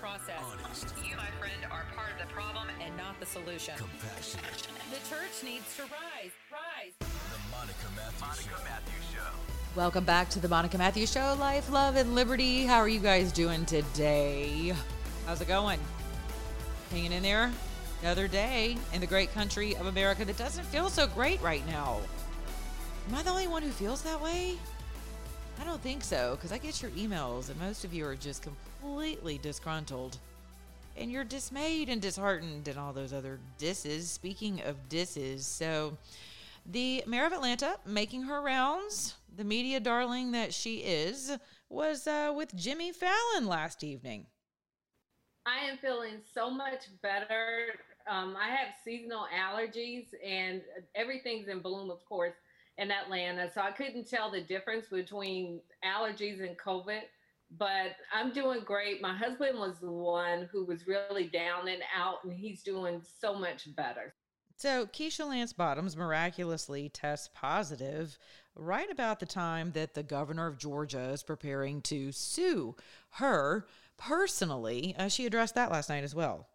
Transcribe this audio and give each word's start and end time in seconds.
The 0.00 0.06
political 0.06 0.58
process 0.58 0.94
You, 1.08 1.16
my 1.16 1.26
friend, 1.38 1.60
are 1.70 1.84
part 1.94 2.10
of 2.12 2.26
the 2.26 2.32
problem. 2.32 2.68
and 2.84 2.96
not 2.96 3.18
the 3.20 3.26
solution. 3.26 3.74
The 4.90 5.08
church 5.08 5.42
needs 5.44 5.76
to 5.76 5.82
rise, 5.82 6.32
rise. 6.52 6.92
The 6.98 7.06
Monica 7.50 7.86
Matthews 8.64 9.04
Show. 9.12 9.20
Welcome 9.76 10.04
back 10.04 10.28
to 10.30 10.40
the 10.40 10.48
Monica 10.48 10.78
Matthews 10.78 11.12
Show, 11.12 11.36
Life, 11.38 11.70
Love, 11.70 11.96
and 11.96 12.14
Liberty. 12.14 12.64
How 12.64 12.78
are 12.78 12.88
you 12.88 13.00
guys 13.00 13.32
doing 13.32 13.64
today? 13.66 14.74
How's 15.26 15.40
it 15.40 15.48
going? 15.48 15.80
Hanging 16.90 17.12
in 17.12 17.22
there? 17.22 17.50
Another 18.02 18.28
day 18.28 18.78
in 18.92 19.00
the 19.00 19.06
great 19.06 19.32
country 19.34 19.76
of 19.76 19.86
America 19.86 20.24
that 20.24 20.36
doesn't 20.36 20.64
feel 20.66 20.88
so 20.88 21.06
great 21.06 21.40
right 21.42 21.66
now. 21.66 21.98
Am 23.08 23.14
I 23.14 23.22
the 23.22 23.30
only 23.30 23.48
one 23.48 23.62
who 23.62 23.70
feels 23.70 24.02
that 24.02 24.20
way? 24.20 24.54
I 25.60 25.64
don't 25.64 25.80
think 25.82 26.04
so, 26.04 26.36
because 26.36 26.52
I 26.52 26.58
get 26.58 26.80
your 26.80 26.92
emails, 26.92 27.50
and 27.50 27.58
most 27.58 27.84
of 27.84 27.92
you 27.92 28.06
are 28.06 28.14
just 28.14 28.42
completely 28.42 28.67
disgruntled. 29.42 30.18
And 30.96 31.10
you're 31.10 31.24
dismayed 31.24 31.88
and 31.88 32.02
disheartened, 32.02 32.68
and 32.68 32.78
all 32.78 32.92
those 32.92 33.12
other 33.12 33.38
disses. 33.56 34.10
Speaking 34.10 34.60
of 34.62 34.88
disses, 34.88 35.46
so 35.46 35.96
the 36.66 37.04
mayor 37.06 37.24
of 37.24 37.32
Atlanta 37.32 37.76
making 37.86 38.22
her 38.24 38.42
rounds, 38.42 39.14
the 39.36 39.44
media 39.44 39.80
darling 39.80 40.32
that 40.32 40.52
she 40.52 40.78
is, 40.78 41.36
was 41.70 42.06
uh, 42.06 42.32
with 42.36 42.54
Jimmy 42.56 42.92
Fallon 42.92 43.46
last 43.46 43.84
evening. 43.84 44.26
I 45.46 45.70
am 45.70 45.78
feeling 45.78 46.20
so 46.34 46.50
much 46.50 46.88
better. 47.00 47.74
Um, 48.10 48.36
I 48.36 48.48
have 48.48 48.74
seasonal 48.84 49.26
allergies, 49.34 50.06
and 50.26 50.62
everything's 50.94 51.48
in 51.48 51.60
bloom, 51.60 51.90
of 51.90 52.04
course, 52.04 52.34
in 52.76 52.90
Atlanta. 52.90 53.50
So 53.54 53.60
I 53.60 53.70
couldn't 53.70 54.08
tell 54.08 54.30
the 54.30 54.40
difference 54.40 54.88
between 54.88 55.60
allergies 55.84 56.46
and 56.46 56.58
COVID. 56.58 57.02
But 57.50 57.96
I'm 58.12 58.32
doing 58.32 58.60
great. 58.64 59.00
My 59.00 59.16
husband 59.16 59.58
was 59.58 59.78
the 59.80 59.90
one 59.90 60.48
who 60.52 60.64
was 60.66 60.86
really 60.86 61.28
down 61.28 61.68
and 61.68 61.82
out, 61.96 62.22
and 62.24 62.32
he's 62.32 62.62
doing 62.62 63.00
so 63.20 63.38
much 63.38 63.74
better. 63.74 64.14
So, 64.56 64.86
Keisha 64.86 65.26
Lance 65.26 65.52
Bottoms 65.52 65.96
miraculously 65.96 66.88
tests 66.88 67.30
positive 67.32 68.18
right 68.56 68.90
about 68.90 69.20
the 69.20 69.26
time 69.26 69.70
that 69.72 69.94
the 69.94 70.02
governor 70.02 70.48
of 70.48 70.58
Georgia 70.58 71.10
is 71.10 71.22
preparing 71.22 71.80
to 71.82 72.10
sue 72.10 72.74
her 73.12 73.66
personally. 73.96 74.94
Uh, 74.98 75.08
she 75.08 75.26
addressed 75.26 75.54
that 75.54 75.70
last 75.70 75.88
night 75.88 76.04
as 76.04 76.14
well. 76.14 76.48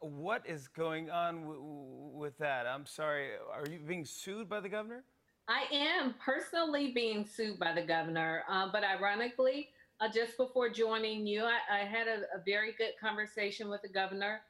What 0.00 0.42
is 0.46 0.68
going 0.68 1.10
on 1.10 1.42
w- 1.42 1.60
w- 1.60 2.18
with 2.18 2.36
that? 2.38 2.66
I'm 2.66 2.86
sorry. 2.86 3.30
Are 3.52 3.64
you 3.68 3.78
being 3.78 4.04
sued 4.04 4.48
by 4.48 4.60
the 4.60 4.68
governor? 4.68 5.04
I 5.48 5.64
am 5.72 6.14
personally 6.24 6.92
being 6.92 7.26
sued 7.26 7.58
by 7.58 7.72
the 7.72 7.82
governor, 7.82 8.44
uh, 8.48 8.68
but 8.72 8.84
ironically, 8.84 9.70
uh, 10.00 10.08
just 10.08 10.36
before 10.36 10.68
joining 10.70 11.26
you, 11.26 11.44
I, 11.44 11.58
I 11.70 11.78
had 11.80 12.06
a, 12.06 12.22
a 12.36 12.42
very 12.46 12.72
good 12.72 12.92
conversation 13.00 13.68
with 13.68 13.82
the 13.82 13.88
governor. 13.88 14.40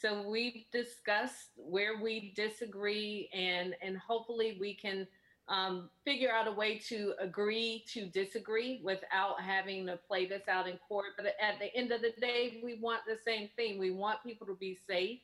So 0.00 0.28
we've 0.28 0.64
discussed 0.72 1.50
where 1.56 2.02
we 2.02 2.32
disagree, 2.34 3.28
and 3.32 3.76
and 3.82 3.96
hopefully 3.98 4.56
we 4.58 4.74
can 4.74 5.06
um, 5.48 5.90
figure 6.04 6.30
out 6.32 6.48
a 6.48 6.52
way 6.52 6.78
to 6.88 7.14
agree 7.20 7.84
to 7.92 8.06
disagree 8.06 8.80
without 8.82 9.40
having 9.40 9.86
to 9.86 9.98
play 10.08 10.26
this 10.26 10.48
out 10.48 10.66
in 10.66 10.78
court. 10.88 11.10
But 11.16 11.26
at 11.26 11.58
the 11.60 11.74
end 11.76 11.92
of 11.92 12.00
the 12.00 12.12
day, 12.20 12.60
we 12.64 12.78
want 12.80 13.02
the 13.06 13.18
same 13.24 13.48
thing. 13.54 13.78
We 13.78 13.90
want 13.90 14.22
people 14.24 14.46
to 14.46 14.54
be 14.54 14.78
safe. 14.88 15.20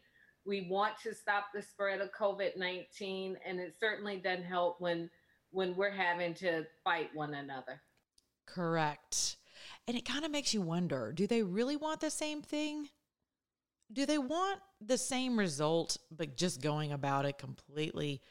We 0.49 0.67
want 0.71 0.95
to 1.03 1.15
stop 1.15 1.49
the 1.55 1.61
spread 1.61 2.01
of 2.01 2.11
COVID 2.13 2.57
nineteen, 2.57 3.37
and 3.47 3.61
it 3.61 3.75
certainly 3.79 4.17
doesn't 4.17 4.45
help 4.45 4.81
when 4.81 5.11
when 5.51 5.77
we're 5.77 5.91
having 5.91 6.35
to 6.35 6.65
fight 6.83 7.11
one 7.15 7.35
another. 7.35 7.83
Correct. 8.47 9.37
And 9.87 9.97
it 9.97 10.05
kind 10.05 10.25
of 10.25 10.31
makes 10.31 10.55
you 10.55 10.63
wonder 10.63 11.13
do 11.13 11.27
they 11.27 11.43
really 11.43 11.77
want 11.77 12.01
the 12.01 12.11
same 12.11 12.41
thing? 12.41 12.89
Do 13.93 14.07
they 14.07 14.19
want 14.19 14.61
the 14.81 14.99
same 14.99 15.39
result, 15.39 15.99
but 16.11 16.37
just 16.37 16.63
going 16.63 16.93
about 16.93 17.27
it 17.27 17.39
completely 17.39 18.23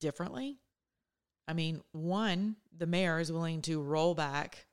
differently? 0.00 0.58
I 1.48 1.52
mean, 1.52 1.80
one, 1.92 2.56
the 2.76 2.86
mayor 2.86 3.18
is 3.18 3.32
willing 3.32 3.62
to 3.62 3.80
roll 3.80 4.14
back 4.14 4.66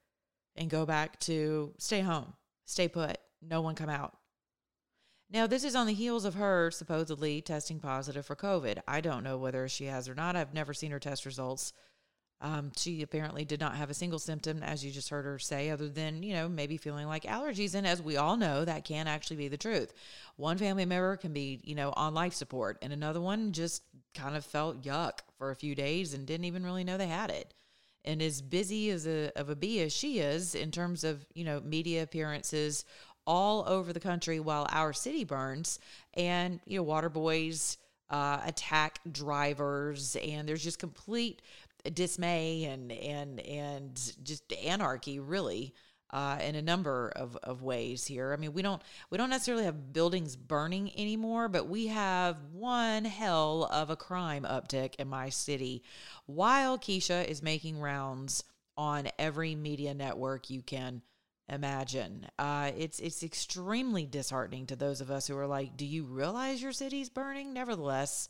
and 0.56 0.70
go 0.70 0.86
back 0.86 1.20
to 1.22 1.74
stay 1.78 2.02
home, 2.02 2.34
stay 2.66 2.88
put, 2.88 3.18
no 3.42 3.62
one 3.62 3.76
come 3.76 3.90
out. 3.90 4.19
Now, 5.32 5.46
this 5.46 5.64
is 5.64 5.76
on 5.76 5.86
the 5.86 5.94
heels 5.94 6.26
of 6.26 6.34
her 6.36 6.72
supposedly 6.72 7.42
testing 7.42 7.80
positive 7.80 8.26
for 8.26 8.36
COVID. 8.36 8.80
I 8.88 9.00
don't 9.00 9.24
know 9.24 9.38
whether 9.38 9.68
she 9.68 9.86
has 9.86 10.10
or 10.10 10.16
not. 10.16 10.36
I've 10.36 10.56
never 10.56 10.74
seen 10.74 10.90
her 10.90 11.00
test 11.00 11.26
results. 11.26 11.72
Um, 12.42 12.72
she 12.76 13.02
apparently 13.02 13.44
did 13.46 13.60
not 13.60 13.76
have 13.76 13.90
a 13.90 13.94
single 13.94 14.18
symptom, 14.18 14.64
as 14.64 14.84
you 14.84 14.92
just 14.92 15.10
heard 15.10 15.26
her 15.26 15.38
say, 15.38 15.70
other 15.70 15.90
than, 15.90 16.24
you 16.24 16.34
know, 16.34 16.48
maybe 16.48 16.78
feeling 16.78 17.06
like 17.06 17.24
allergies. 17.24 17.76
And 17.76 17.86
as 17.86 18.02
we 18.02 18.18
all 18.18 18.38
know, 18.38 18.64
that 18.66 18.86
can 18.86 19.08
actually 19.08 19.38
be 19.38 19.50
the 19.50 19.58
truth. 19.58 19.94
One 20.38 20.58
family 20.58 20.86
member 20.86 21.18
can 21.18 21.34
be, 21.34 21.60
you 21.64 21.76
know, 21.76 21.94
on 21.96 22.14
life 22.14 22.34
support, 22.34 22.78
and 22.82 22.94
another 22.94 23.22
one 23.22 23.52
just 23.52 23.84
kind 24.16 24.36
of 24.36 24.46
felt 24.46 24.82
yuck 24.82 25.20
for 25.38 25.52
a 25.52 25.56
few 25.56 25.76
days 25.76 26.14
and 26.14 26.26
didn't 26.26 26.46
even 26.46 26.64
really 26.64 26.86
know 26.86 26.98
they 26.98 27.08
had 27.08 27.30
it. 27.30 27.54
And 28.06 28.22
as 28.22 28.42
busy 28.42 28.90
as 28.90 29.06
a 29.06 29.30
of 29.36 29.50
a 29.50 29.56
bee 29.56 29.82
as 29.82 29.92
she 29.92 30.20
is 30.20 30.56
in 30.56 30.72
terms 30.72 31.04
of, 31.04 31.26
you 31.34 31.44
know, 31.44 31.60
media 31.60 32.04
appearances 32.04 32.86
all 33.30 33.64
over 33.68 33.94
the 33.94 34.00
country 34.00 34.40
while 34.40 34.66
our 34.72 34.92
city 34.92 35.24
burns 35.24 35.78
and, 36.16 36.60
you 36.66 36.80
know, 36.80 36.84
water 36.84 37.10
boys 37.10 37.78
uh, 38.10 38.42
attack 38.44 39.00
drivers 39.12 40.16
and 40.16 40.50
there's 40.50 40.64
just 40.64 40.80
complete 40.80 41.44
dismay 41.94 42.64
and 42.64 42.92
and 42.92 43.40
and 43.42 44.14
just 44.24 44.52
anarchy 44.66 45.20
really 45.20 45.76
uh, 46.10 46.40
in 46.44 46.56
a 46.56 46.62
number 46.62 47.14
of, 47.16 47.38
of 47.44 47.62
ways 47.62 48.04
here. 48.04 48.34
I 48.34 48.38
mean, 48.38 48.52
we 48.52 48.64
don't 48.64 48.82
we 49.12 49.20
don't 49.20 49.30
necessarily 49.30 49.66
have 49.66 49.94
buildings 49.94 50.36
burning 50.36 50.92
anymore, 51.00 51.50
but 51.50 51.70
we 51.70 51.86
have 51.86 52.36
one 52.52 53.06
hell 53.06 53.70
of 53.72 53.92
a 53.92 53.96
crime 53.96 54.44
uptick 54.44 54.96
in 54.96 55.08
my 55.08 55.30
city. 55.30 55.84
While 56.26 56.80
Keisha 56.80 57.28
is 57.28 57.44
making 57.44 57.80
rounds 57.80 58.44
on 58.76 59.08
every 59.20 59.54
media 59.54 59.94
network 59.94 60.50
you 60.50 60.64
can 60.64 61.04
imagine, 61.50 62.28
uh, 62.38 62.72
it's 62.78 63.00
it's 63.00 63.24
extremely 63.24 64.06
disheartening 64.06 64.66
to 64.68 64.76
those 64.76 65.02
of 65.02 65.12
us 65.12 65.28
who 65.28 65.38
are 65.38 65.48
like, 65.48 65.78
"Do 65.78 65.86
you 65.86 66.04
realize 66.06 66.62
your 66.62 66.72
city's 66.72 67.10
burning?" 67.10 67.54
Nevertheless. 67.54 68.30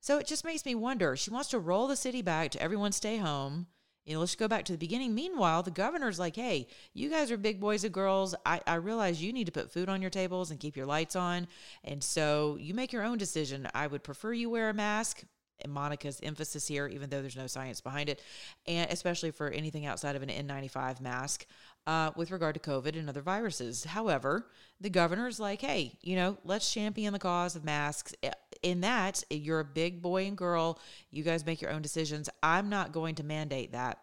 So 0.00 0.18
it 0.18 0.26
just 0.26 0.44
makes 0.44 0.66
me 0.66 0.74
wonder. 0.74 1.16
She 1.16 1.30
wants 1.30 1.48
to 1.50 1.58
roll 1.58 1.86
the 1.86 1.96
city 1.96 2.20
back 2.20 2.50
to 2.50 2.62
everyone 2.62 2.92
stay 2.92 3.16
home. 3.16 3.68
You 4.04 4.12
know, 4.14 4.20
let's 4.20 4.34
go 4.34 4.48
back 4.48 4.66
to 4.66 4.72
the 4.72 4.78
beginning. 4.78 5.14
Meanwhile, 5.14 5.62
the 5.62 5.70
governor's 5.70 6.18
like, 6.18 6.36
hey, 6.36 6.66
you 6.92 7.08
guys 7.08 7.30
are 7.30 7.38
big 7.38 7.58
boys 7.58 7.84
and 7.84 7.94
girls. 7.94 8.34
I, 8.44 8.60
I 8.66 8.74
realize 8.74 9.22
you 9.22 9.32
need 9.32 9.46
to 9.46 9.52
put 9.52 9.72
food 9.72 9.88
on 9.88 10.02
your 10.02 10.10
tables 10.10 10.50
and 10.50 10.60
keep 10.60 10.76
your 10.76 10.84
lights 10.84 11.16
on. 11.16 11.46
And 11.84 12.04
so 12.04 12.58
you 12.60 12.74
make 12.74 12.92
your 12.92 13.02
own 13.02 13.16
decision. 13.16 13.66
I 13.74 13.86
would 13.86 14.02
prefer 14.02 14.34
you 14.34 14.50
wear 14.50 14.68
a 14.68 14.74
mask. 14.74 15.22
And 15.60 15.72
Monica's 15.72 16.20
emphasis 16.22 16.66
here, 16.66 16.86
even 16.88 17.08
though 17.08 17.22
there's 17.22 17.36
no 17.36 17.46
science 17.46 17.80
behind 17.80 18.08
it, 18.08 18.20
and 18.66 18.90
especially 18.90 19.30
for 19.30 19.48
anything 19.48 19.86
outside 19.86 20.16
of 20.16 20.22
an 20.22 20.28
N95 20.28 21.00
mask 21.00 21.46
uh, 21.86 22.10
with 22.16 22.30
regard 22.30 22.54
to 22.54 22.60
COVID 22.60 22.98
and 22.98 23.08
other 23.08 23.20
viruses. 23.20 23.84
However, 23.84 24.46
the 24.80 24.90
governor's 24.90 25.38
like, 25.38 25.60
hey, 25.60 25.98
you 26.02 26.16
know, 26.16 26.38
let's 26.44 26.72
champion 26.72 27.12
the 27.12 27.18
cause 27.18 27.56
of 27.56 27.64
masks. 27.64 28.14
In 28.62 28.80
that, 28.80 29.22
you're 29.30 29.60
a 29.60 29.64
big 29.64 30.00
boy 30.00 30.26
and 30.26 30.36
girl. 30.36 30.78
You 31.10 31.22
guys 31.22 31.44
make 31.44 31.60
your 31.60 31.70
own 31.70 31.82
decisions. 31.82 32.30
I'm 32.42 32.68
not 32.68 32.92
going 32.92 33.14
to 33.16 33.24
mandate 33.24 33.72
that. 33.72 33.98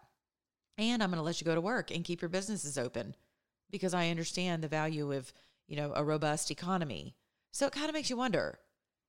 and 0.78 1.02
I'm 1.02 1.10
going 1.10 1.18
to 1.18 1.24
let 1.24 1.40
you 1.40 1.44
go 1.44 1.54
to 1.54 1.60
work 1.60 1.90
and 1.90 2.04
keep 2.04 2.22
your 2.22 2.28
businesses 2.28 2.78
open 2.78 3.14
because 3.70 3.94
I 3.94 4.08
understand 4.10 4.62
the 4.62 4.68
value 4.68 5.12
of, 5.12 5.32
you 5.66 5.76
know, 5.76 5.92
a 5.94 6.04
robust 6.04 6.50
economy. 6.50 7.14
So 7.52 7.66
it 7.66 7.72
kind 7.72 7.88
of 7.88 7.94
makes 7.94 8.10
you 8.10 8.16
wonder, 8.16 8.58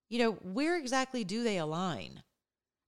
you 0.10 0.20
know, 0.20 0.32
where 0.34 0.78
exactly 0.78 1.24
do 1.24 1.44
they 1.44 1.58
align? 1.58 2.24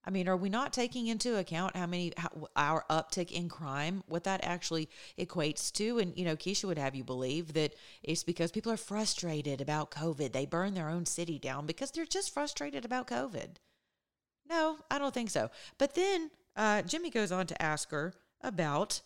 I 0.06 0.12
mean, 0.12 0.28
are 0.28 0.38
we 0.38 0.50
not 0.50 0.72
taking 0.72 1.07
into 1.07 1.38
account 1.38 1.75
how 1.75 1.88
many 1.88 2.13
how, 2.18 2.30
our 2.56 2.86
uptick 2.90 3.31
in 3.31 3.50
crime, 3.50 4.04
what 4.07 4.24
that 4.25 4.44
actually 4.44 4.90
equates 5.18 5.72
to? 5.74 6.00
And 6.00 6.16
you 6.16 6.25
know, 6.25 6.36
Keisha 6.36 6.66
would 6.66 6.78
have 6.78 6.96
you 6.96 7.04
believe 7.04 7.54
that 7.54 7.74
it's 8.04 8.24
because 8.24 8.52
people 8.52 8.72
are 8.72 8.78
frustrated 8.78 9.62
about 9.62 9.92
COVID. 9.92 10.31
They 10.31 10.46
burn 10.46 10.75
their 10.75 10.90
own 10.90 11.06
city 11.06 11.40
down 11.40 11.66
because 11.66 11.92
they're 11.92 12.06
just 12.06 12.34
frustrated 12.34 12.86
about 12.86 13.07
COVID. 13.07 13.56
No, 14.48 14.78
I 14.92 15.00
don't 15.00 15.13
think 15.13 15.31
so. 15.31 15.50
But 15.78 15.96
then 15.96 16.30
uh, 16.56 16.84
Jimmy 16.84 17.10
goes 17.10 17.31
on 17.31 17.48
to 17.48 17.62
ask 17.62 17.90
her 17.90 18.13
about 18.42 19.01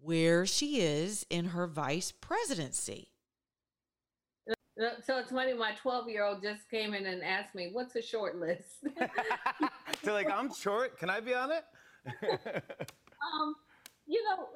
where 0.00 0.46
she 0.46 0.80
is 0.80 1.26
in 1.28 1.46
her 1.46 1.66
vice 1.66 2.12
presidency. 2.12 3.08
So 5.02 5.18
it's 5.18 5.30
funny, 5.30 5.52
my 5.52 5.72
12 5.82 6.08
year 6.08 6.24
old 6.24 6.42
just 6.42 6.70
came 6.70 6.94
in 6.94 7.06
and 7.06 7.22
asked 7.22 7.54
me, 7.54 7.70
What's 7.72 7.96
a 7.96 8.02
short 8.02 8.38
list? 8.38 8.84
so, 10.02 10.12
like, 10.12 10.30
I'm 10.30 10.52
short. 10.52 10.98
Can 10.98 11.10
I 11.10 11.20
be 11.20 11.34
on 11.34 11.50
it? 11.52 11.64
um, 12.24 13.54
you 14.06 14.24
know, 14.24 14.46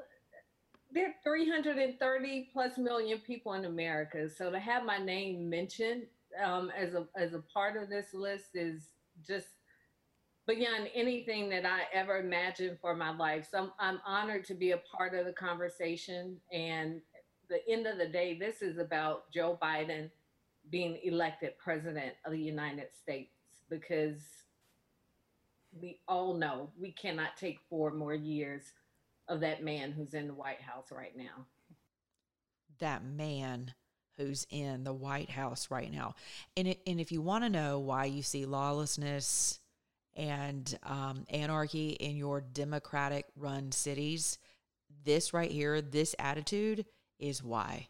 there 0.93 1.09
are 1.09 1.15
330 1.23 2.49
plus 2.53 2.79
million 2.79 3.19
people 3.19 3.53
in 3.55 3.67
America. 3.67 4.29
So 4.31 4.50
to 4.50 4.59
have 4.59 4.85
my 4.85 4.99
name 4.99 5.50
mentioned 5.50 6.05
um, 6.43 6.70
as 6.77 6.94
a 6.94 7.06
as 7.17 7.35
a 7.35 7.41
part 7.53 7.81
of 7.81 7.91
this 7.91 8.15
list 8.15 8.50
is 8.55 8.88
just 9.27 9.49
beyond 10.47 10.88
anything 10.94 11.49
that 11.49 11.65
I 11.65 11.82
ever 11.93 12.19
imagined 12.19 12.79
for 12.81 12.94
my 12.94 13.17
life. 13.17 13.49
So 13.50 13.59
I'm, 13.59 13.70
I'm 13.79 14.00
honored 14.06 14.44
to 14.47 14.55
be 14.55 14.73
a 14.73 14.79
part 14.97 15.15
of 15.15 15.25
the 15.27 15.32
conversation. 15.32 16.37
And 16.53 17.00
the 17.49 17.67
end 17.69 17.87
of 17.87 17.99
the 17.99 18.06
day, 18.06 18.38
this 18.38 18.62
is 18.62 18.79
about 18.79 19.31
Joe 19.32 19.58
Biden 19.61 20.11
being 20.70 20.99
elected 21.02 21.58
president 21.58 22.14
of 22.25 22.32
the 22.32 22.38
United 22.38 22.88
States 23.00 23.31
because 23.69 24.20
we 25.81 26.00
all 26.06 26.35
know 26.35 26.70
we 26.79 26.93
cannot 26.93 27.37
take 27.37 27.58
four 27.69 27.91
more 27.91 28.14
years 28.14 28.62
of 29.29 29.41
that 29.41 29.62
man 29.62 29.93
who's 29.93 30.14
in 30.14 30.29
the 30.29 30.35
White 30.35 30.61
House 30.61 30.87
right 30.93 31.17
now. 31.17 31.46
That 32.79 33.05
man 33.05 33.75
who's 34.17 34.46
in 34.50 34.85
the 34.85 34.93
White 34.93 35.31
House 35.31 35.70
right 35.70 35.93
now. 35.93 36.14
And, 36.56 36.69
it, 36.69 36.81
and 36.87 37.00
if 37.00 37.11
you 37.11 37.20
want 37.20 37.44
to 37.44 37.50
know 37.50 37.81
why 37.81 38.05
you 38.05 38.23
see 38.23 38.46
lawlessness 38.46 39.58
and 40.14 40.79
um, 40.85 41.25
anarchy 41.31 41.91
in 41.91 42.17
your 42.17 42.41
Democratic 42.41 43.26
run 43.37 43.73
cities, 43.73 44.38
this 45.05 45.35
right 45.35 45.50
here, 45.50 45.81
this 45.81 46.14
attitude 46.19 46.87
is 47.19 47.43
why. 47.43 47.89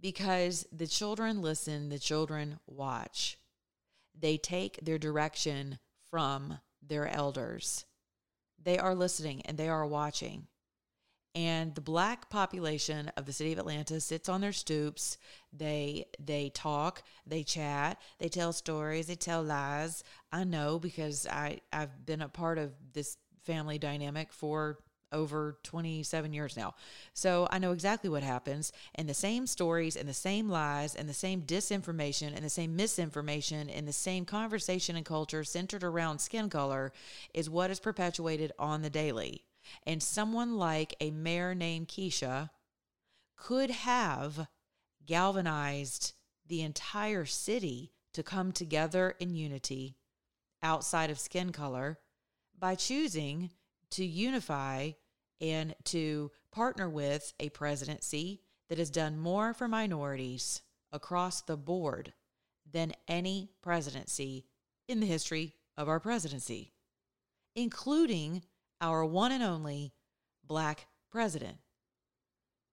Because 0.00 0.66
the 0.70 0.86
children 0.86 1.40
listen, 1.40 1.88
the 1.88 1.98
children 1.98 2.58
watch. 2.66 3.38
They 4.18 4.36
take 4.36 4.78
their 4.82 4.98
direction 4.98 5.78
from 6.10 6.58
their 6.82 7.08
elders. 7.08 7.86
They 8.62 8.78
are 8.78 8.94
listening 8.94 9.42
and 9.42 9.56
they 9.56 9.68
are 9.68 9.86
watching. 9.86 10.46
And 11.34 11.74
the 11.74 11.80
black 11.80 12.30
population 12.30 13.10
of 13.16 13.26
the 13.26 13.32
city 13.32 13.52
of 13.52 13.58
Atlanta 13.58 14.00
sits 14.00 14.28
on 14.28 14.40
their 14.40 14.52
stoops. 14.52 15.18
They 15.52 16.06
they 16.20 16.50
talk, 16.50 17.02
they 17.26 17.42
chat, 17.42 18.00
they 18.18 18.28
tell 18.28 18.52
stories, 18.52 19.08
they 19.08 19.16
tell 19.16 19.42
lies. 19.42 20.04
I 20.30 20.44
know 20.44 20.78
because 20.78 21.26
I 21.26 21.60
I've 21.72 22.06
been 22.06 22.22
a 22.22 22.28
part 22.28 22.58
of 22.58 22.72
this 22.92 23.16
family 23.42 23.78
dynamic 23.78 24.32
for 24.32 24.78
over 25.14 25.58
27 25.62 26.32
years 26.34 26.56
now. 26.56 26.74
So 27.14 27.48
I 27.50 27.58
know 27.58 27.72
exactly 27.72 28.10
what 28.10 28.22
happens. 28.22 28.72
And 28.94 29.08
the 29.08 29.14
same 29.14 29.46
stories 29.46 29.96
and 29.96 30.08
the 30.08 30.14
same 30.14 30.50
lies 30.50 30.94
and 30.94 31.08
the 31.08 31.14
same 31.14 31.42
disinformation 31.42 32.34
and 32.34 32.44
the 32.44 32.50
same 32.50 32.76
misinformation 32.76 33.70
and 33.70 33.88
the 33.88 33.92
same 33.92 34.26
conversation 34.26 34.96
and 34.96 35.06
culture 35.06 35.44
centered 35.44 35.84
around 35.84 36.18
skin 36.18 36.50
color 36.50 36.92
is 37.32 37.48
what 37.48 37.70
is 37.70 37.80
perpetuated 37.80 38.52
on 38.58 38.82
the 38.82 38.90
daily. 38.90 39.44
And 39.86 40.02
someone 40.02 40.58
like 40.58 40.94
a 41.00 41.10
mayor 41.10 41.54
named 41.54 41.88
Keisha 41.88 42.50
could 43.36 43.70
have 43.70 44.48
galvanized 45.06 46.12
the 46.46 46.62
entire 46.62 47.24
city 47.24 47.92
to 48.12 48.22
come 48.22 48.52
together 48.52 49.14
in 49.18 49.34
unity 49.34 49.96
outside 50.62 51.10
of 51.10 51.18
skin 51.18 51.52
color 51.52 51.98
by 52.58 52.74
choosing 52.74 53.50
to 53.90 54.04
unify 54.04 54.90
and 55.40 55.74
to 55.84 56.30
partner 56.52 56.88
with 56.88 57.32
a 57.40 57.48
presidency 57.50 58.40
that 58.68 58.78
has 58.78 58.90
done 58.90 59.18
more 59.18 59.52
for 59.52 59.68
minorities 59.68 60.62
across 60.92 61.42
the 61.42 61.56
board 61.56 62.12
than 62.70 62.92
any 63.08 63.50
presidency 63.62 64.46
in 64.88 65.00
the 65.00 65.06
history 65.06 65.54
of 65.76 65.88
our 65.88 66.00
presidency, 66.00 66.72
including 67.54 68.42
our 68.80 69.04
one 69.04 69.32
and 69.32 69.42
only 69.42 69.92
black 70.46 70.86
president. 71.10 71.58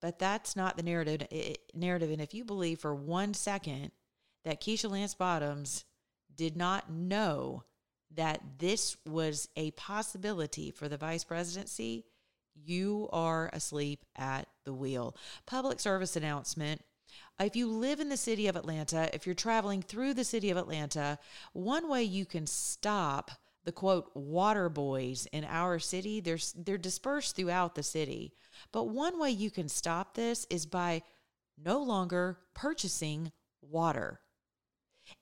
But 0.01 0.19
that's 0.19 0.55
not 0.55 0.77
the 0.77 0.83
narrative. 0.83 1.27
Narrative, 1.73 2.09
and 2.11 2.21
if 2.21 2.33
you 2.33 2.43
believe 2.43 2.79
for 2.79 2.95
one 2.95 3.33
second 3.33 3.91
that 4.43 4.61
Keisha 4.61 4.89
Lance 4.89 5.13
Bottoms 5.13 5.85
did 6.35 6.57
not 6.57 6.91
know 6.91 7.63
that 8.15 8.41
this 8.57 8.97
was 9.05 9.47
a 9.55 9.71
possibility 9.71 10.71
for 10.71 10.89
the 10.89 10.97
vice 10.97 11.23
presidency, 11.23 12.05
you 12.56 13.09
are 13.12 13.50
asleep 13.53 14.06
at 14.15 14.48
the 14.65 14.74
wheel. 14.74 15.15
Public 15.45 15.80
service 15.80 16.15
announcement. 16.15 16.81
If 17.39 17.56
you 17.56 17.68
live 17.68 18.00
in 18.00 18.09
the 18.09 18.18
city 18.18 18.48
of 18.48 18.56
Atlanta, 18.56 19.09
if 19.13 19.25
you're 19.25 19.36
traveling 19.36 19.81
through 19.81 20.13
the 20.13 20.24
city 20.24 20.50
of 20.51 20.57
Atlanta, 20.57 21.18
one 21.53 21.89
way 21.89 22.03
you 22.03 22.25
can 22.25 22.45
stop 22.45 23.31
the 23.63 23.71
quote 23.71 24.12
water 24.15 24.69
boys 24.69 25.27
in 25.31 25.44
our 25.45 25.80
city, 25.80 26.19
they're, 26.19 26.39
they're 26.56 26.77
dispersed 26.77 27.36
throughout 27.36 27.75
the 27.75 27.83
city. 27.83 28.33
But 28.71 28.86
one 28.86 29.19
way 29.19 29.31
you 29.31 29.51
can 29.51 29.69
stop 29.69 30.15
this 30.15 30.45
is 30.50 30.65
by 30.65 31.04
no 31.63 31.81
longer 31.81 32.39
purchasing 32.54 33.31
water. 33.62 34.19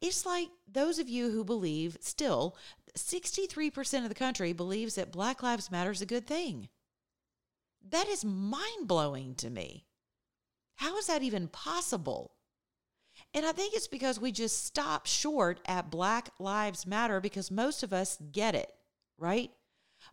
It's 0.01 0.25
like 0.25 0.49
those 0.71 0.99
of 0.99 1.09
you 1.09 1.31
who 1.31 1.43
believe 1.43 1.97
still 2.01 2.55
63% 2.97 4.03
of 4.03 4.09
the 4.09 4.15
country 4.15 4.53
believes 4.53 4.95
that 4.95 5.11
Black 5.11 5.43
Lives 5.43 5.71
Matter 5.71 5.91
is 5.91 6.01
a 6.01 6.05
good 6.05 6.27
thing. 6.27 6.69
That 7.87 8.07
is 8.07 8.25
mind 8.25 8.87
blowing 8.87 9.35
to 9.35 9.49
me. 9.49 9.85
How 10.75 10.97
is 10.97 11.07
that 11.07 11.23
even 11.23 11.47
possible? 11.47 12.33
And 13.33 13.45
I 13.45 13.51
think 13.51 13.73
it's 13.73 13.87
because 13.87 14.19
we 14.19 14.31
just 14.31 14.65
stop 14.65 15.05
short 15.05 15.59
at 15.65 15.91
Black 15.91 16.29
Lives 16.39 16.87
Matter 16.87 17.19
because 17.19 17.51
most 17.51 17.83
of 17.83 17.93
us 17.93 18.17
get 18.31 18.55
it, 18.55 18.71
right? 19.17 19.51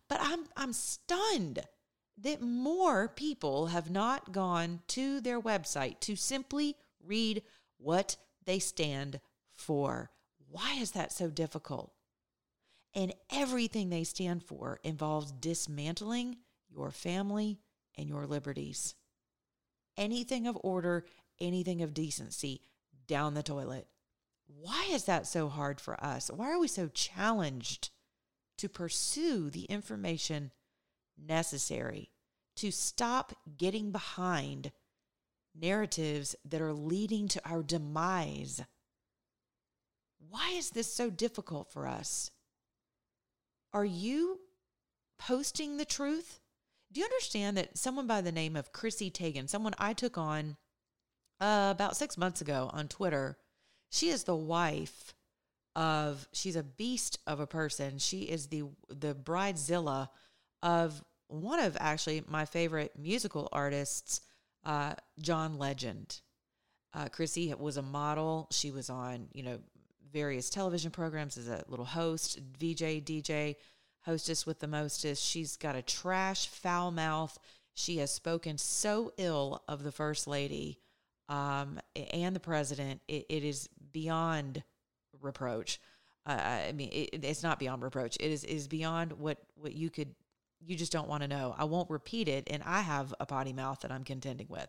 But 0.09 0.19
I'm 0.21 0.45
I'm 0.55 0.73
stunned 0.73 1.59
that 2.17 2.41
more 2.41 3.07
people 3.07 3.67
have 3.67 3.89
not 3.89 4.31
gone 4.31 4.81
to 4.87 5.21
their 5.21 5.39
website 5.39 5.99
to 6.01 6.15
simply 6.15 6.75
read 7.03 7.43
what 7.77 8.17
they 8.45 8.59
stand 8.59 9.19
for. 9.55 10.09
Why 10.49 10.73
is 10.79 10.91
that 10.91 11.11
so 11.11 11.29
difficult? 11.29 11.93
And 12.95 13.13
everything 13.31 13.89
they 13.89 14.03
stand 14.03 14.43
for 14.43 14.79
involves 14.83 15.31
dismantling 15.31 16.37
your 16.69 16.91
family, 16.91 17.59
and 17.97 18.07
your 18.07 18.25
liberties. 18.25 18.95
Anything 19.97 20.47
of 20.47 20.57
order, 20.63 21.05
anything 21.39 21.81
of 21.81 21.93
decency, 21.93 22.61
down 23.07 23.33
the 23.33 23.43
toilet. 23.43 23.87
Why 24.47 24.87
is 24.91 25.05
that 25.05 25.27
so 25.27 25.49
hard 25.49 25.81
for 25.81 26.01
us? 26.03 26.29
Why 26.33 26.51
are 26.51 26.59
we 26.59 26.67
so 26.67 26.87
challenged 26.87 27.89
to 28.57 28.69
pursue 28.69 29.49
the 29.49 29.65
information 29.65 30.51
necessary 31.17 32.11
to 32.57 32.71
stop 32.71 33.33
getting 33.57 33.91
behind 33.91 34.71
narratives 35.55 36.35
that 36.45 36.61
are 36.61 36.73
leading 36.73 37.27
to 37.29 37.49
our 37.49 37.63
demise? 37.63 38.61
Why 40.29 40.51
is 40.51 40.71
this 40.71 40.93
so 40.93 41.09
difficult 41.09 41.71
for 41.71 41.87
us? 41.87 42.31
Are 43.73 43.85
you 43.85 44.39
posting 45.19 45.77
the 45.77 45.85
truth? 45.85 46.39
Do 46.91 46.99
you 46.99 47.05
understand 47.05 47.57
that 47.57 47.77
someone 47.77 48.07
by 48.07 48.21
the 48.21 48.31
name 48.31 48.55
of 48.55 48.71
Chrissy 48.71 49.11
Teigen, 49.11 49.49
someone 49.49 49.73
I 49.77 49.93
took 49.93 50.17
on 50.17 50.57
uh, 51.39 51.69
about 51.71 51.97
six 51.97 52.17
months 52.17 52.41
ago 52.41 52.69
on 52.73 52.87
Twitter, 52.87 53.37
she 53.89 54.09
is 54.09 54.23
the 54.23 54.35
wife 54.35 55.13
of, 55.75 56.27
she's 56.31 56.55
a 56.55 56.63
beast 56.63 57.19
of 57.27 57.39
a 57.39 57.47
person. 57.47 57.99
She 57.99 58.21
is 58.21 58.47
the, 58.47 58.63
the 58.89 59.13
bridezilla 59.13 60.09
of 60.63 61.03
one 61.27 61.59
of 61.59 61.77
actually 61.79 62.23
my 62.27 62.45
favorite 62.45 62.93
musical 62.97 63.49
artists, 63.51 64.21
uh, 64.65 64.93
John 65.19 65.57
Legend. 65.57 66.21
Uh, 66.93 67.09
Chrissy 67.09 67.53
was 67.53 67.77
a 67.77 67.81
model. 67.81 68.47
She 68.51 68.71
was 68.71 68.89
on, 68.89 69.27
you 69.33 69.43
know, 69.43 69.59
various 70.11 70.49
television 70.49 70.89
programs 70.89 71.37
as 71.37 71.47
a 71.47 71.63
little 71.67 71.85
host, 71.85 72.39
VJ, 72.57 73.03
DJ, 73.03 73.55
hostess 74.07 74.45
with 74.45 74.59
the 74.59 74.67
mostest. 74.67 75.23
She's 75.23 75.57
got 75.57 75.75
a 75.75 75.81
trash, 75.81 76.47
foul 76.47 76.91
mouth. 76.91 77.37
She 77.73 77.97
has 77.97 78.09
spoken 78.09 78.57
so 78.57 79.11
ill 79.17 79.61
of 79.67 79.83
the 79.83 79.91
first 79.91 80.27
lady 80.27 80.79
um, 81.29 81.79
and 82.11 82.35
the 82.35 82.39
president. 82.39 83.01
It, 83.07 83.25
it 83.29 83.43
is 83.43 83.69
beyond 83.91 84.63
reproach. 85.21 85.79
Uh, 86.25 86.39
I 86.69 86.71
mean, 86.71 86.89
it, 86.91 87.23
it's 87.23 87.43
not 87.43 87.59
beyond 87.59 87.83
reproach. 87.83 88.17
It 88.19 88.31
is 88.31 88.43
is 88.43 88.67
beyond 88.67 89.13
what 89.13 89.37
what 89.55 89.73
you 89.73 89.89
could. 89.89 90.15
You 90.65 90.75
just 90.75 90.91
don't 90.91 91.07
want 91.07 91.21
to 91.21 91.27
know. 91.27 91.53
I 91.57 91.65
won't 91.65 91.89
repeat 91.89 92.27
it, 92.27 92.47
and 92.49 92.63
I 92.63 92.81
have 92.81 93.13
a 93.19 93.25
potty 93.25 93.53
mouth 93.53 93.81
that 93.81 93.91
I'm 93.91 94.03
contending 94.03 94.47
with. 94.49 94.67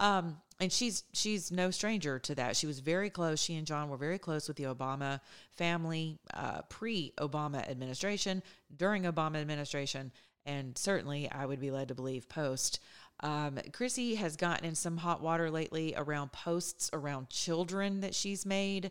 Um, 0.00 0.38
and 0.58 0.72
she's 0.72 1.04
she's 1.12 1.50
no 1.52 1.70
stranger 1.70 2.18
to 2.20 2.34
that. 2.36 2.56
She 2.56 2.66
was 2.66 2.80
very 2.80 3.10
close. 3.10 3.40
She 3.40 3.56
and 3.56 3.66
John 3.66 3.88
were 3.88 3.96
very 3.96 4.18
close 4.18 4.48
with 4.48 4.56
the 4.56 4.64
Obama 4.64 5.20
family 5.50 6.18
uh, 6.32 6.62
pre-Obama 6.68 7.68
administration, 7.68 8.42
during 8.74 9.04
Obama 9.04 9.36
administration, 9.36 10.12
and 10.46 10.76
certainly 10.78 11.30
I 11.30 11.44
would 11.44 11.60
be 11.60 11.70
led 11.70 11.88
to 11.88 11.94
believe 11.94 12.28
post. 12.28 12.80
Um, 13.20 13.58
Chrissy 13.72 14.16
has 14.16 14.36
gotten 14.36 14.66
in 14.66 14.74
some 14.74 14.98
hot 14.98 15.22
water 15.22 15.50
lately 15.50 15.94
around 15.96 16.32
posts 16.32 16.90
around 16.92 17.30
children 17.30 18.00
that 18.00 18.14
she's 18.14 18.44
made. 18.44 18.90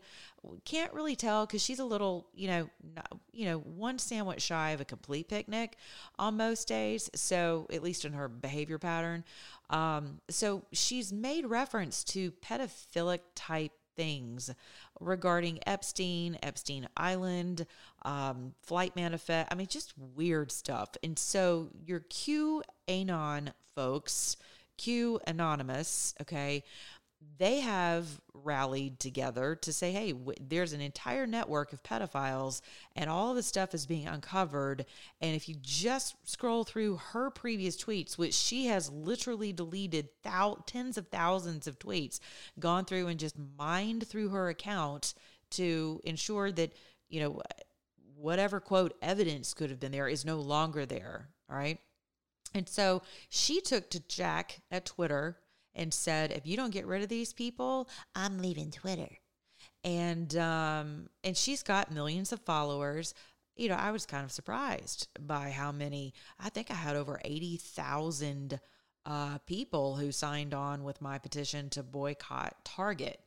Can't 0.63 0.93
really 0.93 1.15
tell 1.15 1.45
because 1.45 1.61
she's 1.63 1.79
a 1.79 1.85
little, 1.85 2.27
you 2.33 2.47
know, 2.47 2.69
you 3.31 3.45
know, 3.45 3.59
one 3.59 3.99
sandwich 3.99 4.41
shy 4.41 4.71
of 4.71 4.81
a 4.81 4.85
complete 4.85 5.27
picnic 5.27 5.77
on 6.17 6.37
most 6.37 6.67
days. 6.67 7.09
So 7.13 7.67
at 7.71 7.83
least 7.83 8.05
in 8.05 8.13
her 8.13 8.27
behavior 8.27 8.79
pattern. 8.79 9.23
Um, 9.69 10.21
so 10.29 10.63
she's 10.71 11.13
made 11.13 11.45
reference 11.45 12.03
to 12.05 12.31
pedophilic 12.31 13.19
type 13.35 13.73
things 13.95 14.51
regarding 14.99 15.59
Epstein, 15.65 16.37
Epstein 16.43 16.87
Island, 16.97 17.65
um, 18.05 18.53
flight 18.61 18.95
manifest. 18.95 19.49
I 19.51 19.55
mean, 19.55 19.67
just 19.67 19.93
weird 19.97 20.51
stuff. 20.51 20.91
And 21.03 21.19
so 21.19 21.69
your 21.85 21.99
QAnon 21.99 23.51
folks, 23.75 24.37
Q 24.77 25.19
Anonymous, 25.27 26.13
okay, 26.21 26.63
they 27.37 27.61
have 27.61 28.21
rallied 28.33 28.99
together 28.99 29.55
to 29.55 29.73
say, 29.73 29.91
hey, 29.91 30.11
w- 30.11 30.37
there's 30.39 30.73
an 30.73 30.81
entire 30.81 31.25
network 31.25 31.73
of 31.73 31.81
pedophiles 31.81 32.61
and 32.95 33.09
all 33.09 33.33
this 33.33 33.47
stuff 33.47 33.73
is 33.73 33.87
being 33.87 34.07
uncovered. 34.07 34.85
And 35.19 35.35
if 35.35 35.49
you 35.49 35.55
just 35.59 36.15
scroll 36.23 36.63
through 36.63 36.97
her 36.97 37.31
previous 37.31 37.81
tweets, 37.81 38.17
which 38.17 38.35
she 38.35 38.67
has 38.67 38.91
literally 38.91 39.51
deleted 39.51 40.09
thou- 40.23 40.63
tens 40.67 40.97
of 40.97 41.07
thousands 41.07 41.65
of 41.65 41.79
tweets, 41.79 42.19
gone 42.59 42.85
through 42.85 43.07
and 43.07 43.19
just 43.19 43.35
mined 43.57 44.07
through 44.07 44.29
her 44.29 44.49
account 44.49 45.15
to 45.51 46.01
ensure 46.03 46.51
that, 46.51 46.73
you 47.09 47.21
know, 47.21 47.41
whatever 48.25 48.59
quote 48.59 48.97
evidence 49.03 49.53
could 49.53 49.69
have 49.69 49.79
been 49.79 49.91
there 49.91 50.07
is 50.07 50.25
no 50.25 50.37
longer 50.37 50.83
there. 50.83 51.29
All 51.47 51.55
right. 51.55 51.79
And 52.55 52.67
so 52.67 53.03
she 53.29 53.61
took 53.61 53.91
to 53.91 54.07
Jack 54.07 54.61
at 54.71 54.85
Twitter 54.85 55.37
and 55.75 55.93
said, 55.93 56.31
if 56.31 56.47
you 56.47 56.57
don't 56.57 56.73
get 56.73 56.87
rid 56.87 57.03
of 57.03 57.09
these 57.09 57.33
people, 57.33 57.87
I'm 58.15 58.39
leaving 58.39 58.71
Twitter. 58.71 59.09
And 59.83 60.35
um, 60.37 61.09
and 61.23 61.37
she's 61.37 61.61
got 61.61 61.91
millions 61.93 62.33
of 62.33 62.41
followers. 62.41 63.13
You 63.55 63.69
know, 63.69 63.75
I 63.75 63.91
was 63.91 64.07
kind 64.07 64.25
of 64.25 64.31
surprised 64.31 65.07
by 65.19 65.51
how 65.51 65.71
many. 65.71 66.13
I 66.39 66.49
think 66.49 66.71
I 66.71 66.75
had 66.75 66.95
over 66.95 67.21
eighty 67.23 67.57
thousand 67.57 68.59
uh, 69.05 69.37
people 69.45 69.97
who 69.97 70.11
signed 70.11 70.55
on 70.55 70.83
with 70.83 71.01
my 71.01 71.19
petition 71.19 71.69
to 71.71 71.83
boycott 71.83 72.55
Target. 72.63 73.19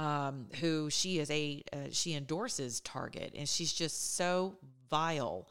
Um, 0.00 0.46
who 0.60 0.88
she 0.88 1.18
is 1.18 1.30
a 1.30 1.62
uh, 1.72 1.76
she 1.90 2.14
endorses 2.14 2.80
Target, 2.80 3.34
and 3.36 3.46
she's 3.48 3.72
just 3.72 4.16
so 4.16 4.56
vile. 4.88 5.48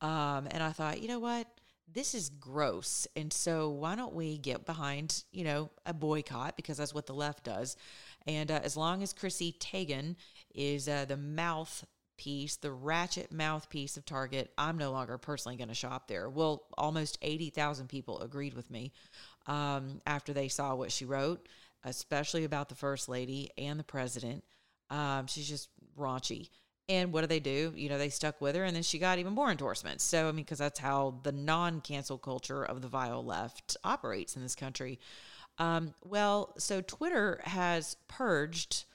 Um, 0.00 0.48
and 0.50 0.62
I 0.62 0.70
thought, 0.70 1.02
you 1.02 1.08
know 1.08 1.18
what? 1.18 1.46
this 1.92 2.14
is 2.14 2.28
gross. 2.28 3.06
And 3.16 3.32
so 3.32 3.70
why 3.70 3.96
don't 3.96 4.14
we 4.14 4.38
get 4.38 4.66
behind, 4.66 5.24
you 5.32 5.44
know, 5.44 5.70
a 5.86 5.94
boycott 5.94 6.56
because 6.56 6.76
that's 6.76 6.94
what 6.94 7.06
the 7.06 7.14
left 7.14 7.44
does. 7.44 7.76
And 8.26 8.50
uh, 8.50 8.60
as 8.62 8.76
long 8.76 9.02
as 9.02 9.12
Chrissy 9.12 9.56
Teigen 9.58 10.16
is 10.54 10.88
uh, 10.88 11.06
the 11.06 11.16
mouthpiece, 11.16 12.56
the 12.56 12.70
ratchet 12.70 13.32
mouthpiece 13.32 13.96
of 13.96 14.04
Target, 14.04 14.52
I'm 14.58 14.78
no 14.78 14.92
longer 14.92 15.18
personally 15.18 15.56
going 15.56 15.68
to 15.68 15.74
shop 15.74 16.06
there. 16.06 16.28
Well, 16.28 16.64
almost 16.76 17.18
80,000 17.22 17.88
people 17.88 18.20
agreed 18.20 18.54
with 18.54 18.70
me 18.70 18.92
um, 19.46 20.00
after 20.06 20.32
they 20.32 20.48
saw 20.48 20.74
what 20.74 20.92
she 20.92 21.04
wrote, 21.04 21.48
especially 21.84 22.44
about 22.44 22.68
the 22.68 22.74
first 22.74 23.08
lady 23.08 23.50
and 23.56 23.78
the 23.78 23.84
president. 23.84 24.44
Um, 24.90 25.26
she's 25.26 25.48
just 25.48 25.68
raunchy. 25.98 26.50
And 26.88 27.12
what 27.12 27.20
do 27.20 27.28
they 27.28 27.40
do? 27.40 27.72
You 27.76 27.88
know, 27.88 27.98
they 27.98 28.08
stuck 28.08 28.40
with 28.40 28.56
her 28.56 28.64
and 28.64 28.74
then 28.74 28.82
she 28.82 28.98
got 28.98 29.18
even 29.18 29.32
more 29.32 29.50
endorsements. 29.50 30.02
So, 30.02 30.28
I 30.28 30.32
mean, 30.32 30.44
because 30.44 30.58
that's 30.58 30.80
how 30.80 31.20
the 31.22 31.30
non 31.30 31.80
cancel 31.80 32.18
culture 32.18 32.64
of 32.64 32.82
the 32.82 32.88
vile 32.88 33.24
left 33.24 33.76
operates 33.84 34.34
in 34.34 34.42
this 34.42 34.56
country. 34.56 34.98
Um, 35.58 35.94
well, 36.02 36.54
so 36.58 36.80
Twitter 36.80 37.40
has 37.44 37.96
purged 38.08 38.86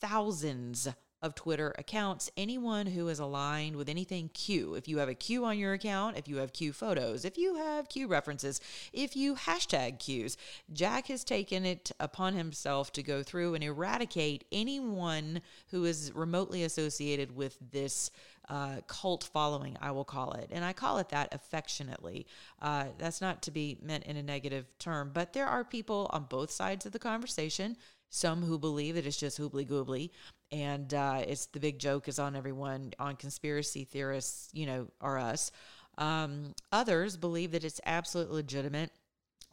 thousands 0.00 0.88
of 1.24 1.34
Twitter 1.34 1.74
accounts. 1.78 2.30
Anyone 2.36 2.84
who 2.86 3.08
is 3.08 3.18
aligned 3.18 3.76
with 3.76 3.88
anything 3.88 4.30
Q, 4.34 4.74
if 4.74 4.86
you 4.86 4.98
have 4.98 5.08
a 5.08 5.14
Q 5.14 5.46
on 5.46 5.58
your 5.58 5.72
account, 5.72 6.18
if 6.18 6.28
you 6.28 6.36
have 6.36 6.52
Q 6.52 6.74
photos, 6.74 7.24
if 7.24 7.38
you 7.38 7.56
have 7.56 7.88
Q 7.88 8.06
references, 8.06 8.60
if 8.92 9.16
you 9.16 9.34
hashtag 9.34 9.98
Qs, 9.98 10.36
Jack 10.72 11.06
has 11.06 11.24
taken 11.24 11.64
it 11.64 11.90
upon 11.98 12.34
himself 12.34 12.92
to 12.92 13.02
go 13.02 13.22
through 13.22 13.54
and 13.54 13.64
eradicate 13.64 14.44
anyone 14.52 15.40
who 15.70 15.86
is 15.86 16.12
remotely 16.14 16.62
associated 16.62 17.34
with 17.34 17.56
this. 17.72 18.10
Uh, 18.46 18.82
cult 18.88 19.24
following, 19.32 19.74
I 19.80 19.92
will 19.92 20.04
call 20.04 20.32
it. 20.32 20.50
And 20.52 20.66
I 20.66 20.74
call 20.74 20.98
it 20.98 21.08
that 21.08 21.34
affectionately. 21.34 22.26
Uh, 22.60 22.88
that's 22.98 23.22
not 23.22 23.40
to 23.44 23.50
be 23.50 23.78
meant 23.80 24.04
in 24.04 24.18
a 24.18 24.22
negative 24.22 24.66
term, 24.78 25.12
but 25.14 25.32
there 25.32 25.46
are 25.46 25.64
people 25.64 26.10
on 26.12 26.26
both 26.28 26.50
sides 26.50 26.84
of 26.84 26.92
the 26.92 26.98
conversation 26.98 27.78
some 28.14 28.42
who 28.42 28.58
believe 28.58 28.94
that 28.94 29.06
it's 29.06 29.16
just 29.16 29.40
hoobly 29.40 29.66
goobly 29.66 30.10
and 30.54 30.94
uh, 30.94 31.20
it's 31.26 31.46
the 31.46 31.60
big 31.60 31.78
joke 31.78 32.08
is 32.08 32.18
on 32.18 32.36
everyone 32.36 32.92
on 32.98 33.16
conspiracy 33.16 33.84
theorists 33.84 34.48
you 34.52 34.64
know 34.64 34.86
are 35.00 35.18
us 35.18 35.50
um, 35.98 36.54
others 36.72 37.16
believe 37.16 37.52
that 37.52 37.64
it's 37.64 37.80
absolutely 37.84 38.36
legitimate 38.36 38.90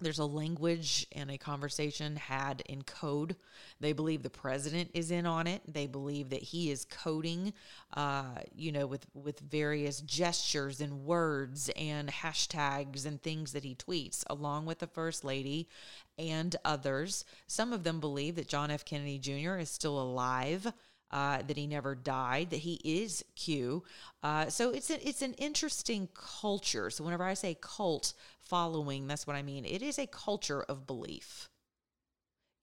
there's 0.02 0.20
a 0.20 0.26
language 0.26 1.06
and 1.12 1.30
a 1.30 1.38
conversation 1.38 2.16
had 2.16 2.62
in 2.66 2.82
code. 2.82 3.36
They 3.80 3.94
believe 3.94 4.24
the 4.24 4.30
president 4.30 4.90
is 4.94 5.12
in 5.12 5.26
on 5.26 5.46
it. 5.46 5.62
They 5.72 5.86
believe 5.86 6.32
that 6.32 6.42
he 6.42 6.72
is 6.72 6.86
coding, 6.86 7.54
uh, 7.94 8.40
you 8.54 8.72
know, 8.72 8.88
with 8.88 9.06
with 9.14 9.40
various 9.40 10.02
gestures 10.02 10.82
and 10.82 11.06
words 11.06 11.70
and 11.76 12.10
hashtags 12.10 13.06
and 13.06 13.22
things 13.22 13.54
that 13.54 13.64
he 13.64 13.76
tweets, 13.76 14.24
along 14.28 14.66
with 14.66 14.80
the 14.80 14.88
first 14.88 15.24
lady 15.24 15.70
and 16.18 16.56
others. 16.66 17.24
Some 17.46 17.72
of 17.72 17.84
them 17.84 18.00
believe 18.00 18.36
that 18.36 18.48
John 18.48 18.72
F. 18.72 18.84
Kennedy 18.84 19.20
Jr. 19.20 19.58
is 19.58 19.70
still 19.70 20.02
alive. 20.02 20.74
Uh, 21.12 21.40
that 21.46 21.58
he 21.58 21.68
never 21.68 21.94
died, 21.94 22.50
that 22.52 22.60
he 22.60 22.80
is 22.86 23.22
Q. 23.36 23.84
Uh, 24.24 24.48
so 24.48 24.72
it's 24.72 24.90
a, 24.90 25.06
it's 25.06 25.22
an 25.22 25.34
interesting 25.34 26.08
culture. 26.14 26.90
So 26.90 27.04
whenever 27.04 27.26
I 27.26 27.34
say 27.34 27.58
cult 27.60 28.14
following, 28.40 29.08
that's 29.08 29.28
what 29.28 29.36
I 29.36 29.42
mean. 29.42 29.66
It 29.66 29.82
is 29.82 30.00
a 30.00 30.08
culture 30.08 30.64
of 30.64 30.88
belief. 30.88 31.50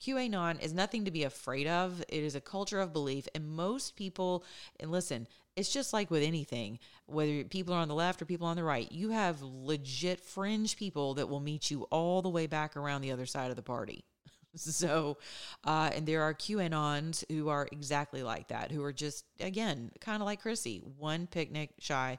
QAnon 0.00 0.62
is 0.62 0.72
nothing 0.72 1.04
to 1.04 1.10
be 1.10 1.24
afraid 1.24 1.66
of. 1.66 2.02
It 2.08 2.22
is 2.22 2.34
a 2.34 2.40
culture 2.40 2.80
of 2.80 2.92
belief. 2.92 3.26
And 3.34 3.48
most 3.48 3.96
people, 3.96 4.44
and 4.78 4.90
listen, 4.90 5.26
it's 5.56 5.72
just 5.72 5.92
like 5.92 6.10
with 6.10 6.22
anything, 6.22 6.78
whether 7.06 7.42
people 7.44 7.74
are 7.74 7.82
on 7.82 7.88
the 7.88 7.94
left 7.94 8.22
or 8.22 8.26
people 8.26 8.46
on 8.46 8.56
the 8.56 8.62
right, 8.62 8.90
you 8.92 9.10
have 9.10 9.42
legit 9.42 10.20
fringe 10.20 10.76
people 10.76 11.14
that 11.14 11.28
will 11.28 11.40
meet 11.40 11.70
you 11.70 11.82
all 11.90 12.22
the 12.22 12.28
way 12.28 12.46
back 12.46 12.76
around 12.76 13.00
the 13.02 13.12
other 13.12 13.26
side 13.26 13.50
of 13.50 13.56
the 13.56 13.62
party. 13.62 14.04
So, 14.56 15.18
uh, 15.64 15.90
and 15.94 16.06
there 16.06 16.22
are 16.22 16.34
QAnons 16.34 17.24
who 17.30 17.48
are 17.48 17.68
exactly 17.70 18.22
like 18.22 18.48
that, 18.48 18.72
who 18.72 18.82
are 18.82 18.92
just, 18.92 19.24
again, 19.40 19.90
kind 20.00 20.22
of 20.22 20.26
like 20.26 20.42
Chrissy, 20.42 20.82
one 20.96 21.26
picnic 21.26 21.70
shy, 21.78 22.18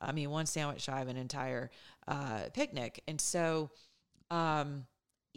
I 0.00 0.12
mean, 0.12 0.30
one 0.30 0.46
sandwich 0.46 0.82
shy 0.82 1.00
of 1.00 1.08
an 1.08 1.16
entire 1.16 1.70
uh, 2.08 2.44
picnic. 2.52 3.02
And 3.06 3.20
so, 3.20 3.70
um, 4.30 4.86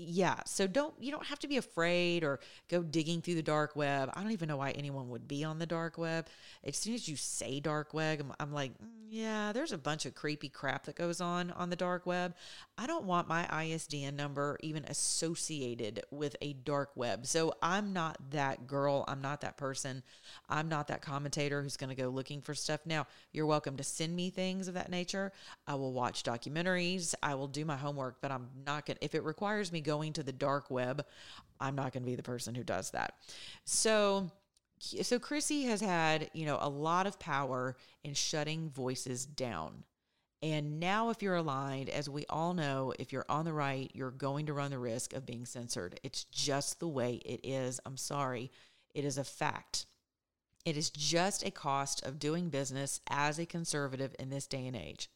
yeah 0.01 0.37
so 0.45 0.65
don't 0.65 0.93
you 0.97 1.11
don't 1.11 1.25
have 1.25 1.39
to 1.39 1.47
be 1.47 1.57
afraid 1.57 2.23
or 2.23 2.39
go 2.69 2.81
digging 2.81 3.21
through 3.21 3.35
the 3.35 3.43
dark 3.43 3.75
web. 3.75 4.09
I 4.13 4.21
don't 4.21 4.31
even 4.31 4.47
know 4.47 4.55
why 4.55 4.71
anyone 4.71 5.09
would 5.09 5.27
be 5.27 5.43
on 5.43 5.59
the 5.59 5.65
dark 5.65 5.97
web. 5.97 6.27
As 6.63 6.77
soon 6.77 6.93
as 6.93 7.09
you 7.09 7.17
say 7.17 7.59
dark 7.59 7.93
web 7.93 8.21
i'm, 8.21 8.33
I'm 8.39 8.53
like 8.53 8.71
mm, 8.71 8.87
yeah 9.09 9.51
there's 9.51 9.73
a 9.73 9.77
bunch 9.77 10.05
of 10.05 10.15
creepy 10.15 10.47
crap 10.47 10.85
that 10.85 10.95
goes 10.95 11.19
on 11.19 11.51
on 11.51 11.69
the 11.69 11.75
dark 11.75 12.05
web 12.05 12.33
i 12.79 12.87
don't 12.87 13.05
want 13.05 13.27
my 13.27 13.45
isdn 13.51 14.13
number 14.15 14.57
even 14.61 14.83
associated 14.85 16.01
with 16.11 16.35
a 16.41 16.53
dark 16.53 16.91
web. 16.95 17.25
So 17.25 17.53
i'm 17.61 17.93
not 17.93 18.17
that 18.31 18.65
girl. 18.65 19.05
I'm 19.07 19.21
not 19.21 19.41
that 19.41 19.57
person. 19.57 20.01
I'm 20.49 20.69
not 20.69 20.87
that 20.87 21.01
commentator 21.01 21.61
who's 21.61 21.77
going 21.77 21.95
to 21.95 22.01
go 22.01 22.09
looking 22.09 22.41
for 22.41 22.55
stuff. 22.55 22.81
Now 22.85 23.05
you're 23.33 23.45
welcome 23.45 23.77
to 23.77 23.83
send 23.83 24.15
me 24.15 24.29
things 24.29 24.67
of 24.67 24.73
that 24.75 24.89
nature. 24.89 25.31
I 25.67 25.75
will 25.75 25.93
watch 25.93 26.23
documentaries. 26.23 27.13
I 27.21 27.35
will 27.35 27.47
do 27.47 27.65
my 27.65 27.75
homework 27.75 28.21
but 28.21 28.31
i'm 28.31 28.47
not 28.65 28.85
going 28.85 28.97
to 28.97 29.09
if 29.09 29.15
it 29.15 29.23
requires 29.23 29.71
me 29.71 29.81
going 29.81 30.13
to 30.13 30.23
the 30.23 30.31
dark 30.31 30.69
web, 30.69 31.05
I'm 31.59 31.75
not 31.75 31.93
going 31.93 32.03
to 32.03 32.09
be 32.09 32.15
the 32.15 32.23
person 32.23 32.55
who 32.55 32.63
does 32.63 32.91
that. 32.91 33.15
So, 33.65 34.31
so 34.79 35.19
Chrissy 35.19 35.63
has 35.63 35.81
had, 35.81 36.29
you 36.33 36.45
know, 36.45 36.57
a 36.61 36.69
lot 36.69 37.07
of 37.07 37.19
power 37.19 37.75
in 38.03 38.13
shutting 38.13 38.69
voices 38.69 39.25
down. 39.25 39.83
And 40.41 40.79
now, 40.79 41.09
if 41.09 41.21
you're 41.21 41.35
aligned, 41.35 41.89
as 41.89 42.09
we 42.09 42.25
all 42.29 42.53
know, 42.53 42.93
if 42.97 43.11
you're 43.11 43.25
on 43.27 43.43
the 43.43 43.51
right, 43.51 43.91
you're 43.93 44.11
going 44.11 44.45
to 44.45 44.53
run 44.53 44.71
the 44.71 44.79
risk 44.79 45.13
of 45.13 45.25
being 45.25 45.45
censored. 45.45 45.99
It's 46.01 46.23
just 46.23 46.79
the 46.79 46.87
way 46.87 47.15
it 47.25 47.41
is. 47.43 47.81
I'm 47.85 47.97
sorry. 47.97 48.51
It 48.95 49.03
is 49.03 49.17
a 49.17 49.25
fact. 49.25 49.85
It 50.65 50.77
is 50.77 50.89
just 50.89 51.45
a 51.45 51.51
cost 51.51 52.05
of 52.05 52.19
doing 52.19 52.49
business 52.49 53.01
as 53.09 53.37
a 53.37 53.45
conservative 53.45 54.15
in 54.17 54.29
this 54.29 54.47
day 54.47 54.65
and 54.65 54.75
age, 54.75 55.09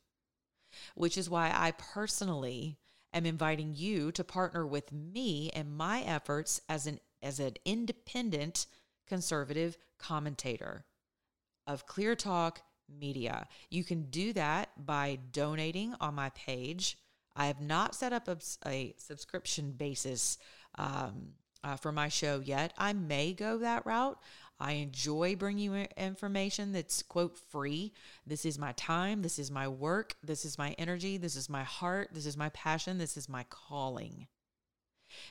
which 0.96 1.18
is 1.18 1.30
why 1.30 1.52
I 1.54 1.72
personally 1.72 2.78
am 3.14 3.26
inviting 3.26 3.74
you 3.76 4.12
to 4.14 4.24
partner 4.24 4.66
with 4.66 4.92
me 4.92 5.52
and 5.52 5.78
my 5.78 6.02
efforts 6.02 6.60
as 6.68 6.88
an 6.88 7.00
as 7.22 7.40
an 7.40 7.54
independent 7.64 8.66
conservative 9.08 9.78
commentator 9.98 10.86
of 11.66 11.86
Clear 11.86 12.16
Talk 12.16 12.62
Media. 12.90 13.48
You 13.70 13.84
can 13.84 14.04
do 14.10 14.34
that 14.34 14.70
by 14.86 15.20
donating 15.32 15.96
on 16.00 16.16
my 16.16 16.30
page. 16.30 16.98
I 17.36 17.48
have 17.48 17.62
not 17.62 17.96
set 17.96 18.14
up 18.14 18.28
a, 18.28 18.38
a 18.68 18.94
subscription 18.98 19.72
basis 19.72 20.38
um, 20.76 21.34
uh, 21.64 21.76
for 21.78 21.92
my 21.92 22.10
show 22.10 22.42
yet. 22.44 22.74
I 22.78 22.94
may 22.94 23.34
go 23.34 23.58
that 23.60 23.86
route. 23.86 24.20
I 24.60 24.74
enjoy 24.74 25.36
bringing 25.36 25.72
you 25.72 25.86
information 25.98 26.72
that's, 26.72 27.02
quote, 27.04 27.38
free. 27.38 27.94
This 28.26 28.46
is 28.46 28.60
my 28.60 28.72
time. 28.74 29.22
This 29.22 29.40
is 29.40 29.50
my 29.50 29.68
work. 29.68 30.16
This 30.24 30.46
is 30.46 30.58
my 30.58 30.72
energy. 30.78 31.18
This 31.18 31.36
is 31.36 31.50
my 31.50 31.64
heart. 31.64 32.10
This 32.14 32.26
is 32.26 32.38
my 32.38 32.50
passion. 32.50 32.98
This 32.98 33.18
is 33.18 33.28
my 33.28 33.46
calling. 33.50 34.28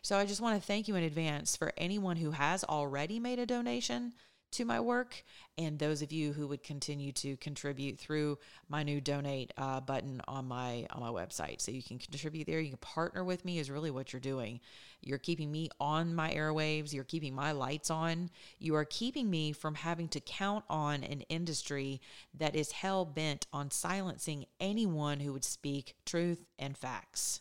So 0.02 0.16
I 0.16 0.26
just 0.26 0.40
want 0.40 0.61
to 0.61 0.66
thank 0.66 0.88
you 0.88 0.97
in 0.97 1.04
advance 1.04 1.56
for 1.56 1.73
anyone 1.76 2.16
who 2.16 2.32
has 2.32 2.64
already 2.64 3.18
made 3.18 3.38
a 3.38 3.47
donation 3.47 4.12
to 4.52 4.64
my 4.64 4.80
work 4.80 5.25
and 5.59 5.78
those 5.78 6.02
of 6.02 6.12
you 6.12 6.32
who 6.32 6.47
would 6.47 6.62
continue 6.62 7.12
to 7.12 7.37
contribute 7.37 7.99
through 7.99 8.38
my 8.68 8.82
new 8.82 9.00
donate 9.00 9.52
uh, 9.56 9.80
button 9.80 10.21
on 10.28 10.47
my 10.47 10.87
on 10.90 11.00
my 11.00 11.09
website. 11.09 11.61
So 11.61 11.73
you 11.73 11.82
can 11.82 11.99
contribute 11.99 12.47
there. 12.47 12.61
You 12.61 12.71
can 12.71 12.78
partner 12.78 13.25
with 13.25 13.44
me 13.44 13.59
is 13.59 13.71
really 13.71 13.90
what 13.90 14.12
you're 14.12 14.21
doing. 14.21 14.61
You're 15.02 15.18
keeping 15.18 15.50
me 15.50 15.68
on 15.80 16.14
my 16.14 16.32
airwaves. 16.32 16.92
You're 16.92 17.04
keeping 17.04 17.35
my 17.35 17.52
lights 17.52 17.90
on. 17.90 18.30
You 18.59 18.75
are 18.76 18.85
keeping 18.85 19.28
me 19.28 19.52
from 19.52 19.75
having 19.75 20.09
to 20.09 20.21
count 20.21 20.64
on 20.71 21.02
an 21.04 21.23
industry 21.23 22.00
that 22.38 22.54
is 22.54 22.73
hell 22.73 23.04
bent 23.04 23.47
on 23.52 23.71
silencing 23.71 24.47
anyone 24.61 25.21
who 25.21 25.32
would 25.32 25.44
speak 25.44 25.94
truth 26.06 26.44
and 26.59 26.76
facts. 26.76 27.40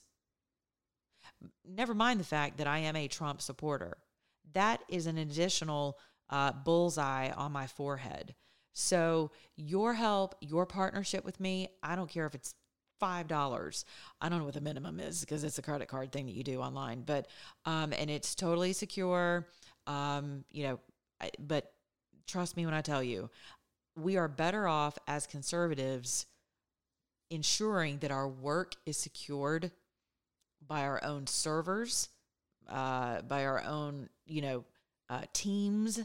Never 1.65 1.94
mind 1.94 2.20
the 2.20 2.25
fact 2.25 2.58
that 2.58 2.68
I 2.68 2.80
am 2.80 2.96
a 2.96 3.08
Trump 3.08 3.41
supporter. 3.41 3.98
That 4.53 4.82
is 4.89 5.08
an 5.08 5.18
additional 5.18 5.98
uh, 6.32 6.54
bullseye 6.54 7.30
on 7.32 7.52
my 7.52 7.68
forehead. 7.68 8.34
So, 8.74 9.32
your 9.58 9.94
help, 9.94 10.36
your 10.40 10.66
partnership 10.66 11.26
with 11.26 11.40
me, 11.40 11.68
I 11.84 11.96
don't 11.96 12.10
care 12.10 12.26
if 12.26 12.34
it's 12.34 12.56
$5. 13.02 13.86
I 14.22 14.30
don't 14.30 14.40
know 14.40 14.46
what 14.46 14.54
the 14.54 14.62
minimum 14.62 15.00
is 15.00 15.22
because 15.22 15.44
it's 15.44 15.58
a 15.58 15.62
credit 15.62 15.88
card 15.88 16.12
thing 16.12 16.28
that 16.28 16.36
you 16.36 16.44
do 16.44 16.62
online, 16.62 17.04
but, 17.06 17.28
um, 17.66 17.92
and 17.94 18.10
it's 18.10 18.34
totally 18.34 18.72
secure. 18.74 19.48
Um, 19.88 20.46
you 20.50 20.64
know, 20.64 20.80
I, 21.20 21.32
but 21.40 21.74
trust 22.28 22.56
me 22.56 22.66
when 22.66 22.74
I 22.74 22.82
tell 22.82 23.04
you, 23.04 23.30
we 23.98 24.16
are 24.18 24.30
better 24.30 24.68
off 24.68 24.98
as 25.08 25.28
conservatives 25.28 26.28
ensuring 27.30 27.98
that 28.00 28.12
our 28.12 28.28
work 28.28 28.76
is 28.86 28.98
secured 28.98 29.72
by 30.66 30.84
our 30.84 31.04
own 31.04 31.28
servers, 31.28 32.10
uh, 32.70 33.22
by 33.24 33.46
our 33.46 33.64
own, 33.64 34.10
you 34.28 34.42
know, 34.42 34.64
uh, 35.10 35.24
teams 35.34 36.00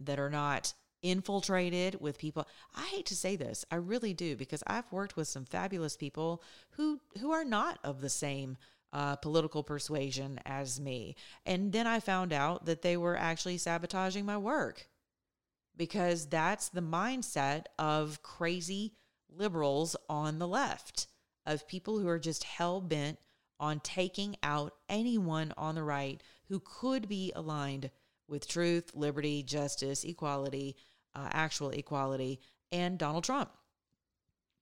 that 0.00 0.18
are 0.18 0.30
not 0.30 0.74
infiltrated 1.02 2.00
with 2.00 2.18
people. 2.18 2.46
I 2.74 2.84
hate 2.86 3.06
to 3.06 3.16
say 3.16 3.36
this, 3.36 3.64
I 3.70 3.76
really 3.76 4.14
do, 4.14 4.36
because 4.36 4.62
I've 4.66 4.90
worked 4.90 5.16
with 5.16 5.28
some 5.28 5.44
fabulous 5.44 5.96
people 5.96 6.42
who 6.70 7.00
who 7.20 7.30
are 7.32 7.44
not 7.44 7.78
of 7.84 8.00
the 8.00 8.10
same 8.10 8.56
uh, 8.92 9.16
political 9.16 9.62
persuasion 9.62 10.40
as 10.44 10.80
me, 10.80 11.14
and 11.46 11.72
then 11.72 11.86
I 11.86 12.00
found 12.00 12.32
out 12.32 12.64
that 12.66 12.82
they 12.82 12.96
were 12.96 13.16
actually 13.16 13.58
sabotaging 13.58 14.26
my 14.26 14.38
work 14.38 14.88
because 15.76 16.26
that's 16.26 16.68
the 16.68 16.82
mindset 16.82 17.66
of 17.78 18.22
crazy 18.22 18.94
liberals 19.30 19.94
on 20.08 20.38
the 20.38 20.48
left, 20.48 21.06
of 21.46 21.68
people 21.68 21.98
who 21.98 22.08
are 22.08 22.18
just 22.18 22.44
hell 22.44 22.80
bent 22.80 23.18
on 23.60 23.80
taking 23.80 24.36
out 24.42 24.74
anyone 24.88 25.52
on 25.56 25.74
the 25.74 25.82
right 25.82 26.22
who 26.48 26.60
could 26.60 27.08
be 27.08 27.32
aligned 27.34 27.90
with 28.28 28.48
truth, 28.48 28.90
liberty, 28.94 29.42
justice, 29.42 30.04
equality, 30.04 30.76
uh, 31.14 31.28
actual 31.32 31.70
equality, 31.70 32.40
and 32.70 32.98
Donald 32.98 33.24
Trump. 33.24 33.50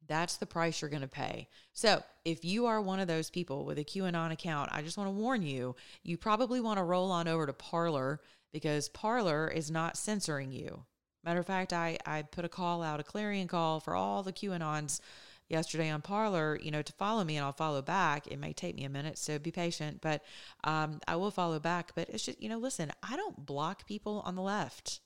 That's 0.07 0.37
the 0.37 0.47
price 0.47 0.81
you're 0.81 0.91
going 0.91 1.03
to 1.03 1.09
pay. 1.09 1.49
So, 1.73 2.03
if 2.25 2.45
you 2.45 2.67
are 2.67 2.81
one 2.81 3.01
of 3.01 3.09
those 3.09 3.29
people 3.29 3.65
with 3.65 3.79
a 3.79 3.85
QAnon 3.85 4.33
account, 4.33 4.71
I 4.73 4.83
just 4.83 4.97
want 4.97 5.09
to 5.09 5.21
warn 5.21 5.43
you, 5.43 5.75
you 6.05 6.17
probably 6.17 6.61
want 6.61 6.79
to 6.79 6.85
roll 6.85 7.11
on 7.11 7.27
over 7.27 7.47
to 7.47 7.53
Parler 7.53 8.21
because 8.53 8.89
Parler 8.89 9.49
is 9.49 9.71
not 9.71 9.97
censoring 9.97 10.53
you. 10.53 10.85
Matter 11.25 11.41
of 11.41 11.47
fact, 11.47 11.73
I, 11.73 11.99
I 12.07 12.23
put 12.23 12.45
a 12.45 12.49
call 12.49 12.83
out, 12.83 13.01
a 13.01 13.05
clarion 13.05 13.49
call 13.49 13.81
for 13.81 13.97
all 13.97 14.23
the 14.23 14.33
QAnons 14.33 15.01
yesterday 15.49 15.91
on 15.91 16.03
Parler, 16.03 16.59
you 16.63 16.71
know, 16.71 16.83
to 16.83 16.93
follow 16.95 17.25
me 17.25 17.37
and 17.37 17.45
I'll 17.45 17.53
follow 17.53 17.83
back. 17.83 18.27
It 18.27 18.39
may 18.39 18.53
take 18.53 18.77
me 18.77 18.85
a 18.85 18.89
minute, 18.89 19.19
so 19.19 19.39
be 19.39 19.51
patient, 19.51 20.01
but 20.01 20.23
um, 20.65 21.01
I 21.07 21.17
will 21.17 21.31
follow 21.31 21.59
back. 21.59 21.93
But 21.95 22.09
it's 22.09 22.25
just, 22.25 22.41
you 22.41 22.49
know, 22.49 22.59
listen, 22.59 22.91
I 23.03 23.17
don't 23.17 23.47
block 23.47 23.87
people 23.87 24.23
on 24.25 24.35
the 24.35 24.43
left. 24.43 25.01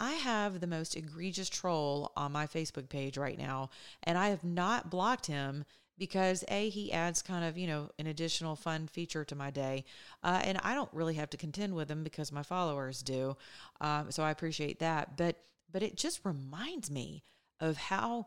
I 0.00 0.12
have 0.12 0.60
the 0.60 0.66
most 0.66 0.96
egregious 0.96 1.48
troll 1.48 2.12
on 2.16 2.32
my 2.32 2.46
Facebook 2.46 2.88
page 2.88 3.16
right 3.16 3.38
now, 3.38 3.70
and 4.02 4.18
I 4.18 4.28
have 4.28 4.42
not 4.42 4.90
blocked 4.90 5.26
him 5.26 5.64
because 5.98 6.42
a 6.48 6.68
he 6.70 6.92
adds 6.92 7.22
kind 7.22 7.44
of 7.44 7.56
you 7.56 7.66
know 7.66 7.88
an 7.98 8.06
additional 8.06 8.56
fun 8.56 8.88
feature 8.88 9.24
to 9.24 9.36
my 9.36 9.50
day 9.50 9.84
uh, 10.24 10.40
and 10.42 10.58
i 10.64 10.74
don't 10.74 10.92
really 10.92 11.14
have 11.14 11.30
to 11.30 11.36
contend 11.36 11.74
with 11.74 11.88
him 11.88 12.02
because 12.02 12.32
my 12.32 12.42
followers 12.42 13.02
do 13.02 13.36
um, 13.80 14.10
so 14.10 14.22
i 14.22 14.30
appreciate 14.30 14.78
that 14.78 15.16
but 15.16 15.36
but 15.70 15.82
it 15.82 15.96
just 15.96 16.24
reminds 16.24 16.90
me 16.90 17.22
of 17.60 17.76
how 17.76 18.26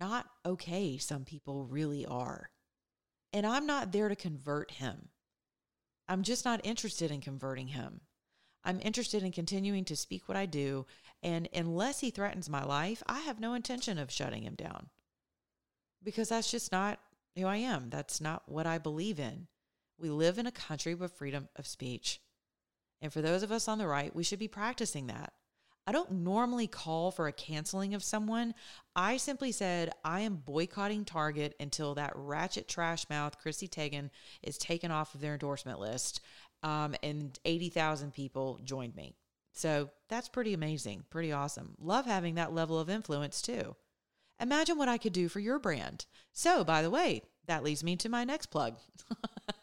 not 0.00 0.26
okay 0.44 0.98
some 0.98 1.24
people 1.24 1.64
really 1.64 2.06
are. 2.06 2.50
And 3.32 3.46
I'm 3.46 3.66
not 3.66 3.92
there 3.92 4.08
to 4.08 4.16
convert 4.16 4.72
him. 4.72 5.08
I'm 6.08 6.22
just 6.22 6.44
not 6.44 6.60
interested 6.64 7.10
in 7.10 7.20
converting 7.20 7.68
him. 7.68 8.02
I'm 8.64 8.80
interested 8.82 9.22
in 9.22 9.32
continuing 9.32 9.84
to 9.86 9.96
speak 9.96 10.28
what 10.28 10.36
I 10.36 10.46
do. 10.46 10.86
And 11.22 11.48
unless 11.54 12.00
he 12.00 12.10
threatens 12.10 12.48
my 12.48 12.64
life, 12.64 13.02
I 13.06 13.20
have 13.20 13.40
no 13.40 13.54
intention 13.54 13.98
of 13.98 14.10
shutting 14.10 14.42
him 14.42 14.54
down 14.54 14.88
because 16.02 16.28
that's 16.28 16.50
just 16.50 16.72
not 16.72 16.98
who 17.36 17.46
I 17.46 17.56
am. 17.56 17.90
That's 17.90 18.20
not 18.20 18.42
what 18.46 18.66
I 18.66 18.78
believe 18.78 19.18
in. 19.18 19.46
We 19.98 20.10
live 20.10 20.38
in 20.38 20.46
a 20.46 20.52
country 20.52 20.94
with 20.94 21.12
freedom 21.12 21.48
of 21.56 21.66
speech. 21.66 22.20
And 23.00 23.12
for 23.12 23.22
those 23.22 23.42
of 23.42 23.50
us 23.50 23.68
on 23.68 23.78
the 23.78 23.86
right, 23.86 24.14
we 24.14 24.24
should 24.24 24.38
be 24.38 24.48
practicing 24.48 25.06
that. 25.08 25.32
I 25.86 25.92
don't 25.92 26.12
normally 26.12 26.68
call 26.68 27.10
for 27.10 27.26
a 27.26 27.32
canceling 27.32 27.94
of 27.94 28.04
someone. 28.04 28.54
I 28.94 29.16
simply 29.16 29.50
said 29.50 29.90
I 30.04 30.20
am 30.20 30.36
boycotting 30.36 31.04
Target 31.04 31.54
until 31.58 31.94
that 31.96 32.12
ratchet 32.14 32.68
trash 32.68 33.08
mouth 33.10 33.38
Chrissy 33.38 33.66
Teigen 33.66 34.10
is 34.42 34.58
taken 34.58 34.90
off 34.90 35.14
of 35.14 35.20
their 35.20 35.32
endorsement 35.32 35.80
list. 35.80 36.20
Um, 36.62 36.94
and 37.02 37.36
80,000 37.44 38.12
people 38.12 38.60
joined 38.62 38.94
me. 38.94 39.16
So 39.52 39.90
that's 40.08 40.28
pretty 40.28 40.54
amazing, 40.54 41.04
pretty 41.10 41.32
awesome. 41.32 41.74
Love 41.80 42.06
having 42.06 42.36
that 42.36 42.54
level 42.54 42.78
of 42.78 42.88
influence 42.88 43.42
too. 43.42 43.74
Imagine 44.40 44.78
what 44.78 44.88
I 44.88 44.98
could 44.98 45.12
do 45.12 45.28
for 45.28 45.40
your 45.40 45.58
brand. 45.58 46.06
So, 46.32 46.64
by 46.64 46.82
the 46.82 46.90
way, 46.90 47.22
that 47.46 47.62
leads 47.62 47.84
me 47.84 47.96
to 47.96 48.08
my 48.08 48.24
next 48.24 48.46
plug. 48.46 48.76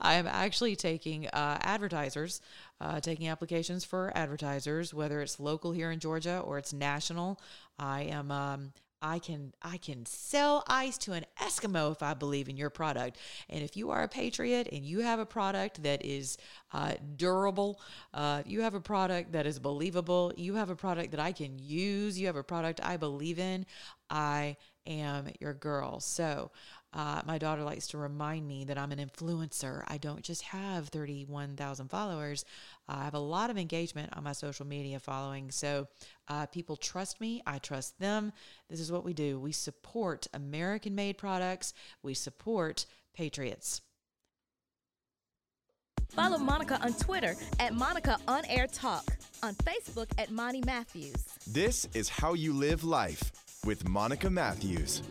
I 0.00 0.14
am 0.14 0.26
actually 0.26 0.76
taking 0.76 1.26
uh, 1.28 1.58
advertisers, 1.62 2.40
uh, 2.80 3.00
taking 3.00 3.28
applications 3.28 3.84
for 3.84 4.12
advertisers, 4.14 4.94
whether 4.94 5.20
it's 5.20 5.40
local 5.40 5.72
here 5.72 5.90
in 5.90 5.98
Georgia 5.98 6.40
or 6.44 6.58
it's 6.58 6.72
national. 6.72 7.40
I 7.78 8.02
am. 8.02 8.30
Um, 8.30 8.72
I 9.02 9.18
can 9.18 9.54
I 9.62 9.78
can 9.78 10.04
sell 10.04 10.62
ice 10.66 10.98
to 10.98 11.12
an 11.12 11.24
Eskimo 11.40 11.90
if 11.92 12.02
I 12.02 12.12
believe 12.12 12.48
in 12.48 12.56
your 12.56 12.68
product. 12.68 13.16
And 13.48 13.62
if 13.62 13.76
you 13.76 13.90
are 13.90 14.02
a 14.02 14.08
patriot 14.08 14.68
and 14.72 14.84
you 14.84 15.00
have 15.00 15.18
a 15.18 15.26
product 15.26 15.82
that 15.84 16.04
is 16.04 16.36
uh, 16.72 16.94
durable, 17.16 17.80
uh, 18.12 18.42
you 18.44 18.60
have 18.60 18.74
a 18.74 18.80
product 18.80 19.32
that 19.32 19.46
is 19.46 19.58
believable, 19.58 20.32
you 20.36 20.56
have 20.56 20.68
a 20.68 20.76
product 20.76 21.12
that 21.12 21.20
I 21.20 21.32
can 21.32 21.58
use, 21.58 22.20
you 22.20 22.26
have 22.26 22.36
a 22.36 22.42
product 22.42 22.80
I 22.82 22.98
believe 22.98 23.38
in, 23.38 23.64
I 24.10 24.56
am 24.86 25.28
your 25.40 25.54
girl. 25.54 26.00
So 26.00 26.50
uh, 26.92 27.22
my 27.24 27.38
daughter 27.38 27.62
likes 27.62 27.86
to 27.88 27.98
remind 27.98 28.46
me 28.46 28.64
that 28.64 28.76
I'm 28.76 28.90
an 28.92 28.98
influencer. 28.98 29.84
I 29.86 29.98
don't 29.98 30.22
just 30.22 30.42
have 30.42 30.88
31,000 30.88 31.88
followers. 31.88 32.44
I 32.88 33.04
have 33.04 33.14
a 33.14 33.20
lot 33.20 33.50
of 33.50 33.58
engagement 33.58 34.16
on 34.16 34.24
my 34.24 34.32
social 34.32 34.66
media 34.66 34.98
following. 34.98 35.50
So 35.50 35.86
uh, 36.28 36.46
people 36.46 36.76
trust 36.76 37.20
me. 37.20 37.42
I 37.46 37.58
trust 37.58 37.98
them. 38.00 38.32
This 38.68 38.80
is 38.80 38.90
what 38.90 39.04
we 39.04 39.12
do. 39.12 39.38
We 39.38 39.52
support 39.52 40.26
American 40.34 40.94
made 40.94 41.16
products, 41.16 41.74
we 42.02 42.14
support 42.14 42.86
patriots. 43.14 43.82
Follow 46.08 46.38
Monica 46.38 46.80
on 46.82 46.92
Twitter 46.94 47.36
at 47.60 47.72
Monica 47.72 48.18
On 48.26 48.44
Air 48.46 48.66
Talk, 48.66 49.04
on 49.44 49.54
Facebook 49.54 50.08
at 50.18 50.32
Monty 50.32 50.60
Matthews. 50.66 51.24
This 51.46 51.86
is 51.94 52.08
How 52.08 52.34
You 52.34 52.52
Live 52.52 52.82
Life 52.82 53.30
with 53.64 53.88
Monica 53.88 54.28
Matthews. 54.28 55.02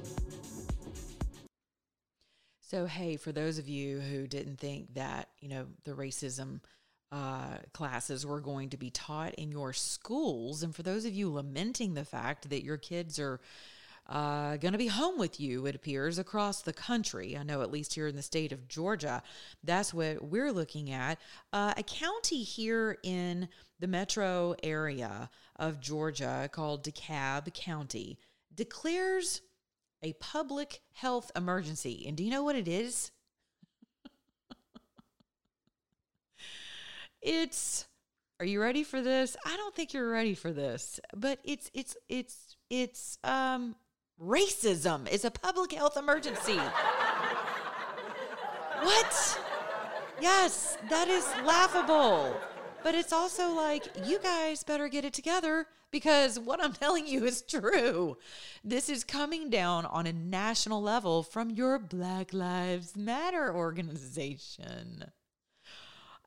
So, 2.70 2.86
hey, 2.86 3.18
for 3.18 3.32
those 3.32 3.58
of 3.58 3.68
you 3.68 4.00
who 4.00 4.28
didn't 4.28 4.60
think 4.60 4.94
that, 4.94 5.30
you 5.40 5.50
know, 5.50 5.66
the 5.86 5.94
racism 5.94 6.60
uh, 7.12 7.58
classes 7.74 8.28
were 8.28 8.42
going 8.42 8.70
to 8.70 8.78
be 8.78 8.92
taught 8.92 9.34
in 9.36 9.52
your 9.52 9.74
schools, 9.74 10.62
and 10.62 10.76
for 10.76 10.84
those 10.84 11.04
of 11.04 11.16
you 11.16 11.34
lamenting 11.34 11.96
the 11.96 12.06
fact 12.06 12.48
that 12.52 12.64
your 12.64 12.78
kids 12.78 13.18
are 13.18 13.40
uh, 14.06 14.58
going 14.58 14.74
to 14.74 14.78
be 14.78 14.86
home 14.86 15.18
with 15.18 15.40
you, 15.40 15.66
it 15.66 15.74
appears, 15.74 16.20
across 16.20 16.62
the 16.62 16.72
country. 16.72 17.36
I 17.36 17.42
know, 17.42 17.64
at 17.64 17.72
least 17.72 17.96
here 17.96 18.06
in 18.06 18.16
the 18.16 18.22
state 18.22 18.52
of 18.52 18.68
Georgia, 18.68 19.24
that's 19.64 19.92
what 19.92 20.24
we're 20.24 20.52
looking 20.52 20.92
at. 20.92 21.18
Uh, 21.52 21.74
a 21.76 21.82
county 21.82 22.44
here 22.44 23.00
in 23.02 23.50
the 23.80 23.88
metro 23.88 24.54
area 24.62 25.32
of 25.56 25.82
Georgia 25.82 26.48
called 26.52 26.84
DeKalb 26.84 27.52
County 27.56 28.20
declares 28.54 29.42
a 30.02 30.14
public 30.14 30.82
health 30.94 31.32
emergency. 31.36 32.06
And 32.08 32.16
do 32.16 32.24
you 32.24 32.32
know 32.32 32.44
what 32.44 32.56
it 32.56 32.68
is? 32.68 33.12
it's 37.22 37.88
are 38.40 38.46
you 38.46 38.62
ready 38.62 38.84
for 38.84 39.02
this? 39.02 39.36
I 39.46 39.58
don't 39.58 39.76
think 39.76 39.94
you're 39.94 40.10
ready 40.10 40.34
for 40.34 40.52
this, 40.52 41.00
but 41.16 41.40
it's 41.44 41.70
it's 41.74 41.98
it's 42.08 42.56
it's 42.70 43.18
um 43.24 43.76
racism. 44.22 45.08
It's 45.12 45.26
a 45.26 45.32
public 45.32 45.74
health 45.74 45.98
emergency. 45.98 46.60
what? 48.82 49.42
Yes, 50.22 50.78
that 50.90 51.08
is 51.08 51.26
laughable. 51.46 52.36
But 52.84 52.96
it's 52.96 53.14
also 53.14 53.50
like, 53.54 53.88
you 54.06 54.20
guys 54.20 54.64
better 54.64 54.88
get 54.88 55.06
it 55.06 55.14
together 55.14 55.68
because 55.92 56.40
what 56.40 56.64
I'm 56.64 56.74
telling 56.86 57.08
you 57.08 57.26
is 57.26 57.42
true. 57.42 58.18
This 58.64 58.90
is 58.90 59.04
coming 59.04 59.50
down 59.50 59.86
on 59.86 60.08
a 60.08 60.14
national 60.14 60.82
level 60.82 61.24
from 61.24 61.50
your 61.50 61.80
Black 61.80 62.34
Lives 62.34 62.96
Matter 62.96 63.54
organization. 63.54 65.12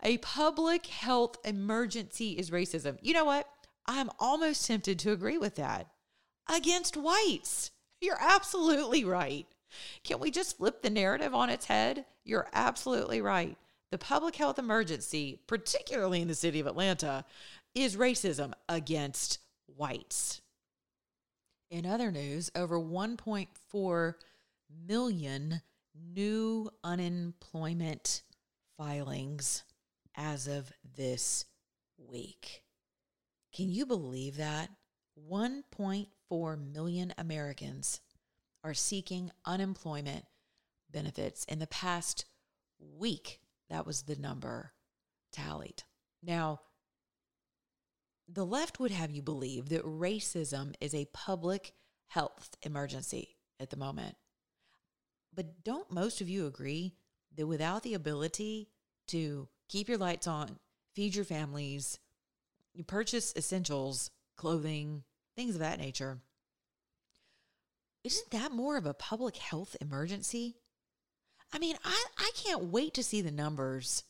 A 0.02 0.18
public 0.18 0.86
health 0.86 1.36
emergency 1.44 2.32
is 2.32 2.50
racism. 2.50 2.98
You 3.00 3.14
know 3.14 3.24
what? 3.24 3.48
I'm 3.86 4.10
almost 4.18 4.66
tempted 4.66 4.98
to 5.00 5.12
agree 5.12 5.38
with 5.38 5.56
that. 5.56 5.88
Against 6.48 6.96
whites. 6.96 7.70
You're 8.00 8.20
absolutely 8.20 9.04
right. 9.04 9.46
Can 10.02 10.18
we 10.18 10.30
just 10.30 10.58
flip 10.58 10.82
the 10.82 10.90
narrative 10.90 11.34
on 11.34 11.50
its 11.50 11.66
head? 11.66 12.04
You're 12.24 12.48
absolutely 12.52 13.20
right. 13.20 13.56
The 13.90 13.98
public 13.98 14.36
health 14.36 14.58
emergency, 14.58 15.40
particularly 15.46 16.20
in 16.20 16.28
the 16.28 16.34
city 16.34 16.60
of 16.60 16.66
Atlanta, 16.66 17.24
is 17.74 17.96
racism 17.96 18.52
against 18.68 19.38
whites. 19.76 20.40
In 21.70 21.86
other 21.86 22.10
news, 22.10 22.50
over 22.54 22.78
1.4 22.78 24.14
million 24.86 25.62
new 25.94 26.70
unemployment 26.84 28.22
filings 28.76 29.64
as 30.16 30.46
of 30.46 30.72
this 30.96 31.46
week. 31.96 32.62
Can 33.54 33.68
you 33.68 33.86
believe 33.86 34.36
that? 34.36 34.70
1.4 35.30 36.72
million 36.72 37.12
Americans 37.18 38.00
are 38.64 38.74
seeking 38.74 39.30
unemployment 39.44 40.24
benefits 40.90 41.44
in 41.44 41.58
the 41.58 41.66
past 41.66 42.24
week. 42.78 43.40
That 43.68 43.86
was 43.86 44.02
the 44.02 44.16
number 44.16 44.72
tallied. 45.32 45.82
Now, 46.22 46.60
the 48.32 48.46
left 48.46 48.80
would 48.80 48.90
have 48.90 49.10
you 49.10 49.22
believe 49.22 49.68
that 49.68 49.84
racism 49.84 50.74
is 50.80 50.94
a 50.94 51.08
public 51.12 51.72
health 52.08 52.56
emergency 52.62 53.36
at 53.60 53.70
the 53.70 53.76
moment. 53.76 54.16
But 55.34 55.64
don't 55.64 55.90
most 55.90 56.20
of 56.20 56.28
you 56.28 56.46
agree 56.46 56.94
that 57.36 57.46
without 57.46 57.82
the 57.82 57.94
ability 57.94 58.68
to 59.08 59.48
keep 59.68 59.88
your 59.88 59.98
lights 59.98 60.26
on, 60.26 60.58
feed 60.94 61.14
your 61.14 61.24
families, 61.24 61.98
you 62.72 62.84
purchase 62.84 63.34
essentials, 63.36 64.10
clothing, 64.36 65.04
things 65.36 65.54
of 65.54 65.60
that 65.60 65.78
nature, 65.78 66.18
isn't 68.04 68.30
that 68.30 68.52
more 68.52 68.76
of 68.76 68.86
a 68.86 68.94
public 68.94 69.36
health 69.36 69.76
emergency? 69.80 70.56
I 71.52 71.58
mean, 71.58 71.76
I, 71.84 72.04
I 72.18 72.30
can't 72.34 72.64
wait 72.64 72.94
to 72.94 73.02
see 73.02 73.20
the 73.20 73.30
numbers 73.30 74.04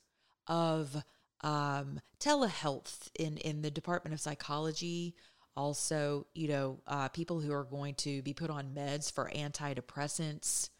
of 0.46 1.04
um, 1.42 2.00
telehealth 2.20 3.08
in, 3.18 3.36
in 3.38 3.62
the 3.62 3.70
Department 3.70 4.14
of 4.14 4.20
Psychology. 4.20 5.14
Also, 5.56 6.26
you 6.34 6.48
know, 6.48 6.80
uh, 6.86 7.08
people 7.08 7.40
who 7.40 7.52
are 7.52 7.64
going 7.64 7.94
to 7.96 8.22
be 8.22 8.32
put 8.32 8.50
on 8.50 8.74
meds 8.74 9.12
for 9.12 9.30
antidepressants. 9.34 10.70